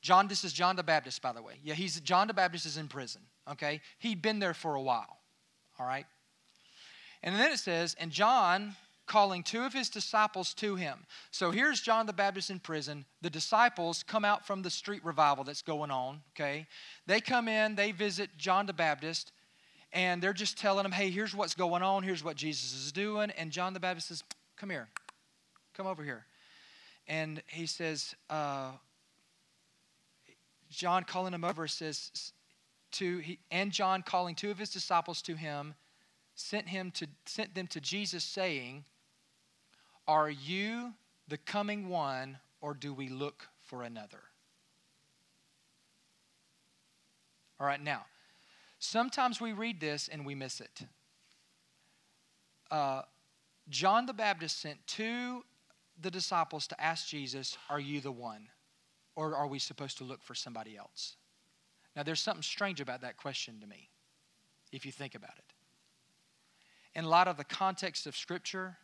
John, 0.00 0.28
this 0.28 0.44
is 0.44 0.52
John 0.52 0.76
the 0.76 0.84
Baptist, 0.84 1.20
by 1.20 1.32
the 1.32 1.42
way. 1.42 1.54
Yeah, 1.64 1.74
he's 1.74 1.98
John 2.02 2.28
the 2.28 2.32
Baptist 2.32 2.66
is 2.66 2.76
in 2.76 2.86
prison. 2.86 3.22
Okay. 3.50 3.80
He'd 3.98 4.22
been 4.22 4.38
there 4.38 4.54
for 4.54 4.76
a 4.76 4.80
while. 4.80 5.18
All 5.80 5.84
right. 5.84 6.06
And 7.24 7.34
then 7.34 7.50
it 7.50 7.58
says, 7.58 7.96
and 7.98 8.12
John 8.12 8.76
calling 9.06 9.42
two 9.42 9.64
of 9.64 9.72
his 9.72 9.88
disciples 9.88 10.54
to 10.54 10.76
him. 10.76 11.00
So 11.32 11.50
here's 11.50 11.80
John 11.80 12.06
the 12.06 12.12
Baptist 12.12 12.48
in 12.48 12.60
prison. 12.60 13.06
The 13.22 13.30
disciples 13.30 14.04
come 14.04 14.24
out 14.24 14.46
from 14.46 14.62
the 14.62 14.70
street 14.70 15.04
revival 15.04 15.42
that's 15.42 15.62
going 15.62 15.90
on, 15.90 16.20
okay? 16.36 16.68
They 17.08 17.20
come 17.20 17.48
in, 17.48 17.74
they 17.74 17.90
visit 17.90 18.30
John 18.38 18.66
the 18.66 18.72
Baptist, 18.72 19.32
and 19.92 20.22
they're 20.22 20.32
just 20.32 20.56
telling 20.56 20.84
him, 20.84 20.92
hey, 20.92 21.10
here's 21.10 21.34
what's 21.34 21.56
going 21.56 21.82
on, 21.82 22.04
here's 22.04 22.22
what 22.22 22.36
Jesus 22.36 22.72
is 22.72 22.92
doing. 22.92 23.32
And 23.32 23.50
John 23.50 23.74
the 23.74 23.80
Baptist 23.80 24.08
says, 24.08 24.22
come 24.56 24.70
here, 24.70 24.86
come 25.76 25.88
over 25.88 26.04
here. 26.04 26.24
And 27.06 27.42
he 27.46 27.66
says, 27.66 28.14
uh, 28.30 28.72
John 30.70 31.04
calling 31.04 31.34
him 31.34 31.44
over 31.44 31.68
says, 31.68 32.32
to, 32.92 33.18
he, 33.18 33.38
and 33.50 33.72
John 33.72 34.02
calling 34.02 34.34
two 34.34 34.50
of 34.50 34.58
his 34.58 34.70
disciples 34.70 35.20
to 35.22 35.34
him, 35.34 35.74
sent 36.34 36.68
him 36.68 36.90
to 36.92 37.06
sent 37.26 37.54
them 37.54 37.66
to 37.68 37.80
Jesus 37.80 38.24
saying, 38.24 38.84
"Are 40.06 40.30
you 40.30 40.94
the 41.28 41.38
coming 41.38 41.88
one 41.88 42.38
or 42.60 42.74
do 42.74 42.92
we 42.92 43.08
look 43.08 43.48
for 43.62 43.82
another?" 43.82 44.20
All 47.60 47.66
right, 47.66 47.82
now, 47.82 48.04
sometimes 48.78 49.40
we 49.40 49.52
read 49.52 49.80
this 49.80 50.08
and 50.08 50.26
we 50.26 50.34
miss 50.34 50.60
it. 50.60 50.82
Uh, 52.70 53.02
John 53.68 54.06
the 54.06 54.12
Baptist 54.12 54.60
sent 54.60 54.84
two 54.86 55.44
the 56.04 56.10
disciples 56.10 56.68
to 56.68 56.80
ask 56.80 57.08
Jesus, 57.08 57.58
Are 57.68 57.80
you 57.80 58.00
the 58.00 58.12
one? 58.12 58.46
Or 59.16 59.34
are 59.34 59.48
we 59.48 59.58
supposed 59.58 59.98
to 59.98 60.04
look 60.04 60.22
for 60.22 60.34
somebody 60.34 60.76
else? 60.76 61.16
Now, 61.96 62.04
there's 62.04 62.20
something 62.20 62.42
strange 62.42 62.80
about 62.80 63.00
that 63.02 63.16
question 63.16 63.60
to 63.60 63.66
me, 63.66 63.90
if 64.72 64.86
you 64.86 64.92
think 64.92 65.16
about 65.16 65.36
it 65.38 65.54
in 66.94 67.04
light 67.04 67.28
of 67.28 67.36
the 67.36 67.44
context 67.44 68.06
of 68.06 68.16
Scripture 68.16 68.76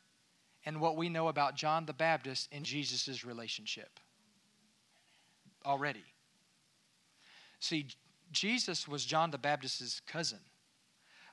and 0.67 0.81
what 0.81 0.97
we 0.97 1.09
know 1.09 1.29
about 1.29 1.55
John 1.55 1.87
the 1.87 1.93
Baptist 1.93 2.49
in 2.53 2.65
Jesus' 2.65 3.25
relationship 3.25 4.01
already. 5.65 6.05
See, 7.61 7.87
Jesus 8.33 8.89
was 8.89 9.05
John 9.05 9.31
the 9.31 9.39
Baptist's 9.39 10.01
cousin. 10.01 10.41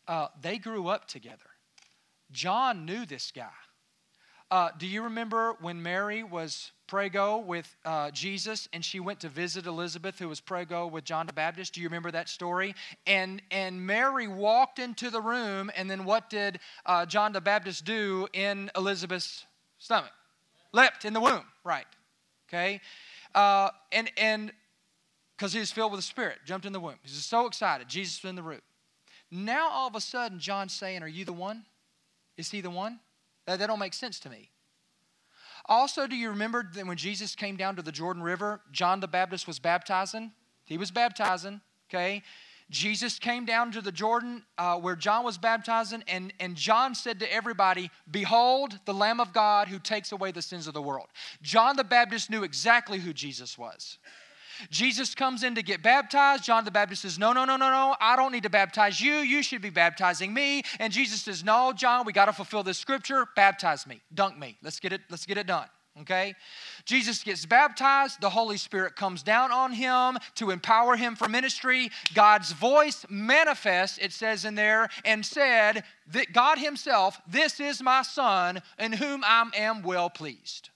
Uh, 0.08 0.28
they 0.42 0.58
grew 0.58 0.88
up 0.88 1.08
together. 1.08 1.50
John 2.32 2.86
knew 2.86 3.06
this 3.06 3.32
guy. 3.32 3.50
Uh, 4.50 4.70
do 4.78 4.88
you 4.88 5.04
remember 5.04 5.56
when 5.60 5.82
Mary 5.82 6.24
was 6.24 6.72
prego 6.88 7.38
with 7.40 7.76
uh, 7.84 8.10
Jesus 8.12 8.70
and 8.72 8.84
she 8.84 9.02
went 9.02 9.20
to 9.20 9.30
visit 9.30 9.66
Elizabeth, 9.66 10.18
who 10.20 10.30
was 10.30 10.40
prego 10.40 10.88
with 10.88 11.04
John 11.04 11.28
the 11.28 11.34
Baptist? 11.34 11.74
Do 11.74 11.82
you 11.82 11.88
remember 11.88 12.12
that 12.12 12.30
story? 12.30 12.74
And, 13.06 13.42
and 13.52 13.86
Mary 13.86 14.28
walked 14.28 14.80
into 14.80 15.10
the 15.10 15.20
room, 15.22 15.70
and 15.76 15.92
then 15.92 16.06
what 16.06 16.30
did 16.30 16.60
uh, 16.86 17.06
John 17.06 17.34
the 17.34 17.42
Baptist 17.42 17.84
do 17.84 18.28
in 18.32 18.72
Elizabeth's 18.76 19.46
stomach? 19.80 20.12
Leapt 20.72 21.04
in 21.04 21.14
the 21.14 21.22
womb, 21.22 21.44
right? 21.66 21.86
Okay? 22.48 22.80
Uh, 23.36 23.70
and 23.92 24.10
and 24.18 24.52
because 25.36 25.54
he 25.54 25.60
was 25.60 25.72
filled 25.72 25.92
with 25.92 26.00
the 26.00 26.04
Spirit, 26.04 26.40
jumped 26.46 26.66
in 26.66 26.74
the 26.74 26.80
womb. 26.80 26.96
He's 27.04 27.24
so 27.24 27.46
excited. 27.46 27.88
Jesus 27.88 28.24
was 28.24 28.30
in 28.30 28.36
the 28.36 28.44
room. 28.44 28.62
Now 29.30 29.70
all 29.70 29.88
of 29.88 29.96
a 29.96 30.02
sudden, 30.02 30.40
John's 30.40 30.74
saying, 30.74 31.04
Are 31.04 31.08
you 31.08 31.26
the 31.26 31.34
one? 31.34 31.66
Is 32.38 32.50
he 32.50 32.62
the 32.62 32.70
one? 32.70 33.00
That, 33.48 33.60
that 33.60 33.68
don't 33.68 33.80
make 33.80 33.94
sense 33.94 34.20
to 34.20 34.30
me. 34.30 34.52
Also, 35.66 36.08
do 36.08 36.16
you 36.16 36.30
remember 36.30 36.70
that 36.76 36.86
when 36.86 36.98
Jesus 36.98 37.36
came 37.36 37.58
down 37.58 37.76
to 37.76 37.82
the 37.82 37.92
Jordan 37.92 38.24
River, 38.24 38.62
John 38.72 39.00
the 39.00 39.08
Baptist 39.08 39.48
was 39.48 39.60
baptizing? 39.60 40.32
He 40.66 40.78
was 40.78 40.92
baptizing, 40.92 41.62
okay? 41.90 42.24
Jesus 42.70 43.18
came 43.18 43.46
down 43.46 43.72
to 43.72 43.82
the 43.82 43.92
Jordan 43.92 44.44
uh, 44.58 44.78
where 44.78 44.96
John 44.96 45.24
was 45.24 45.38
baptizing, 45.38 46.04
and, 46.08 46.34
and 46.40 46.56
John 46.56 46.94
said 46.96 47.20
to 47.22 47.34
everybody, 47.34 47.90
Behold, 48.12 48.80
the 48.86 48.94
Lamb 48.94 49.20
of 49.20 49.34
God 49.34 49.68
who 49.70 49.80
takes 49.80 50.12
away 50.12 50.32
the 50.32 50.42
sins 50.42 50.68
of 50.68 50.74
the 50.74 50.82
world. 50.82 51.08
John 51.42 51.78
the 51.78 51.86
Baptist 51.86 52.30
knew 52.30 52.44
exactly 52.44 53.00
who 53.00 53.14
Jesus 53.14 53.58
was. 53.58 53.98
Jesus 54.70 55.16
comes 55.16 55.44
in 55.44 55.56
to 55.56 55.64
get 55.64 55.82
baptized. 55.82 56.44
John 56.44 56.66
the 56.66 56.72
Baptist 56.72 57.04
says, 57.04 57.20
No, 57.20 57.34
no, 57.34 57.46
no, 57.46 57.58
no, 57.58 57.70
no. 57.70 57.96
I 58.00 58.16
don't 58.16 58.32
need 58.32 58.44
to 58.44 58.50
baptize 58.50 59.00
you. 59.00 59.14
You 59.16 59.44
should 59.44 59.62
be 59.62 59.70
baptizing 59.70 60.34
me. 60.34 60.64
And 60.80 60.92
Jesus 60.92 61.22
says, 61.22 61.44
No, 61.44 61.74
John, 61.76 62.06
we 62.06 62.14
got 62.14 62.26
to 62.26 62.34
fulfill 62.34 62.64
this 62.64 62.78
scripture. 62.78 63.28
Baptize 63.36 63.88
me. 63.88 64.02
Dunk 64.14 64.38
me. 64.38 64.58
Let's 64.62 64.80
get 64.80 64.94
it, 64.94 65.02
let's 65.10 65.26
get 65.26 65.38
it 65.38 65.48
done. 65.48 65.68
Okay? 66.02 66.36
Jesus 66.86 67.24
gets 67.24 67.46
baptized. 67.46 68.22
The 68.22 68.30
Holy 68.30 68.58
Spirit 68.58 68.96
comes 68.96 69.24
down 69.24 69.52
on 69.52 69.72
him 69.72 70.18
to 70.36 70.52
empower 70.52 70.96
him 70.96 71.16
for 71.16 71.28
ministry. 71.28 71.90
God's 72.14 72.52
voice 72.52 73.06
manifests, 73.10 73.98
it 73.98 74.14
says 74.14 74.46
in 74.46 74.56
there, 74.56 74.90
and 75.06 75.26
said 75.26 75.84
that 76.12 76.34
God 76.34 76.60
Himself, 76.60 77.20
This 77.28 77.60
is 77.60 77.82
my 77.82 78.04
Son, 78.04 78.62
in 78.78 78.94
whom 78.94 79.24
I 79.24 79.50
am 79.56 79.82
well 79.82 80.10
pleased. 80.10 80.70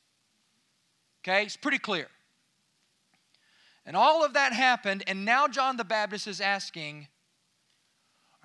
Okay? 1.24 1.44
It's 1.44 1.58
pretty 1.58 1.80
clear. 1.80 2.08
And 3.91 3.97
all 3.97 4.23
of 4.23 4.36
that 4.36 4.54
happened, 4.54 5.04
and 5.06 5.25
now 5.25 5.49
John 5.49 5.75
the 5.75 5.84
Baptist 5.84 6.25
is 6.25 6.39
asking, 6.39 7.10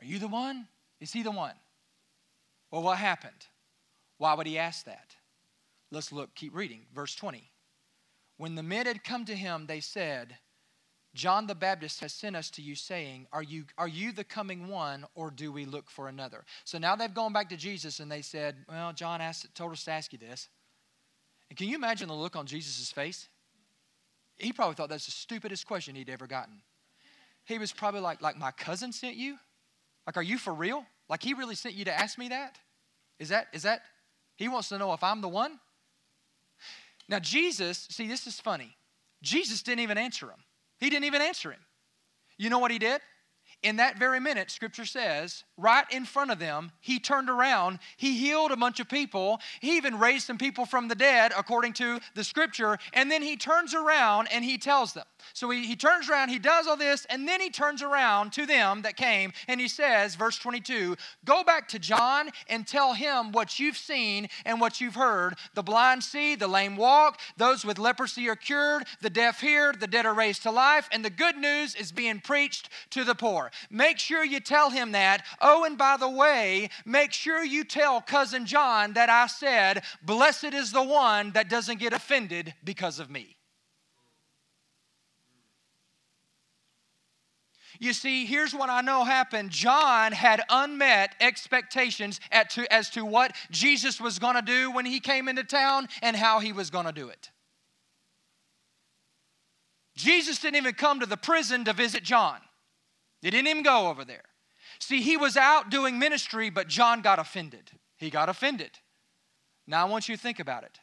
Are 0.01 0.05
you 0.05 0.19
the 0.19 0.27
one? 0.27 0.67
Is 1.01 1.13
he 1.13 1.23
the 1.23 1.31
one? 1.31 1.55
Well, 2.73 2.83
what 2.83 2.99
happened? 2.99 3.47
Why 4.19 4.35
would 4.35 4.49
he 4.49 4.59
ask 4.59 4.87
that? 4.87 5.15
Let's 5.93 6.11
look, 6.11 6.35
keep 6.35 6.53
reading. 6.53 6.87
Verse 6.93 7.15
20. 7.15 7.49
When 8.39 8.57
the 8.57 8.65
men 8.65 8.87
had 8.87 9.05
come 9.05 9.25
to 9.27 9.37
him, 9.37 9.67
they 9.69 9.79
said, 9.79 10.37
John 11.15 11.47
the 11.47 11.55
Baptist 11.55 12.01
has 12.01 12.13
sent 12.13 12.35
us 12.35 12.51
to 12.51 12.61
you, 12.61 12.75
saying, 12.75 13.29
Are 13.33 13.45
you, 13.45 13.67
are 13.79 13.87
you 13.87 14.11
the 14.11 14.25
coming 14.25 14.67
one, 14.67 15.05
or 15.15 15.31
do 15.31 15.53
we 15.53 15.65
look 15.65 15.89
for 15.89 16.09
another? 16.09 16.45
So 16.65 16.77
now 16.77 16.97
they've 16.97 17.15
gone 17.15 17.33
back 17.33 17.51
to 17.51 17.57
Jesus 17.57 18.01
and 18.01 18.11
they 18.11 18.23
said, 18.23 18.57
Well, 18.69 18.93
John 18.93 19.21
asked, 19.21 19.55
told 19.55 19.71
us 19.71 19.85
to 19.85 19.93
ask 19.93 20.13
you 20.13 20.19
this. 20.19 20.49
And 21.51 21.57
can 21.57 21.69
you 21.69 21.77
imagine 21.77 22.09
the 22.09 22.15
look 22.15 22.35
on 22.35 22.47
Jesus' 22.47 22.91
face? 22.91 23.29
He 24.39 24.53
probably 24.53 24.75
thought 24.75 24.89
that's 24.89 25.07
the 25.07 25.13
stupidest 25.13 25.67
question 25.67 25.95
he'd 25.95 26.11
ever 26.11 26.27
gotten. 26.27 26.63
He 27.45 27.59
was 27.59 27.73
probably 27.73 28.01
like, 28.01 28.21
like 28.21 28.37
my 28.37 28.51
cousin 28.51 28.93
sent 28.93 29.17
you? 29.17 29.39
Like, 30.07 30.17
are 30.17 30.23
you 30.23 30.39
for 30.39 30.53
real? 30.53 30.85
Like 31.09 31.23
he 31.23 31.35
really 31.35 31.55
sent 31.55 31.75
you 31.75 31.85
to 31.85 31.93
ask 31.93 32.19
me 32.19 32.29
that? 32.29 32.59
Is 33.19 33.31
that, 33.31 33.49
is 33.53 33.63
that, 33.63 33.83
he 34.37 34.49
wants 34.49 34.69
to 34.69 34.79
know 34.79 34.93
if 34.93 35.03
I'm 35.03 35.21
the 35.21 35.29
one? 35.29 35.59
Now, 37.09 37.19
Jesus, 37.19 37.87
see, 37.91 38.07
this 38.07 38.27
is 38.27 38.41
funny. 38.41 38.77
Jesus 39.23 39.63
didn't 39.63 39.81
even 39.81 39.97
answer 39.97 40.27
him. 40.27 40.45
He 40.79 40.91
didn't 40.91 41.05
even 41.05 41.23
answer 41.23 41.51
him. 41.53 41.61
You 42.37 42.51
know 42.51 42.59
what 42.59 42.71
he 42.71 42.79
did? 42.79 43.01
In 43.63 43.77
that 43.77 43.99
very 43.99 44.21
minute, 44.21 44.51
scripture 44.51 44.85
says, 44.85 45.45
right 45.57 45.87
in 45.91 46.05
front 46.05 46.31
of 46.31 46.39
them, 46.39 46.71
he 46.81 46.99
turned 46.99 47.29
around, 47.29 47.79
he 47.97 48.17
healed 48.17 48.53
a 48.53 48.57
bunch 48.57 48.79
of 48.81 48.89
people, 48.89 49.41
he 49.61 49.77
even 49.77 49.99
raised 49.99 50.27
some 50.27 50.39
people 50.39 50.67
from 50.67 50.89
the 50.89 50.95
dead, 50.95 51.33
according 51.37 51.73
to 51.75 51.99
the 52.15 52.23
scripture, 52.23 52.79
and 52.93 53.11
then 53.11 53.23
he 53.23 53.37
turns 53.37 53.75
around 53.75 54.29
and 54.31 54.45
he 54.45 54.59
tells 54.59 54.93
them. 54.93 55.07
So 55.33 55.51
he, 55.51 55.67
he 55.67 55.75
turns 55.75 56.09
around, 56.09 56.29
he 56.29 56.39
does 56.39 56.67
all 56.67 56.77
this, 56.77 57.07
and 57.11 57.27
then 57.27 57.41
he 57.41 57.51
turns 57.51 57.83
around 57.83 58.33
to 58.35 58.47
them 58.47 58.83
that 58.83 58.97
came 58.97 59.33
and 59.49 59.61
he 59.61 59.69
says, 59.69 60.15
verse 60.15 60.39
22, 60.39 60.97
Go 61.25 61.43
back 61.43 61.69
to 61.69 61.79
John 61.79 62.31
and 62.49 62.67
tell 62.67 62.95
him 62.95 63.33
what 63.33 63.59
you've 63.59 63.77
seen 63.77 64.29
and 64.45 64.61
what 64.61 64.81
you've 64.81 64.95
heard. 64.95 65.35
The 65.55 65.63
blind 65.63 66.05
see, 66.05 66.37
the 66.37 66.49
lame 66.49 66.77
walk, 66.77 67.21
those 67.37 67.65
with 67.65 67.79
leprosy 67.79 68.29
are 68.29 68.37
cured, 68.37 68.85
the 69.01 69.11
deaf 69.11 69.41
hear, 69.41 69.73
the 69.73 69.87
dead 69.87 70.07
are 70.07 70.15
raised 70.15 70.43
to 70.43 70.51
life, 70.51 70.89
and 70.93 71.05
the 71.05 71.11
good 71.11 71.37
news 71.37 71.75
is 71.75 71.93
being 71.93 72.21
preached 72.21 72.69
to 72.91 73.05
the 73.05 73.15
poor. 73.15 73.46
Make 73.71 73.99
sure 73.99 74.25
you 74.25 74.41
tell 74.41 74.71
him 74.71 74.93
that. 74.93 75.25
Oh, 75.41 75.65
and 75.65 75.77
by 75.79 75.97
the 75.97 76.09
way, 76.09 76.71
make 76.85 77.13
sure 77.13 77.45
you 77.45 77.65
tell 77.65 78.01
cousin 78.01 78.47
John 78.47 78.95
that 78.95 79.11
I 79.11 79.27
said, 79.27 79.83
Blessed 80.03 80.55
is 80.55 80.73
the 80.73 80.83
one 80.83 81.33
that 81.33 81.49
doesn't 81.49 81.81
get 81.81 81.93
offended 81.93 82.55
because 82.65 82.99
of 82.99 83.11
me. 83.11 83.37
You 87.79 87.93
see, 87.93 88.25
here's 88.25 88.55
what 88.55 88.71
I 88.71 88.81
know 88.81 89.05
happened. 89.05 89.51
John 89.51 90.13
had 90.13 90.43
unmet 90.49 91.15
expectations 91.21 92.21
to, 92.51 92.73
as 92.73 92.91
to 92.91 93.05
what 93.05 93.35
Jesus 93.51 94.01
was 94.01 94.19
going 94.19 94.37
to 94.37 94.43
do 94.43 94.71
when 94.71 94.87
he 94.87 95.01
came 95.01 95.29
into 95.29 95.45
town 95.45 95.89
and 96.03 96.17
how 96.17 96.41
he 96.41 96.53
was 96.53 96.71
going 96.71 96.87
to 96.87 96.93
do 96.93 97.09
it. 97.09 97.31
Jesus 99.97 100.39
didn't 100.39 100.57
even 100.57 100.75
come 100.75 101.01
to 101.01 101.07
the 101.07 101.17
prison 101.17 101.65
to 101.65 101.73
visit 101.73 102.03
John, 102.03 102.39
he 103.27 103.31
didn't 103.33 103.49
even 103.49 103.65
go 103.65 103.89
over 103.89 104.05
there. 104.05 104.23
See, 104.79 105.03
he 105.03 105.17
was 105.17 105.37
out 105.37 105.69
doing 105.69 105.99
ministry, 105.99 106.49
but 106.49 106.69
John 106.69 107.03
got 107.03 107.19
offended. 107.19 107.73
He 107.97 108.09
got 108.09 108.29
offended. 108.29 108.71
Now, 109.67 109.85
I 109.85 109.91
want 109.91 110.09
you 110.09 110.15
to 110.15 110.23
think 110.23 110.39
about 110.39 110.63
it. 110.63 110.79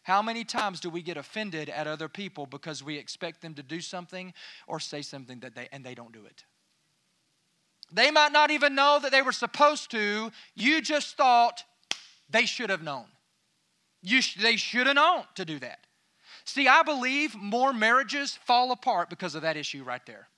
How 0.00 0.22
many 0.22 0.42
times 0.42 0.80
do 0.80 0.88
we 0.88 1.02
get 1.02 1.18
offended 1.18 1.68
at 1.68 1.86
other 1.86 2.08
people 2.08 2.46
because 2.46 2.82
we 2.82 2.96
expect 2.96 3.42
them 3.42 3.52
to 3.56 3.62
do 3.62 3.82
something 3.82 4.32
or 4.66 4.80
say 4.80 5.02
something 5.02 5.40
that 5.40 5.54
they 5.54 5.68
and 5.70 5.84
they 5.84 5.94
don't 5.94 6.14
do 6.14 6.24
it? 6.24 6.44
They 7.92 8.10
might 8.10 8.32
not 8.32 8.50
even 8.50 8.74
know 8.74 8.98
that 9.02 9.12
they 9.12 9.20
were 9.20 9.30
supposed 9.30 9.90
to. 9.90 10.32
You 10.54 10.80
just 10.80 11.18
thought 11.18 11.62
they 12.30 12.46
should 12.46 12.70
have 12.70 12.82
known. 12.82 13.04
You 14.00 14.22
sh- 14.22 14.38
they 14.40 14.56
should 14.56 14.86
have 14.86 14.96
known 14.96 15.24
to 15.34 15.44
do 15.44 15.58
that. 15.58 15.80
See, 16.46 16.68
I 16.68 16.84
believe 16.84 17.34
more 17.34 17.74
marriages 17.74 18.34
fall 18.34 18.72
apart 18.72 19.10
because 19.10 19.34
of 19.34 19.42
that 19.42 19.58
issue 19.58 19.84
right 19.84 20.04
there. 20.06 20.28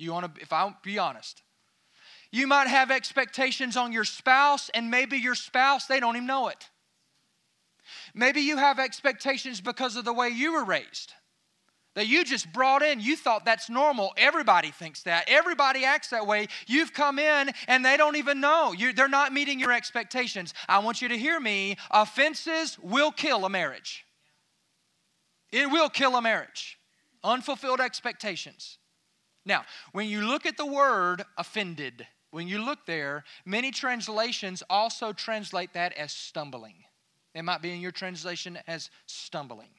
You 0.00 0.12
want 0.12 0.34
to, 0.34 0.40
if 0.40 0.52
I 0.52 0.74
be 0.82 0.98
honest, 0.98 1.42
you 2.32 2.46
might 2.46 2.68
have 2.68 2.90
expectations 2.90 3.76
on 3.76 3.92
your 3.92 4.04
spouse, 4.04 4.70
and 4.72 4.90
maybe 4.90 5.18
your 5.18 5.34
spouse, 5.34 5.86
they 5.86 6.00
don't 6.00 6.16
even 6.16 6.26
know 6.26 6.48
it. 6.48 6.70
Maybe 8.14 8.40
you 8.40 8.56
have 8.56 8.78
expectations 8.78 9.60
because 9.60 9.96
of 9.96 10.04
the 10.04 10.12
way 10.12 10.28
you 10.28 10.52
were 10.52 10.64
raised. 10.64 11.12
That 11.96 12.06
you 12.06 12.24
just 12.24 12.52
brought 12.52 12.82
in, 12.82 13.00
you 13.00 13.16
thought 13.16 13.44
that's 13.44 13.68
normal. 13.68 14.12
Everybody 14.16 14.70
thinks 14.70 15.02
that. 15.02 15.24
Everybody 15.26 15.84
acts 15.84 16.10
that 16.10 16.24
way. 16.26 16.46
You've 16.68 16.92
come 16.92 17.18
in 17.18 17.50
and 17.66 17.84
they 17.84 17.96
don't 17.96 18.14
even 18.14 18.40
know. 18.40 18.72
you 18.72 18.92
they're 18.92 19.08
not 19.08 19.32
meeting 19.32 19.58
your 19.58 19.72
expectations. 19.72 20.54
I 20.68 20.78
want 20.78 21.02
you 21.02 21.08
to 21.08 21.18
hear 21.18 21.40
me. 21.40 21.76
Offenses 21.90 22.78
will 22.80 23.10
kill 23.10 23.44
a 23.44 23.50
marriage. 23.50 24.04
It 25.50 25.68
will 25.68 25.90
kill 25.90 26.14
a 26.14 26.22
marriage. 26.22 26.78
Unfulfilled 27.24 27.80
expectations. 27.80 28.78
Now, 29.44 29.64
when 29.92 30.08
you 30.08 30.26
look 30.26 30.46
at 30.46 30.56
the 30.56 30.66
word 30.66 31.24
offended, 31.38 32.06
when 32.30 32.46
you 32.46 32.62
look 32.62 32.86
there, 32.86 33.24
many 33.44 33.70
translations 33.70 34.62
also 34.70 35.12
translate 35.12 35.72
that 35.72 35.92
as 35.94 36.12
stumbling. 36.12 36.84
It 37.34 37.42
might 37.42 37.62
be 37.62 37.72
in 37.72 37.80
your 37.80 37.92
translation 37.92 38.58
as 38.66 38.90
stumbling. 39.06 39.70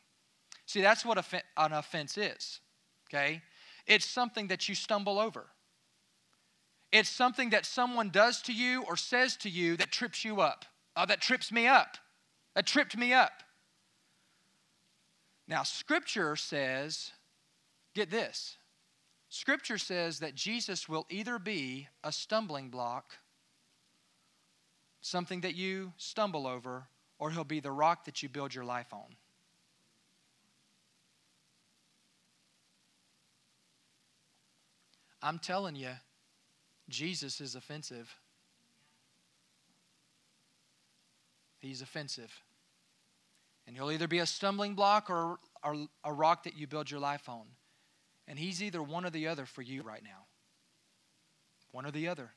See, 0.65 0.81
that's 0.81 1.05
what 1.05 1.17
an 1.57 1.73
offense 1.73 2.17
is, 2.17 2.59
okay? 3.09 3.41
It's 3.87 4.05
something 4.05 4.47
that 4.47 4.69
you 4.69 4.75
stumble 4.75 5.19
over. 5.19 5.47
It's 6.91 7.09
something 7.09 7.51
that 7.51 7.65
someone 7.65 8.09
does 8.09 8.41
to 8.43 8.53
you 8.53 8.83
or 8.83 8.97
says 8.97 9.37
to 9.37 9.49
you 9.49 9.77
that 9.77 9.91
trips 9.91 10.25
you 10.25 10.41
up. 10.41 10.65
Oh, 10.95 11.05
that 11.05 11.21
trips 11.21 11.51
me 11.51 11.67
up. 11.67 11.97
That 12.55 12.65
tripped 12.65 12.97
me 12.97 13.13
up. 13.13 13.43
Now, 15.47 15.63
Scripture 15.63 16.35
says, 16.35 17.11
get 17.93 18.09
this 18.09 18.57
Scripture 19.33 19.77
says 19.77 20.19
that 20.19 20.35
Jesus 20.35 20.89
will 20.89 21.05
either 21.09 21.39
be 21.39 21.87
a 22.03 22.11
stumbling 22.11 22.69
block, 22.69 23.15
something 24.99 25.39
that 25.39 25.55
you 25.55 25.93
stumble 25.95 26.45
over, 26.45 26.83
or 27.17 27.31
he'll 27.31 27.45
be 27.45 27.61
the 27.61 27.71
rock 27.71 28.03
that 28.03 28.21
you 28.21 28.27
build 28.27 28.53
your 28.53 28.65
life 28.65 28.91
on. 28.91 29.15
I'm 35.23 35.39
telling 35.39 35.77
you, 35.77 35.91
Jesus 36.89 37.39
is 37.39 37.55
offensive. 37.55 38.13
He's 41.59 41.81
offensive. 41.81 42.33
And 43.65 43.77
he'll 43.77 43.91
either 43.91 44.09
be 44.09 44.19
a 44.19 44.25
stumbling 44.25 44.75
block 44.75 45.09
or, 45.09 45.39
or 45.63 45.87
a 46.03 46.11
rock 46.11 46.43
that 46.43 46.57
you 46.57 46.67
build 46.67 46.91
your 46.91 46.99
life 46.99 47.29
on. 47.29 47.45
And 48.27 48.37
he's 48.39 48.61
either 48.63 48.81
one 48.81 49.05
or 49.05 49.09
the 49.09 49.27
other 49.27 49.45
for 49.45 49.61
you 49.61 49.81
right 49.81 50.03
now. 50.03 50.25
One 51.71 51.85
or 51.85 51.91
the 51.91 52.07
other. 52.07 52.31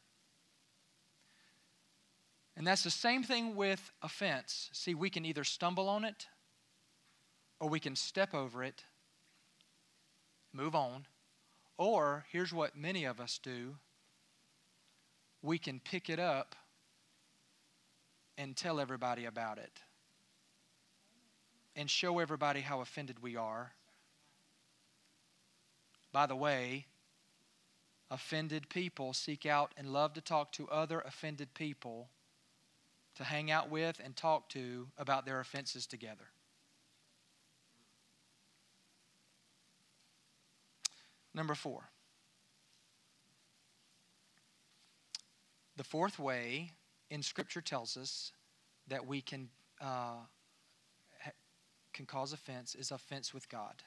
And 2.57 2.66
that's 2.66 2.85
the 2.85 2.91
same 2.91 3.22
thing 3.22 3.57
with 3.57 3.93
offense. 4.03 4.70
See, 4.72 4.95
we 4.95 5.11
can 5.11 5.24
either 5.24 5.45
stumble 5.45 5.89
on 5.89 6.05
it 6.05 6.26
or 7.61 7.68
we 7.68 7.80
can 7.80 7.97
step 7.97 8.35
over 8.35 8.62
it, 8.62 8.85
move 10.53 10.74
on, 10.74 11.07
or 11.76 12.24
here's 12.30 12.53
what 12.53 12.76
many 12.76 13.05
of 13.05 13.20
us 13.20 13.39
do 13.43 13.76
we 15.43 15.59
can 15.59 15.78
pick 15.78 16.09
it 16.09 16.18
up 16.18 16.57
and 18.39 18.57
tell 18.57 18.80
everybody 18.80 19.26
about 19.26 19.59
it 19.59 19.82
and 21.76 21.91
show 21.91 22.18
everybody 22.18 22.61
how 22.61 22.80
offended 22.80 23.22
we 23.22 23.37
are. 23.37 23.72
By 26.14 26.26
the 26.26 26.36
way, 26.36 26.86
offended 28.08 28.68
people 28.68 29.12
seek 29.12 29.46
out 29.46 29.74
and 29.76 29.92
love 29.92 30.12
to 30.12 30.20
talk 30.20 30.52
to 30.52 30.68
other 30.68 31.00
offended 31.00 31.52
people 31.54 32.08
to 33.16 33.24
hang 33.24 33.50
out 33.50 33.68
with 33.68 34.00
and 34.02 34.14
talk 34.14 34.48
to 34.50 34.86
about 34.96 35.26
their 35.26 35.40
offenses 35.40 35.88
together. 35.88 36.26
Number 41.34 41.56
four. 41.56 41.90
The 45.76 45.82
fourth 45.82 46.20
way 46.20 46.70
in 47.10 47.24
Scripture 47.24 47.60
tells 47.60 47.96
us 47.96 48.30
that 48.86 49.04
we 49.04 49.20
can 49.20 49.48
uh, 49.80 50.18
can 51.92 52.06
cause 52.06 52.32
offense 52.32 52.76
is 52.76 52.92
offense 52.92 53.34
with 53.34 53.48
God. 53.48 53.82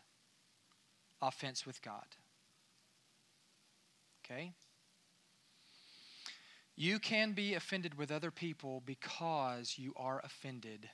Offense 1.22 1.66
with 1.66 1.82
God. 1.82 2.06
Okay? 4.24 4.54
You 6.76 7.00
can 7.00 7.34
be 7.34 7.56
offended 7.56 7.96
with 7.98 8.12
other 8.12 8.30
people 8.30 8.84
because 8.86 9.76
you 9.78 9.94
are 9.96 10.22
offended 10.24 10.90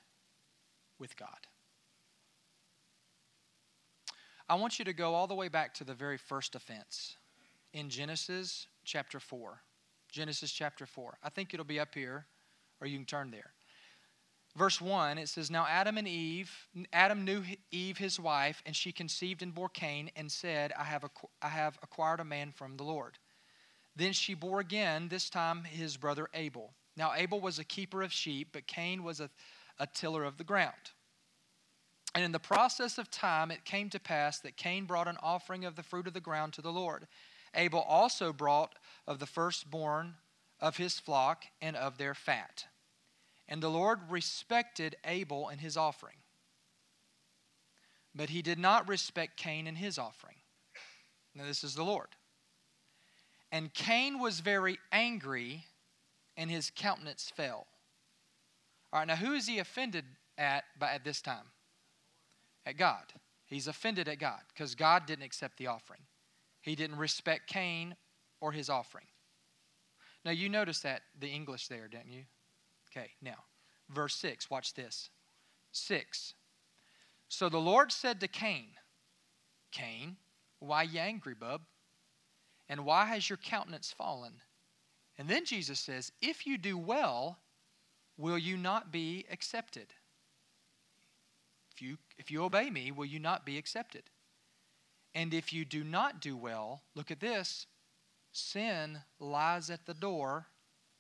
with 0.98 1.18
God. 1.18 1.48
I 4.48 4.56
want 4.56 4.80
you 4.80 4.86
to 4.86 4.94
go 4.94 5.14
all 5.14 5.28
the 5.28 5.36
way 5.36 5.48
back 5.48 5.74
to 5.76 5.84
the 5.84 5.94
very 5.94 6.18
first 6.18 6.56
offense 6.56 7.18
in 7.74 7.90
Genesis 7.90 8.68
chapter 8.86 9.20
4. 9.20 9.60
Genesis 10.12 10.52
chapter 10.52 10.86
4. 10.86 11.18
I 11.24 11.30
think 11.30 11.54
it'll 11.54 11.66
be 11.66 11.80
up 11.80 11.96
here, 11.96 12.28
or 12.80 12.88
you 12.88 12.98
can 12.98 13.06
turn 13.06 13.32
there 13.32 13.54
verse 14.56 14.80
1, 14.80 15.18
it 15.18 15.30
says, 15.30 15.50
Now 15.50 15.66
Adam 15.70 15.98
and 15.98 16.08
Eve, 16.08 16.52
Adam 16.92 17.26
knew 17.26 17.44
Eve 17.72 17.98
his 17.98 18.20
wife, 18.20 18.62
and 18.66 18.76
she 18.76 18.92
conceived 18.92 19.42
and 19.42 19.54
bore 19.54 19.70
Cain, 19.70 20.12
and 20.16 20.32
said, 20.32 20.74
I 20.78 20.84
have, 20.84 21.06
I 21.42 21.50
have 21.50 21.78
acquired 21.82 22.20
a 22.20 22.26
man 22.26 22.52
from 22.52 22.78
the 22.78 22.84
Lord. 22.84 23.18
Then 23.96 24.14
she 24.14 24.34
bore 24.34 24.60
again, 24.60 25.08
this 25.10 25.30
time 25.30 25.64
his 25.64 25.98
brother 25.98 26.28
Abel. 26.34 26.74
Now 26.96 27.14
Abel 27.16 27.40
was 27.40 27.60
a 27.60 27.64
keeper 27.64 28.02
of 28.02 28.12
sheep, 28.12 28.50
but 28.52 28.68
Cain 28.68 29.04
was 29.04 29.20
a, 29.20 29.30
a 29.80 29.88
tiller 29.88 30.24
of 30.24 30.38
the 30.38 30.44
ground. 30.44 30.92
And 32.16 32.24
in 32.24 32.32
the 32.32 32.40
process 32.40 32.98
of 32.98 33.10
time, 33.10 33.50
it 33.50 33.66
came 33.66 33.90
to 33.90 34.00
pass 34.00 34.40
that 34.40 34.58
Cain 34.58 34.86
brought 34.86 35.08
an 35.08 35.18
offering 35.24 35.66
of 35.66 35.76
the 35.76 35.84
fruit 35.84 36.08
of 36.08 36.14
the 36.14 36.20
ground 36.20 36.54
to 36.54 36.62
the 36.62 36.72
Lord. 36.72 37.08
Abel 37.56 37.82
also 37.82 38.32
brought 38.32 38.76
of 39.08 39.20
the 39.20 39.26
firstborn 39.26 40.16
of 40.60 40.78
his 40.78 41.00
flock 41.00 41.46
and 41.62 41.76
of 41.76 41.98
their 41.98 42.14
fat. 42.14 42.66
And 43.48 43.62
the 43.62 43.70
Lord 43.70 44.00
respected 44.10 44.96
Abel 45.06 45.50
and 45.50 45.60
his 45.60 45.78
offering. 45.78 46.16
But 48.16 48.30
he 48.30 48.42
did 48.42 48.60
not 48.60 48.88
respect 48.88 49.38
Cain 49.38 49.68
and 49.68 49.78
his 49.78 49.98
offering. 49.98 50.36
Now, 51.36 51.46
this 51.46 51.64
is 51.64 51.76
the 51.76 51.84
Lord. 51.84 52.10
And 53.52 53.74
Cain 53.74 54.20
was 54.20 54.40
very 54.40 54.80
angry, 54.92 55.66
and 56.38 56.50
his 56.50 56.72
countenance 56.76 57.32
fell. 57.36 57.68
All 58.92 59.00
right, 59.00 59.08
now 59.08 59.16
who 59.16 59.34
is 59.34 59.48
he 59.48 59.60
offended 59.60 60.06
at 60.38 60.64
by, 60.80 60.94
at 60.94 61.04
this 61.04 61.22
time? 61.22 61.46
At 62.66 62.78
God. 62.78 63.14
He's 63.46 63.68
offended 63.68 64.08
at 64.08 64.20
God 64.20 64.40
because 64.54 64.74
God 64.74 65.06
didn't 65.06 65.26
accept 65.26 65.58
the 65.58 65.68
offering. 65.68 66.02
He 66.62 66.76
didn't 66.76 66.98
respect 66.98 67.48
Cain 67.48 67.96
or 68.42 68.52
his 68.52 68.70
offering. 68.70 69.06
Now, 70.26 70.32
you 70.32 70.50
notice 70.50 70.80
that, 70.80 71.02
the 71.20 71.28
English 71.28 71.68
there, 71.68 71.88
didn't 71.88 72.12
you? 72.12 72.24
Okay, 72.96 73.12
now, 73.22 73.46
verse 73.90 74.16
6, 74.16 74.50
watch 74.50 74.74
this. 74.74 75.10
6. 75.72 76.36
So 77.28 77.50
the 77.50 77.58
Lord 77.58 77.92
said 77.92 78.20
to 78.20 78.28
Cain, 78.28 78.68
Cain, 79.72 80.18
why 80.60 80.84
you 80.84 81.00
angry, 81.00 81.34
bub? 81.34 81.62
And 82.70 82.86
why 82.86 83.06
has 83.06 83.30
your 83.30 83.38
countenance 83.38 83.92
fallen? 83.92 84.34
And 85.18 85.28
then 85.28 85.46
Jesus 85.46 85.80
says, 85.80 86.12
If 86.22 86.46
you 86.46 86.58
do 86.58 86.78
well, 86.78 87.40
will 88.18 88.38
you 88.38 88.58
not 88.58 88.92
be 88.92 89.26
accepted? 89.32 89.94
If 91.74 91.82
you, 91.82 91.98
if 92.18 92.30
you 92.30 92.44
obey 92.44 92.70
me, 92.70 92.92
will 92.92 93.06
you 93.06 93.20
not 93.20 93.46
be 93.46 93.58
accepted? 93.58 94.04
And 95.16 95.34
if 95.34 95.52
you 95.52 95.66
do 95.66 95.84
not 95.84 96.22
do 96.22 96.38
well, 96.38 96.84
look 96.96 97.12
at 97.12 97.20
this 97.20 97.68
sin 98.32 99.00
lies 99.20 99.70
at 99.70 99.86
the 99.86 99.94
door. 99.94 100.48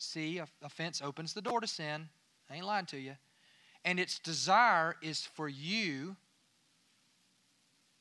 See, 0.03 0.41
offense 0.61 1.01
opens 1.01 1.33
the 1.33 1.41
door 1.41 1.61
to 1.61 1.67
sin. 1.67 2.09
I 2.49 2.55
ain't 2.55 2.65
lying 2.65 2.85
to 2.87 2.99
you. 2.99 3.15
And 3.85 3.99
its 3.99 4.19
desire 4.19 4.95
is 5.01 5.21
for 5.21 5.47
you, 5.47 6.17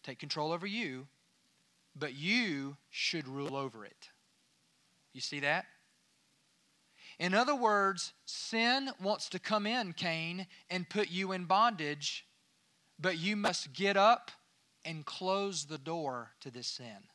take 0.03 0.18
control 0.18 0.53
over 0.53 0.66
you, 0.66 1.07
but 1.96 2.14
you 2.14 2.76
should 2.90 3.28
rule 3.28 3.57
over 3.57 3.84
it. 3.84 4.11
You 5.12 5.20
see 5.20 5.40
that? 5.40 5.66
In 7.18 7.34
other 7.34 7.55
words, 7.55 8.12
sin 8.26 8.90
wants 9.00 9.28
to 9.28 9.38
come 9.38 9.66
in, 9.66 9.92
Cain, 9.92 10.48
and 10.70 10.88
put 10.88 11.09
you 11.09 11.30
in 11.32 11.44
bondage, 11.44 12.26
but 12.98 13.18
you 13.18 13.36
must 13.36 13.72
get 13.72 13.96
up 13.96 14.32
and 14.84 15.07
close 15.07 15.66
the 15.66 15.78
door 15.78 16.32
to 16.40 16.50
this 16.50 16.66
sin. 16.66 17.09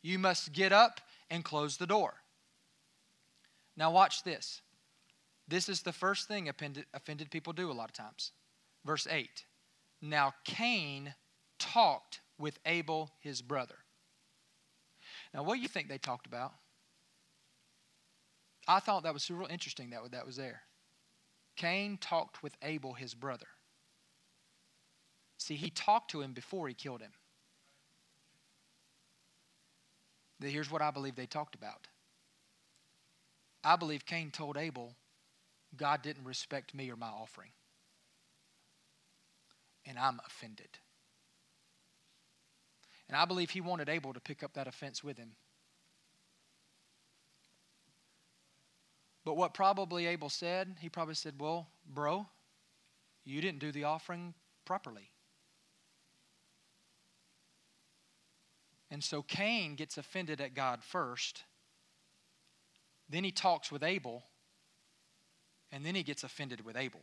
You 0.00 0.18
must 0.18 0.52
get 0.52 0.72
up 0.72 1.00
and 1.28 1.44
close 1.44 1.76
the 1.76 1.86
door. 1.86 2.21
Now, 3.76 3.90
watch 3.90 4.22
this. 4.22 4.60
This 5.48 5.68
is 5.68 5.82
the 5.82 5.92
first 5.92 6.28
thing 6.28 6.48
offended, 6.48 7.30
people 7.30 7.52
do 7.52 7.70
a 7.70 7.72
lot 7.72 7.88
of 7.88 7.94
times. 7.94 8.32
Verse 8.84 9.06
8 9.10 9.44
Now 10.00 10.34
Cain 10.44 11.14
talked 11.58 12.20
with 12.38 12.58
Abel, 12.66 13.10
his 13.20 13.42
brother. 13.42 13.76
Now, 15.34 15.42
what 15.42 15.56
do 15.56 15.60
you 15.60 15.68
think 15.68 15.88
they 15.88 15.98
talked 15.98 16.26
about? 16.26 16.52
I 18.68 18.80
thought 18.80 19.02
that 19.02 19.14
was 19.14 19.30
real 19.30 19.48
interesting 19.50 19.90
that 19.90 20.10
that 20.12 20.26
was 20.26 20.36
there. 20.36 20.62
Cain 21.56 21.98
talked 21.98 22.42
with 22.42 22.56
Abel, 22.62 22.94
his 22.94 23.14
brother. 23.14 23.46
See, 25.38 25.56
he 25.56 25.70
talked 25.70 26.10
to 26.12 26.20
him 26.20 26.32
before 26.32 26.68
he 26.68 26.74
killed 26.74 27.00
him. 27.00 27.12
Here's 30.40 30.70
what 30.70 30.82
I 30.82 30.90
believe 30.90 31.14
they 31.14 31.26
talked 31.26 31.54
about. 31.54 31.88
I 33.64 33.76
believe 33.76 34.04
Cain 34.04 34.30
told 34.30 34.56
Abel, 34.56 34.94
God 35.76 36.02
didn't 36.02 36.24
respect 36.24 36.74
me 36.74 36.90
or 36.90 36.96
my 36.96 37.08
offering. 37.08 37.50
And 39.86 39.98
I'm 39.98 40.20
offended. 40.26 40.78
And 43.08 43.16
I 43.16 43.24
believe 43.24 43.50
he 43.50 43.60
wanted 43.60 43.88
Abel 43.88 44.12
to 44.12 44.20
pick 44.20 44.42
up 44.42 44.54
that 44.54 44.66
offense 44.66 45.02
with 45.02 45.18
him. 45.18 45.32
But 49.24 49.36
what 49.36 49.54
probably 49.54 50.06
Abel 50.06 50.28
said, 50.28 50.76
he 50.80 50.88
probably 50.88 51.14
said, 51.14 51.34
Well, 51.38 51.68
bro, 51.86 52.26
you 53.24 53.40
didn't 53.40 53.60
do 53.60 53.70
the 53.70 53.84
offering 53.84 54.34
properly. 54.64 55.10
And 58.90 59.02
so 59.02 59.22
Cain 59.22 59.74
gets 59.74 59.96
offended 59.96 60.40
at 60.40 60.54
God 60.54 60.82
first. 60.82 61.44
Then 63.12 63.24
he 63.24 63.30
talks 63.30 63.70
with 63.70 63.84
Abel. 63.84 64.24
And 65.70 65.84
then 65.84 65.94
he 65.94 66.02
gets 66.02 66.24
offended 66.24 66.64
with 66.64 66.76
Abel. 66.76 67.02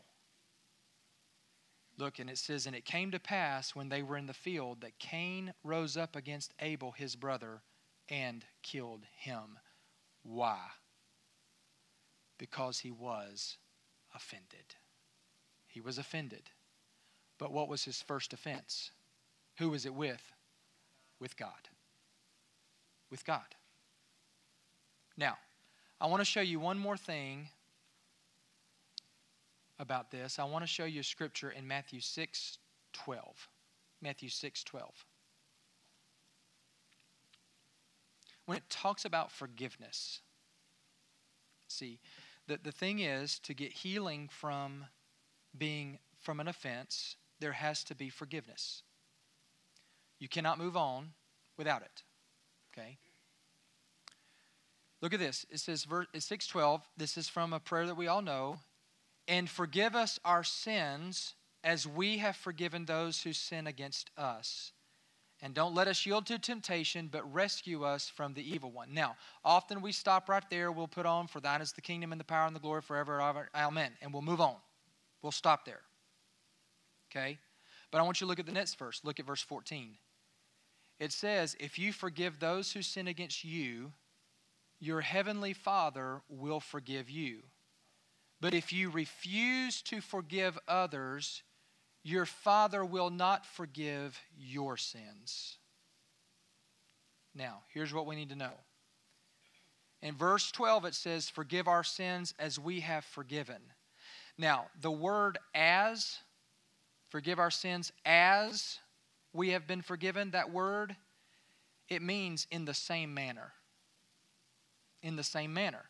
Look, 1.97 2.17
and 2.17 2.29
it 2.29 2.39
says, 2.39 2.65
And 2.65 2.75
it 2.75 2.83
came 2.83 3.11
to 3.11 3.19
pass 3.19 3.75
when 3.75 3.89
they 3.89 4.01
were 4.01 4.17
in 4.17 4.25
the 4.25 4.33
field 4.33 4.81
that 4.81 4.97
Cain 4.97 5.53
rose 5.63 5.97
up 5.97 6.15
against 6.15 6.53
Abel, 6.59 6.91
his 6.91 7.15
brother, 7.15 7.61
and 8.09 8.43
killed 8.63 9.05
him. 9.17 9.59
Why? 10.23 10.59
Because 12.39 12.79
he 12.79 12.89
was 12.89 13.57
offended. 14.15 14.75
He 15.67 15.79
was 15.79 15.99
offended. 15.99 16.49
But 17.37 17.51
what 17.51 17.69
was 17.69 17.83
his 17.83 18.01
first 18.01 18.33
offense? 18.33 18.91
Who 19.59 19.69
was 19.69 19.85
it 19.85 19.93
with? 19.93 20.23
With 21.19 21.37
God. 21.37 21.69
With 23.11 23.25
God. 23.25 23.55
Now, 25.15 25.37
I 26.01 26.07
want 26.07 26.21
to 26.21 26.25
show 26.25 26.41
you 26.41 26.59
one 26.59 26.77
more 26.77 26.97
thing 26.97 27.49
about 29.79 30.11
this, 30.11 30.39
I 30.39 30.43
want 30.43 30.63
to 30.63 30.67
show 30.67 30.85
you 30.85 30.99
a 30.99 31.03
scripture 31.03 31.51
in 31.51 31.67
Matthew 31.67 32.01
6 32.01 32.57
12. 32.93 33.47
Matthew 34.01 34.29
6 34.29 34.63
12. 34.63 35.05
When 38.45 38.57
it 38.57 38.63
talks 38.69 39.05
about 39.05 39.31
forgiveness, 39.31 40.21
see, 41.67 41.99
the, 42.47 42.59
the 42.61 42.71
thing 42.71 42.99
is 42.99 43.39
to 43.39 43.53
get 43.53 43.71
healing 43.71 44.27
from 44.29 44.85
being 45.57 45.99
from 46.17 46.39
an 46.39 46.47
offense, 46.47 47.15
there 47.39 47.53
has 47.53 47.83
to 47.85 47.95
be 47.95 48.09
forgiveness. 48.09 48.83
You 50.19 50.27
cannot 50.27 50.57
move 50.57 50.75
on 50.75 51.11
without 51.57 51.83
it. 51.83 52.03
Okay? 52.73 52.97
Look 55.01 55.13
at 55.13 55.19
this. 55.19 55.45
It 55.49 55.59
says, 55.59 55.85
verse 55.85 56.07
612. 56.13 56.81
This 56.97 57.17
is 57.17 57.29
from 57.29 57.53
a 57.53 57.59
prayer 57.59 57.87
that 57.87 57.97
we 57.97 58.07
all 58.07 58.21
know 58.21 58.57
and 59.29 59.47
forgive 59.47 59.95
us 59.95 60.19
our 60.25 60.43
sins 60.43 61.35
as 61.63 61.85
we 61.87 62.17
have 62.17 62.35
forgiven 62.35 62.85
those 62.85 63.21
who 63.21 63.31
sin 63.31 63.67
against 63.67 64.09
us. 64.17 64.71
And 65.41 65.53
don't 65.53 65.75
let 65.75 65.87
us 65.87 66.05
yield 66.05 66.25
to 66.25 66.39
temptation, 66.39 67.07
but 67.09 67.31
rescue 67.31 67.83
us 67.83 68.09
from 68.09 68.33
the 68.33 68.41
evil 68.41 68.71
one. 68.71 68.93
Now, 68.93 69.15
often 69.45 69.81
we 69.81 69.93
stop 69.93 70.27
right 70.27 70.43
there. 70.49 70.71
We'll 70.71 70.87
put 70.87 71.05
on, 71.05 71.27
For 71.27 71.39
thine 71.39 71.61
is 71.61 71.71
the 71.71 71.81
kingdom 71.81 72.11
and 72.11 72.19
the 72.19 72.25
power 72.25 72.47
and 72.47 72.55
the 72.55 72.59
glory 72.59 72.81
forever. 72.81 73.21
Amen. 73.55 73.91
And 74.01 74.11
we'll 74.11 74.23
move 74.23 74.41
on. 74.41 74.55
We'll 75.21 75.31
stop 75.31 75.63
there. 75.63 75.81
Okay? 77.09 77.37
But 77.91 77.99
I 77.99 78.01
want 78.01 78.19
you 78.19 78.25
to 78.25 78.29
look 78.29 78.39
at 78.39 78.45
the 78.47 78.51
next 78.51 78.77
verse. 78.77 78.99
Look 79.03 79.19
at 79.19 79.25
verse 79.25 79.41
14. 79.41 79.91
It 80.99 81.13
says, 81.13 81.55
If 81.59 81.79
you 81.79 81.93
forgive 81.93 82.39
those 82.39 82.73
who 82.73 82.81
sin 82.81 83.07
against 83.07 83.45
you, 83.45 83.93
your 84.79 85.01
heavenly 85.01 85.53
Father 85.53 86.21
will 86.29 86.59
forgive 86.59 87.09
you. 87.09 87.43
But 88.41 88.53
if 88.53 88.71
you 88.71 88.89
refuse 88.89 89.81
to 89.83 89.99
forgive 89.99 90.57
others, 90.67 91.43
your 92.03 92.25
Father 92.25 92.85
will 92.85 93.09
not 93.09 93.45
forgive 93.45 94.19
your 94.37 94.77
sins. 94.77 95.57
Now, 97.35 97.63
here's 97.73 97.93
what 97.93 98.05
we 98.07 98.15
need 98.15 98.29
to 98.29 98.35
know. 98.35 98.53
In 100.01 100.15
verse 100.15 100.51
12, 100.51 100.85
it 100.85 100.95
says, 100.95 101.29
Forgive 101.29 101.67
our 101.67 101.83
sins 101.83 102.33
as 102.39 102.57
we 102.57 102.79
have 102.79 103.03
forgiven. 103.03 103.61
Now, 104.37 104.67
the 104.79 104.91
word 104.91 105.37
as, 105.53 106.19
forgive 107.09 107.39
our 107.39 107.51
sins 107.51 107.91
as 108.05 108.79
we 109.33 109.49
have 109.49 109.67
been 109.67 109.81
forgiven, 109.81 110.31
that 110.31 110.51
word, 110.51 110.95
it 111.89 112.01
means 112.01 112.47
in 112.49 112.63
the 112.63 112.73
same 112.73 113.13
manner. 113.13 113.51
In 115.01 115.15
the 115.15 115.23
same 115.23 115.53
manner. 115.53 115.89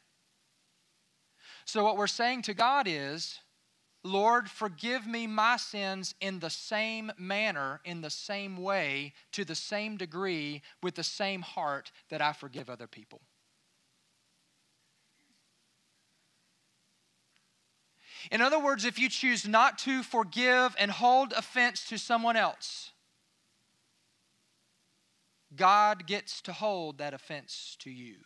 So, 1.66 1.84
what 1.84 1.97
we're 1.97 2.07
saying 2.07 2.43
to 2.43 2.53
God 2.53 2.88
is, 2.88 3.39
Lord, 4.03 4.49
forgive 4.49 5.05
me 5.05 5.28
my 5.28 5.57
sins 5.57 6.16
in 6.22 6.39
the 6.39 6.49
same 6.49 7.12
manner, 7.18 7.82
in 7.84 8.01
the 8.01 8.10
same 8.10 8.57
way, 8.57 9.14
to 9.34 9.43
the 9.43 9.55
same 9.55 9.97
degree, 9.97 10.62
with 10.82 10.95
the 10.95 11.03
same 11.03 11.41
heart 11.41 11.91
that 12.10 12.22
I 12.22 12.34
forgive 12.34 12.70
other 12.70 12.88
people. 12.88 13.22
In 18.32 18.41
other 18.41 18.60
words, 18.60 18.86
if 18.86 18.99
you 18.99 19.10
choose 19.10 19.47
not 19.47 19.78
to 19.80 20.03
forgive 20.03 20.76
and 20.78 20.91
hold 20.91 21.34
offense 21.34 21.86
to 21.89 21.97
someone 21.97 22.36
else, 22.36 22.91
God 25.55 26.05
gets 26.05 26.41
to 26.41 26.53
hold 26.53 26.99
that 26.99 27.14
offense 27.14 27.76
to 27.80 27.89
you. 27.89 28.18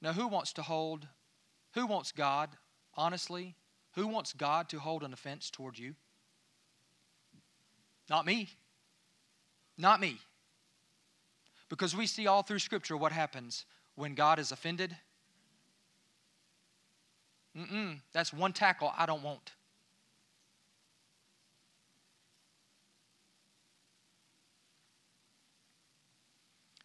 Now, 0.00 0.12
who 0.12 0.28
wants 0.28 0.52
to 0.54 0.62
hold, 0.62 1.08
who 1.74 1.86
wants 1.86 2.12
God, 2.12 2.50
honestly, 2.94 3.56
who 3.94 4.06
wants 4.06 4.32
God 4.32 4.68
to 4.68 4.78
hold 4.78 5.02
an 5.02 5.12
offense 5.12 5.50
toward 5.50 5.78
you? 5.78 5.94
Not 8.08 8.26
me. 8.26 8.50
Not 9.78 10.00
me. 10.00 10.18
Because 11.68 11.96
we 11.96 12.06
see 12.06 12.26
all 12.26 12.42
through 12.42 12.60
Scripture 12.60 12.96
what 12.96 13.12
happens 13.12 13.64
when 13.94 14.14
God 14.14 14.38
is 14.38 14.52
offended. 14.52 14.96
Mm-mm, 17.56 18.00
that's 18.12 18.32
one 18.32 18.52
tackle 18.52 18.92
I 18.96 19.06
don't 19.06 19.22
want. 19.22 19.52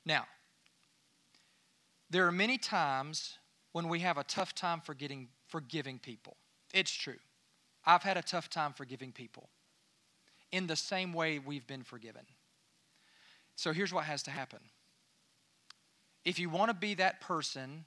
Now, 0.05 0.25
there 2.11 2.27
are 2.27 2.31
many 2.31 2.57
times 2.57 3.37
when 3.71 3.87
we 3.87 3.99
have 3.99 4.17
a 4.17 4.23
tough 4.25 4.53
time 4.53 4.81
forgetting, 4.81 5.29
forgiving 5.47 5.97
people. 5.97 6.35
It's 6.73 6.91
true. 6.91 7.19
I've 7.85 8.03
had 8.03 8.17
a 8.17 8.21
tough 8.21 8.49
time 8.49 8.73
forgiving 8.73 9.13
people 9.13 9.49
in 10.51 10.67
the 10.67 10.75
same 10.75 11.13
way 11.13 11.39
we've 11.39 11.65
been 11.65 11.83
forgiven. 11.83 12.23
So 13.55 13.71
here's 13.71 13.93
what 13.93 14.03
has 14.03 14.23
to 14.23 14.31
happen. 14.31 14.59
If 16.25 16.37
you 16.37 16.49
want 16.49 16.69
to 16.69 16.75
be 16.75 16.95
that 16.95 17.21
person 17.21 17.85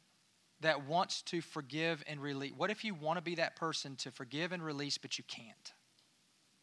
that 0.60 0.86
wants 0.86 1.20
to 1.22 1.42
forgive 1.42 2.02
and 2.06 2.20
release, 2.20 2.52
what 2.56 2.70
if 2.70 2.82
you 2.82 2.94
want 2.94 3.18
to 3.18 3.22
be 3.22 3.34
that 3.36 3.56
person 3.56 3.94
to 3.96 4.10
forgive 4.10 4.52
and 4.52 4.64
release, 4.64 4.96
but 4.96 5.18
you 5.18 5.24
can't? 5.28 5.72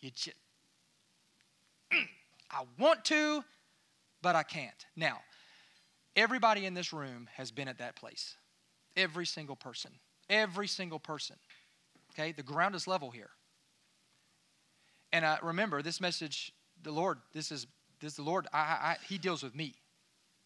You 0.02 0.10
just, 0.10 0.36
I 2.52 2.64
want 2.80 3.06
to, 3.06 3.44
but 4.22 4.36
I 4.36 4.44
can't. 4.44 4.86
Now, 4.96 5.20
everybody 6.16 6.66
in 6.66 6.74
this 6.74 6.94
room 6.94 7.28
has 7.36 7.52
been 7.52 7.68
at 7.68 7.80
that 7.80 7.96
place. 7.96 8.36
Every 8.96 9.26
single 9.26 9.56
person. 9.56 9.92
Every 10.30 10.68
single 10.68 11.00
person. 11.00 11.38
Okay? 12.14 12.32
The 12.32 12.44
ground 12.44 12.76
is 12.76 12.88
level 12.88 13.12
here. 13.12 13.30
And 15.14 15.26
remember 15.44 15.82
this 15.82 16.00
message, 16.00 16.54
the 16.82 16.92
Lord, 16.92 17.20
this 17.34 17.52
is 17.52 17.68
this 18.00 18.14
is 18.14 18.18
the 18.18 18.24
Lord, 18.24 18.48
I, 18.52 18.58
I, 18.58 18.98
He 19.08 19.18
deals 19.18 19.44
with 19.44 19.56
me. 19.56 19.76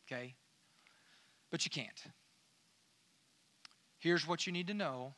Okay? 0.06 0.36
But 1.52 1.66
you 1.66 1.72
can't. 1.72 2.04
Here's 3.98 4.28
what 4.28 4.46
you 4.46 4.54
need 4.54 4.68
to 4.68 4.74
know. 4.74 5.16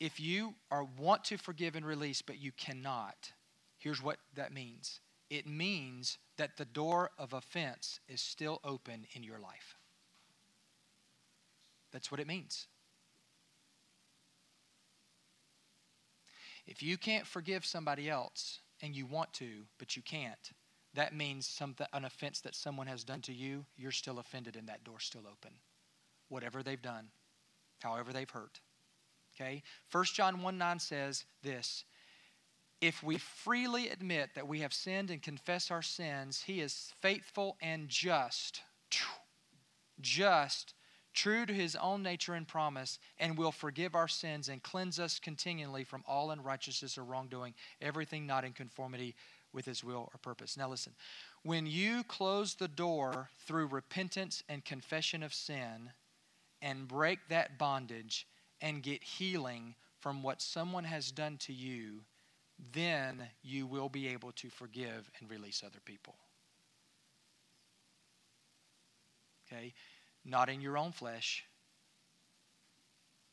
If 0.00 0.18
you 0.18 0.54
are 0.70 0.84
want 0.98 1.24
to 1.24 1.36
forgive 1.36 1.76
and 1.76 1.86
release, 1.86 2.22
but 2.22 2.38
you 2.38 2.52
cannot, 2.52 3.32
here's 3.78 4.02
what 4.02 4.18
that 4.34 4.52
means. 4.52 5.00
It 5.30 5.46
means 5.46 6.18
that 6.36 6.56
the 6.56 6.64
door 6.64 7.10
of 7.18 7.32
offense 7.32 8.00
is 8.08 8.20
still 8.20 8.60
open 8.64 9.06
in 9.12 9.22
your 9.22 9.38
life. 9.38 9.76
That's 11.92 12.10
what 12.10 12.20
it 12.20 12.26
means. 12.26 12.66
If 16.66 16.82
you 16.82 16.98
can't 16.98 17.26
forgive 17.26 17.64
somebody 17.64 18.10
else 18.10 18.60
and 18.82 18.94
you 18.94 19.06
want 19.06 19.32
to, 19.34 19.64
but 19.78 19.96
you 19.96 20.02
can't, 20.02 20.50
that 20.94 21.14
means 21.14 21.46
something, 21.46 21.86
an 21.92 22.04
offense 22.04 22.40
that 22.40 22.54
someone 22.54 22.86
has 22.86 23.04
done 23.04 23.20
to 23.22 23.32
you, 23.32 23.64
you're 23.76 23.92
still 23.92 24.18
offended 24.18 24.56
and 24.56 24.68
that 24.68 24.82
door's 24.82 25.04
still 25.04 25.24
open. 25.30 25.52
Whatever 26.28 26.62
they've 26.62 26.82
done, 26.82 27.08
however 27.80 28.12
they've 28.12 28.28
hurt. 28.28 28.60
Okay? 29.34 29.62
1 29.92 30.04
John 30.14 30.42
1 30.42 30.58
9 30.58 30.78
says 30.80 31.24
this 31.42 31.84
If 32.80 33.02
we 33.02 33.18
freely 33.18 33.88
admit 33.88 34.30
that 34.34 34.48
we 34.48 34.60
have 34.60 34.74
sinned 34.74 35.10
and 35.10 35.22
confess 35.22 35.70
our 35.70 35.82
sins, 35.82 36.42
he 36.42 36.60
is 36.60 36.92
faithful 37.00 37.56
and 37.60 37.88
just. 37.88 38.60
Just 40.00 40.74
true 41.16 41.46
to 41.46 41.52
his 41.52 41.74
own 41.76 42.02
nature 42.02 42.34
and 42.34 42.46
promise, 42.46 42.98
and 43.18 43.38
will 43.38 43.50
forgive 43.50 43.94
our 43.94 44.06
sins 44.06 44.50
and 44.50 44.62
cleanse 44.62 45.00
us 45.00 45.18
continually 45.18 45.82
from 45.82 46.04
all 46.06 46.30
unrighteousness 46.30 46.98
or 46.98 47.04
wrongdoing, 47.04 47.54
everything 47.80 48.26
not 48.26 48.44
in 48.44 48.52
conformity 48.52 49.16
with 49.52 49.64
his 49.64 49.82
will 49.82 50.10
or 50.12 50.18
purpose. 50.22 50.56
Now, 50.56 50.68
listen 50.68 50.92
when 51.42 51.64
you 51.64 52.02
close 52.04 52.54
the 52.54 52.68
door 52.68 53.30
through 53.46 53.68
repentance 53.68 54.42
and 54.48 54.64
confession 54.64 55.22
of 55.22 55.32
sin 55.32 55.90
and 56.60 56.88
break 56.88 57.20
that 57.28 57.56
bondage 57.56 58.26
and 58.60 58.82
get 58.82 59.02
healing 59.02 59.74
from 60.00 60.22
what 60.22 60.42
someone 60.42 60.84
has 60.84 61.12
done 61.12 61.36
to 61.38 61.52
you, 61.52 62.00
then 62.72 63.22
you 63.42 63.66
will 63.66 63.88
be 63.88 64.08
able 64.08 64.32
to 64.32 64.48
forgive 64.50 65.10
and 65.20 65.30
release 65.30 65.62
other 65.64 65.80
people. 65.84 66.16
Okay? 69.52 69.74
not 70.26 70.48
in 70.48 70.60
your 70.60 70.76
own 70.76 70.92
flesh, 70.92 71.44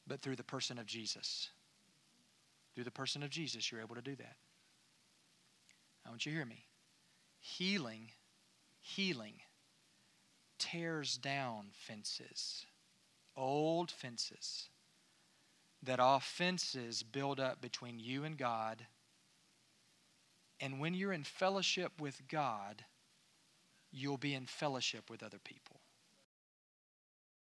but 0.07 0.21
through 0.21 0.36
the 0.36 0.43
person 0.43 0.78
of 0.78 0.86
Jesus. 0.86 1.49
Through 2.76 2.84
the 2.84 2.91
person 2.91 3.24
of 3.24 3.30
Jesus, 3.30 3.71
you're 3.71 3.82
able 3.82 3.95
to 3.95 4.01
do 4.01 4.15
that. 4.15 4.36
I 6.05 6.09
want 6.09 6.26
you 6.26 6.32
to 6.32 6.38
hear 6.38 6.45
me. 6.45 6.65
Healing, 7.39 8.09
healing 8.82 9.34
tears 10.59 11.17
down 11.17 11.67
fences, 11.74 12.65
old 13.36 13.91
fences 13.91 14.69
that 15.82 15.99
offenses 16.01 17.03
build 17.03 17.39
up 17.39 17.59
between 17.59 17.99
you 17.99 18.24
and 18.24 18.38
God. 18.38 18.86
And 20.64 20.80
when 20.80 20.93
you're 20.93 21.11
in 21.11 21.26
fellowship 21.26 21.91
with 21.99 22.22
God, 22.30 22.86
you'll 23.91 24.18
be 24.18 24.34
in 24.34 24.45
fellowship 24.45 25.09
with 25.09 25.22
other 25.22 25.39
people. 25.43 25.82